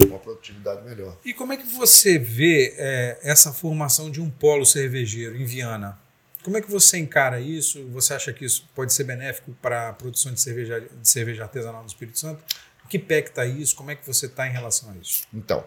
[0.00, 1.16] uma produtividade melhor.
[1.24, 5.98] E como é que você vê é, essa formação de um polo cervejeiro em Viana?
[6.42, 7.86] Como é que você encara isso?
[7.88, 11.82] Você acha que isso pode ser benéfico para a produção de cerveja, de cerveja artesanal
[11.82, 12.42] no Espírito Santo?
[12.88, 13.76] Que pé que está isso?
[13.76, 15.22] Como é que você está em relação a isso?
[15.32, 15.64] Então,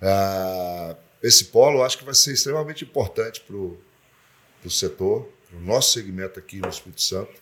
[0.00, 3.78] ah, esse polo eu acho que vai ser extremamente importante para o
[4.70, 7.34] setor, para o nosso segmento aqui no Espírito Santo,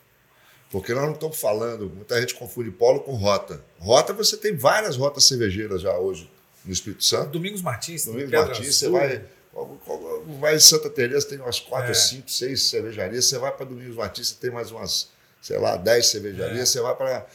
[0.70, 3.65] porque nós não estamos falando, muita gente confunde polo com rota.
[3.78, 6.28] Rota, você tem várias rotas cervejeiras já hoje
[6.65, 7.31] no Espírito Santo.
[7.31, 8.99] Domingos Martins, Domingos Martins, você Azul.
[8.99, 9.24] vai,
[10.41, 11.95] vai em Santa Teresa, tem umas quatro, É.
[11.95, 13.27] cinco, seis cervejarias.
[13.27, 15.09] Você vai para Domingos você tem mais umas,
[15.41, 16.61] sei lá, dez cervejarias.
[16.61, 16.66] É.
[16.66, 17.27] Você vai para.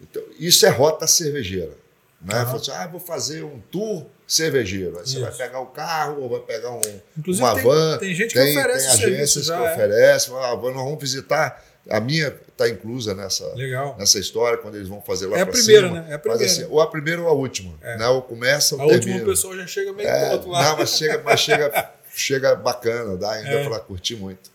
[0.00, 1.72] Então, isso é rota cervejeira.
[2.20, 2.34] Né?
[2.44, 4.98] Fala assim, ah, vou fazer um tour cervejeiro.
[4.98, 5.20] Aí você Isso.
[5.20, 6.80] vai pegar o carro ou vai pegar um,
[7.16, 7.98] Inclusive, uma tem- van.
[7.98, 9.72] tem gente que oferece tem o serviço agências que é.
[9.72, 10.34] oferecem.
[10.34, 11.64] Ah, nós vamos visitar.
[11.88, 13.96] A minha está inclusa nessa, Legal.
[13.98, 16.00] nessa história, quando eles vão fazer lá É a primeira, cima.
[16.02, 16.06] né?
[16.10, 16.44] É a primeira.
[16.44, 17.74] assim, ou a primeira ou a última.
[17.80, 17.96] É.
[17.96, 18.06] Né?
[18.08, 19.12] Ou começa ou A termina.
[19.14, 20.64] última pessoa já chega meio É, do outro lado.
[20.68, 23.64] Não, mas chega, mas chega, chega bacana, dá ainda É.
[23.68, 24.50] para curtir muito.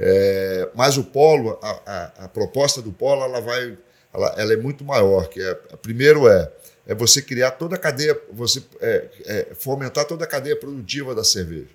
[0.00, 3.78] É, mas o polo, a, a- a proposta do polo, ela vai,
[4.12, 5.28] ela, ela é muito maior.
[5.28, 6.50] Que é, primeiro é,
[6.86, 11.22] é você criar toda a cadeia, você é, é, fomentar toda a cadeia produtiva da
[11.22, 11.68] cerveja.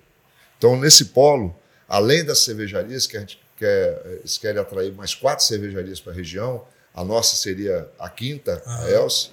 [0.58, 1.56] Então, nesse polo,
[1.88, 6.16] além das cervejarias que a gente quer, eles querem atrair mais quatro cervejarias para a
[6.16, 6.64] região,
[6.94, 8.90] a nossa seria a quinta, a.
[8.90, 9.30] Elce.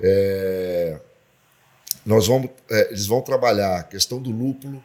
[0.00, 0.98] É,
[2.04, 4.82] nós vamos, é, eles vão trabalhar a questão do lúpulo,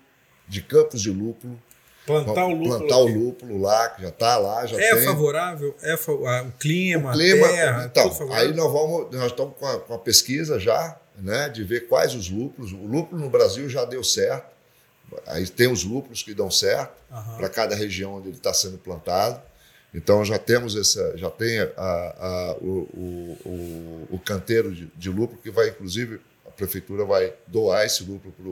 [0.47, 1.59] de campos de lúpulo.
[2.05, 2.77] Plantar o lúpulo.
[2.79, 3.17] Plantar o aqui.
[3.17, 5.05] lúpulo lá, que já está lá, já É tem.
[5.05, 5.75] favorável?
[5.81, 8.49] É fa- a- o clima, O clima, a terra, então, tudo favorável?
[8.49, 12.13] aí nós vamos, nós estamos com a, com a pesquisa já, né, de ver quais
[12.13, 12.73] os lúpulos.
[12.73, 14.52] O lúpulo no Brasil já deu certo.
[15.27, 17.37] Aí tem os lúpulos que dão certo Aham.
[17.37, 19.41] para cada região onde ele está sendo plantado.
[19.93, 22.67] Então já temos essa, já tem a, a- o,
[23.45, 28.33] o, o, canteiro de, de lúpulo que vai, inclusive, a prefeitura vai doar esse lúpulo
[28.33, 28.47] para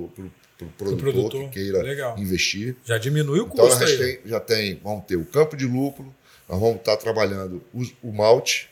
[0.66, 1.50] o produtor, produtor.
[1.50, 2.18] que queira Legal.
[2.20, 2.76] investir.
[2.86, 3.98] Já diminui o Então custo aí.
[3.98, 6.14] tem, já tem, vamos ter o campo de lúpulo,
[6.48, 8.70] nós vamos estar trabalhando o, o malte,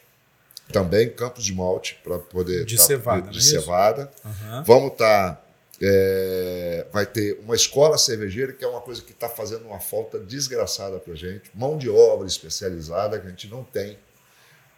[0.72, 4.12] também campos de malte para poder De tá- cevada, de, de é cevada.
[4.24, 4.64] Aham.
[4.68, 5.44] Vamos estar
[5.82, 10.20] é, vai ter uma escola cervejeira que é uma coisa que está fazendo uma falta
[10.20, 13.98] desgraçada para gente, mão de obra especializada que a gente não tem.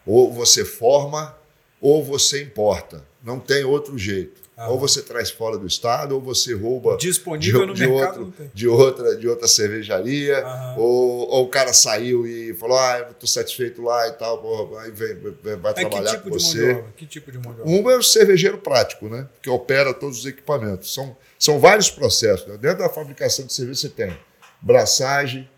[0.05, 1.35] Ou você forma
[1.81, 4.39] ou você importa, não tem outro jeito.
[4.55, 4.69] Ah.
[4.69, 8.67] Ou você traz fora do estado ou você rouba Disponível no de, mercado outro, de
[8.67, 10.75] outra de outra cervejaria Aham.
[10.77, 14.81] ou, ou o cara saiu e falou ah eu estou satisfeito lá e tal porra,
[14.81, 15.15] aí vem,
[15.57, 16.83] vai É que trabalhar tipo com de de você?
[16.95, 17.71] Que tipo de mão de obra?
[17.73, 19.27] um é o cervejeiro prático, né?
[19.41, 20.93] Que opera todos os equipamentos.
[20.93, 22.45] São, são vários processos.
[22.45, 22.57] né?
[22.57, 24.15] Dentro da fabricação de cerveja você tem
[24.61, 25.49] braçagem,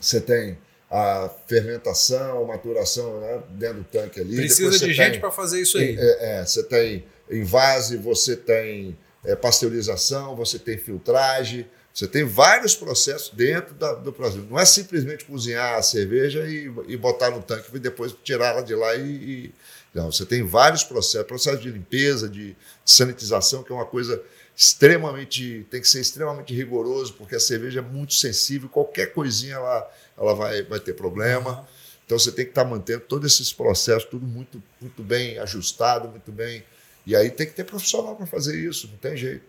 [0.00, 0.56] você tem
[0.96, 3.42] a fermentação, maturação né?
[3.50, 4.36] dentro do tanque ali.
[4.36, 5.96] Precisa Depois de gente tem- para fazer isso aí.
[5.98, 12.74] é, é, você tem invase, você tem é, pasteurização, você tem filtragem, você tem vários
[12.76, 14.46] processos dentro da- do processo.
[14.50, 18.62] Não é simplesmente cozinhar a cerveja e, e botar no tanque e depois tirar ela
[18.62, 19.00] de lá e,
[19.46, 19.54] e-
[19.94, 22.54] Não, você tem vários processos, processo de limpeza, de
[22.84, 24.20] sanitização, que é uma coisa
[24.56, 29.88] extremamente, tem que ser extremamente rigoroso, porque a cerveja é muito sensível, qualquer coisinha ela,
[30.16, 31.66] ela vai, vai ter problema.
[32.04, 36.30] Então você tem que estar mantendo todos esses processos, tudo muito, muito bem ajustado, muito
[36.30, 36.64] bem.
[37.06, 39.44] E aí tem que ter profissional para fazer isso, não tem jeito.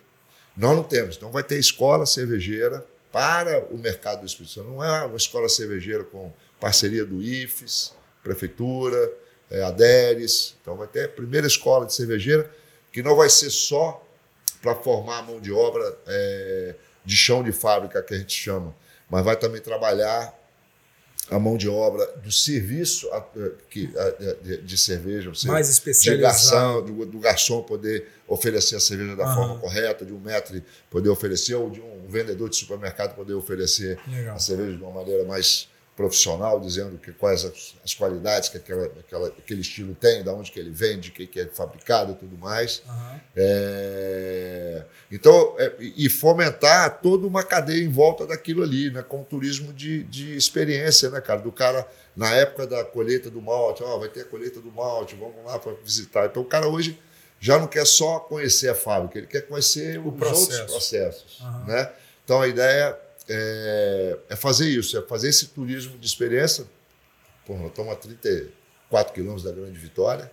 [0.55, 1.17] Nós não temos.
[1.17, 4.69] Então vai ter escola cervejeira para o mercado do Espírito Santo.
[4.69, 7.93] Não é uma escola cervejeira com parceria do IFES,
[8.23, 9.11] Prefeitura,
[9.49, 10.55] é, ADERES.
[10.61, 12.49] Então vai ter a primeira escola de cervejeira,
[12.91, 14.01] que não vai ser só
[14.61, 16.75] para formar a mão de obra é,
[17.05, 18.75] de chão de fábrica, que a gente chama,
[19.09, 20.33] mas vai também trabalhar
[21.29, 25.51] a mão de obra do serviço a- eh, que, a- de, de cerveja, ou seja,
[25.51, 26.21] Mais de especializado.
[26.21, 31.09] garçom, do, do garçom poder oferecer a cerveja da forma correta, de um maître poder
[31.09, 34.35] oferecer, ou de um vendedor de supermercado poder oferecer Legal.
[34.35, 38.85] a cerveja de uma maneira mais profissional, dizendo que quais as, as qualidades que aquela,
[38.85, 42.37] aquela- aquele estilo tem, de onde que ele vende, que, que é fabricado e tudo
[42.37, 42.81] mais.
[42.87, 43.21] Aham.
[43.35, 49.01] É, então, é, e fomentar toda uma cadeia em volta daquilo ali, né?
[49.03, 51.39] Com turismo de, de experiência, né, cara?
[51.39, 55.15] Do cara, na época da colheita do malte, ó, vai ter a colheita do malte,
[55.15, 56.25] vamos lá para visitar.
[56.25, 56.99] Então, o cara hoje
[57.39, 60.51] já não quer só conhecer a fábrica, ele quer conhecer os processo.
[60.51, 61.65] outros processos, Aham.
[61.67, 61.91] né?
[62.23, 62.97] Então, a ideia
[63.29, 66.65] é, é fazer isso, é fazer esse turismo de experiência.
[67.45, 70.31] Pô, nós estamos a 34 quilômetros da Grande Vitória.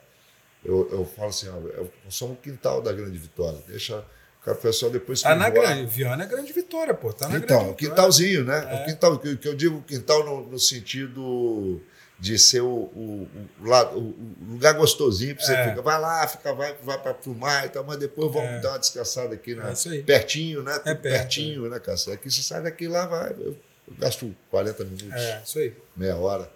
[0.64, 3.58] Eu, eu falo assim, ó, eu- nós somos o quintal da Grande Vitória.
[3.66, 4.04] Deixa
[4.46, 5.86] o pessoal depois que Tá na voar- grande.
[5.86, 7.12] Viana é grande vitória, pô.
[7.12, 7.88] Tá na então, grande Vitória.
[7.90, 8.68] quintalzinho, né?
[8.70, 8.82] É.
[8.82, 11.80] O quintal, que, que eu digo quintal no, no sentido
[12.22, 13.28] de ser o, o,
[13.60, 15.68] o o- o lugar gostosinho para você É.
[15.70, 15.82] ficar.
[15.82, 18.60] Vai lá, fica, vai, vai para filmar e tal, mas depois vamos É.
[18.60, 19.72] dar uma descansada aqui, né?
[19.72, 20.02] É.
[20.02, 20.74] Pertinho, né?
[20.74, 21.98] Tudo perto, pertinho, né, cara?
[22.14, 23.32] Aqui você sai daqui lá, vai.
[23.32, 23.56] Eu,
[23.88, 25.74] eu gasto 40 minutos É, isso aí.
[25.96, 26.48] meia hora,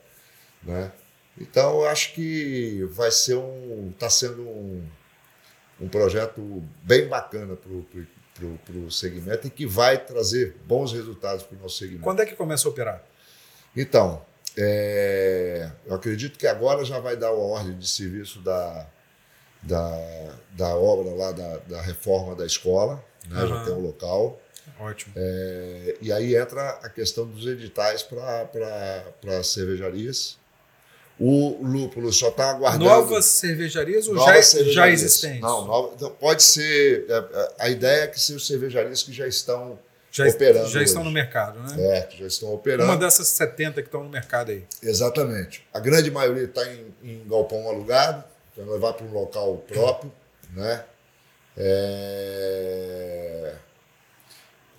[0.63, 0.93] né?
[1.37, 4.87] Então eu acho que vai ser um, está sendo um,
[5.81, 7.73] um projeto bem bacana para
[8.79, 12.05] o segmento e que vai trazer bons resultados para o nosso segmento.
[12.05, 13.03] Quando é que começa a operar?
[13.77, 14.25] Então,
[14.59, 18.87] é, eu acredito que agora já vai dar a ordem de serviço da,
[19.63, 23.47] da, da obra lá da, da reforma da escola, né?
[23.47, 23.65] já Aham.
[23.65, 24.41] tem um local.
[24.81, 25.13] Ótimo.
[25.17, 30.39] É, e aí entra a questão dos editais para cervejarias.
[31.19, 32.85] O lúpulo só está aguardando.
[32.85, 35.03] Novas cervejarias ou novas já, já cervejarias.
[35.03, 35.41] existentes?
[35.41, 37.07] Não, nova, então pode ser.
[37.09, 39.79] é, é, A ideia é que sejam cervejarias que já estão
[40.17, 41.09] já, operando já estão hoje.
[41.11, 41.99] no mercado, né?
[41.99, 42.85] é, que já estão operando.
[42.85, 44.65] Uma dessas 70 que estão no mercado aí.
[44.83, 45.67] Exatamente.
[45.73, 50.13] A grande maioria está em, em galpão alugado, então levar para um local próprio,
[50.53, 50.85] né?
[51.59, 53.55] É,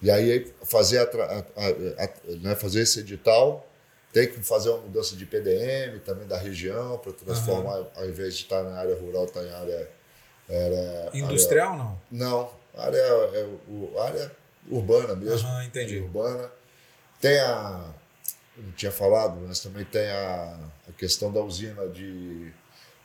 [0.01, 2.09] E aí fazer, a a- a-
[2.41, 3.67] né, fazer esse edital,
[4.13, 8.43] tem que fazer uma mudança de PDM também da região para transformar, ao invés de
[8.43, 9.89] estar na área rural, estar em área,
[11.13, 11.85] Industrial, não?
[11.85, 14.31] área- não, área, é, o- área
[14.69, 15.47] urbana mesmo.
[15.47, 15.99] Aham, entendi.
[15.99, 16.51] Urbana.
[17.19, 17.93] Tem a.
[18.57, 20.57] eu Não tinha falado, mas também tem a,
[20.87, 22.51] a questão da usina de.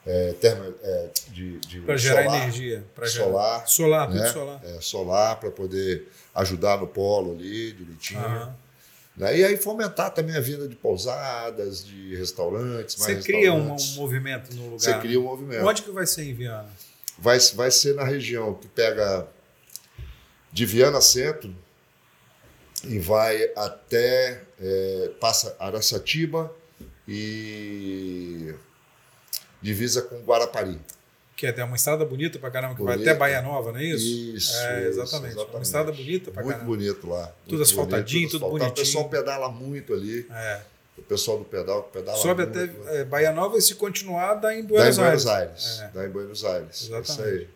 [0.04, 2.84] É, termo, é, de, de Para gerar energia.
[2.92, 3.66] Pra solar, Gerar.
[3.68, 4.32] Solar, né?
[4.32, 4.60] solar.
[4.64, 8.18] É, solar para poder ajudar no polo ali, direitinho.
[8.18, 8.56] Aham.
[9.16, 9.38] Né?
[9.38, 12.96] E aí fomentar também a vida de pousadas, de restaurantes.
[12.96, 14.80] Você cria um, um movimento no lugar.
[14.80, 15.64] Você cria um movimento.
[15.64, 16.68] Onde que vai ser em Viana?
[17.18, 19.28] Vai, vai ser na região que pega
[20.52, 21.54] de Viana Centro
[22.84, 26.52] e vai até é, passa Araçatiba
[27.08, 28.54] e
[29.60, 30.78] divisa com Guarapari.
[31.36, 33.10] Que é uma estrada bonita pra caramba, que vai Bonita.
[33.10, 34.06] até Bahia Nova, não é isso?
[34.36, 35.36] Isso, É, isso, exatamente.
[35.36, 36.76] Uma estrada bonita pra Muito caramba.
[36.76, 37.26] bonito lá.
[37.44, 38.58] Tudo muito asfaltadinho, bonito, tudo asfaltado.
[38.74, 38.84] bonitinho.
[38.84, 40.26] O pessoal pedala muito ali.
[40.30, 40.60] É.
[40.98, 42.58] O pessoal do pedal pedala Sobe muito.
[42.86, 45.26] até é, Bahia Nova e se continuar dá em Dá Buenos, em Buenos Aires.
[45.26, 45.80] Aires.
[45.80, 45.88] É.
[45.94, 46.82] Dá em Buenos Aires.
[46.82, 47.10] é Exatamente.
[47.10, 47.48] Isso aí.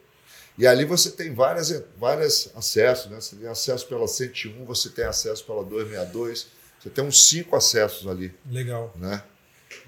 [0.58, 3.20] E ali você tem várias, várias acessos, né?
[3.20, 6.46] Você tem acesso pela 101, você tem acesso pela 262,
[6.80, 8.92] você tem uns cinco acessos ali, Legal.
[8.96, 9.22] né?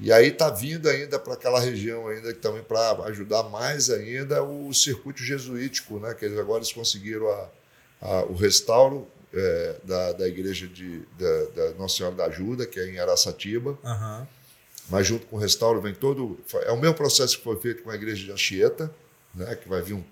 [0.01, 4.43] E aí tá vindo ainda para aquela região ainda que também para ajudar mais ainda
[4.45, 6.12] o circuito jesuítico, né?
[6.15, 7.49] Que eles agora eles conseguiram a,
[8.03, 12.78] a- o restauro é, da, da igreja de, da, da Nossa Senhora da Ajuda, que
[12.78, 13.78] é em Araçatiba.
[13.85, 14.27] Aham.
[14.90, 16.39] Mas junto com o restauro vem todo.
[16.65, 18.90] É o mesmo processo que foi feito com a igreja de Anchieta,
[19.35, 20.05] né, que vai vir um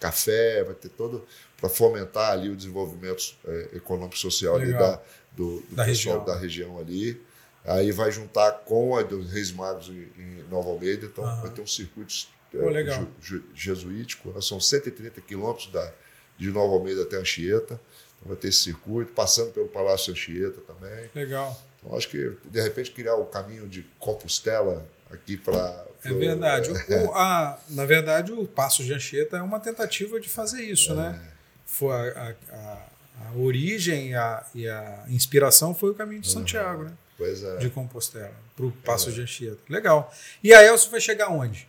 [0.00, 1.24] café, vai ter todo.
[1.56, 5.00] para fomentar ali o desenvolvimento eh, econômico e social ali da,
[5.32, 6.24] do, do Da pessoal região.
[6.24, 7.22] da região ali.
[7.64, 11.42] Aí vai juntar com a dos Reis Magos em, em Nova Almeida, então Aham.
[11.42, 12.14] vai ter um circuito
[12.54, 12.98] eh, Pô, legal.
[12.98, 14.30] ju- ju- jesuítico.
[14.30, 15.92] né, São 130 quilômetros da,
[16.38, 17.74] de Nova Almeida até Anchieta.
[18.16, 21.10] Então vai ter esse circuito, passando pelo Palácio Anchieta também.
[21.14, 21.60] Legal.
[21.82, 25.86] Então, acho que, de repente, criar o caminho de Compostela aqui para.
[26.04, 26.70] É verdade.
[26.70, 26.74] O-
[27.10, 31.20] o- a- na verdade, o Passo de Anchieta é uma tentativa de fazer isso, né?
[31.66, 32.86] Foi a, a-
[33.28, 36.92] a- origem e a, e a inspiração foi o caminho de Santiago, né?
[37.18, 37.56] Pois é.
[37.58, 39.58] De Compostela, para o Passo de Anchieta.
[39.68, 40.12] Legal.
[40.42, 41.68] E a Elcio vai chegar onde?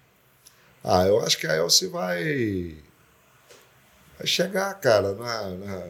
[0.84, 2.78] Ah, eu acho que a Elsie vai.
[4.18, 5.88] Vai chegar, cara, na,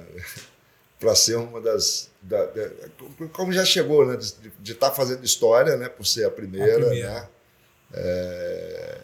[1.01, 2.09] para ser uma das.
[2.21, 2.69] da- da-
[3.33, 4.17] como já chegou, né?
[4.59, 5.89] De estar fazendo história, né?
[5.89, 7.09] Por ser a primeira, A primeira.
[7.13, 7.27] né?
[7.93, 8.97] É,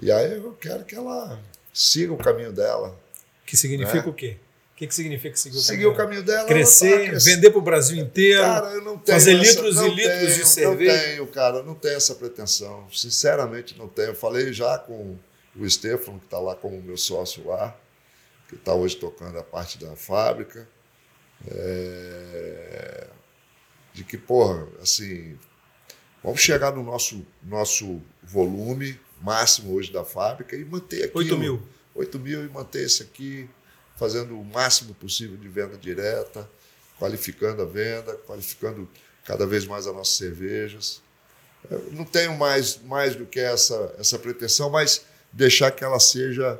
[0.00, 1.38] e aí eu quero que ela
[1.74, 2.98] siga o caminho dela.
[3.44, 4.10] Que significa É.
[4.10, 4.36] o quê?
[4.72, 5.92] O que, que significa seguir o Seguir caminho?
[5.92, 6.38] o caminho dela.
[6.40, 8.40] ela Crescer, tá vender para o Brasil inteiro.
[8.42, 10.92] Cara, eu não tenho fazer essa- litros e litros de tenho, cerveja.
[10.96, 12.86] Não tenho, cara, não tenho essa pretensão.
[12.92, 14.08] Sinceramente, não tenho.
[14.10, 15.16] Eu falei já com
[15.56, 17.76] o Stefano, que está lá como meu sócio lá,
[18.48, 20.68] que está hoje tocando a parte da fábrica.
[21.46, 23.06] É,
[23.92, 25.38] De que, porra, assim,
[26.22, 31.16] vamos chegar no nosso, nosso volume máximo hoje da fábrica e manter aqui.
[31.18, 31.62] 8 mil.
[31.94, 33.48] 8 mil e manter esse aqui,
[33.96, 36.48] fazendo o máximo possível de venda direta,
[36.98, 38.88] qualificando a venda, qualificando
[39.24, 41.02] cada vez mais as nossas cervejas.
[41.70, 46.58] Eu não tenho mais, mais do que essa, essa pretensão, mas deixar que ela seja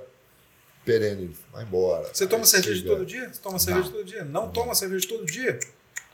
[0.92, 2.08] perene, vai embora.
[2.12, 2.88] Você toma cerveja siga.
[2.90, 3.28] todo dia?
[3.32, 4.24] Você toma cerveja todo dia?
[4.24, 5.58] Não toma cerveja todo dia?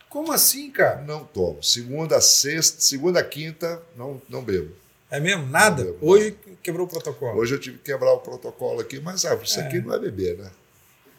[0.09, 1.01] Como assim, cara?
[1.03, 1.63] Não tomo.
[1.63, 4.75] Segunda, sexta, segunda, quinta, não, não bebo.
[5.11, 5.47] É mesmo?
[5.47, 5.85] Nada?
[5.85, 7.39] Não bebo, Hoje quebrou o protocolo.
[7.41, 10.39] Hoje eu tive que quebrar o protocolo aqui, mas ah, isso aqui não é beber,
[10.39, 10.51] né?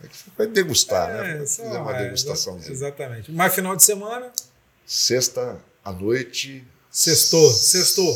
[0.04, 1.38] É que vai degustar, né?
[1.38, 2.58] Vai só- fazer uma é, degustação.
[2.58, 3.32] exa- Exatamente.
[3.32, 4.32] Mas final de semana,
[4.86, 6.64] Sexta à noite.
[6.92, 7.50] sextou.
[7.52, 8.14] Sextou.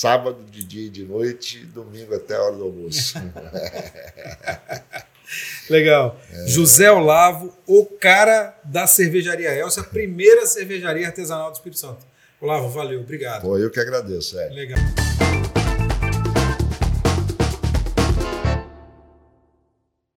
[0.00, 3.18] Sábado de dia e de noite, domingo até a hora do almoço.
[5.68, 6.16] Legal.
[6.32, 6.46] É.
[6.46, 12.06] José Olavo, o cara da cervejaria Elsa, a primeira cervejaria artesanal do Espírito Santo.
[12.40, 13.42] Olavo, valeu, obrigado.
[13.42, 14.48] Pô, eu que agradeço, é.
[14.50, 14.78] Legal.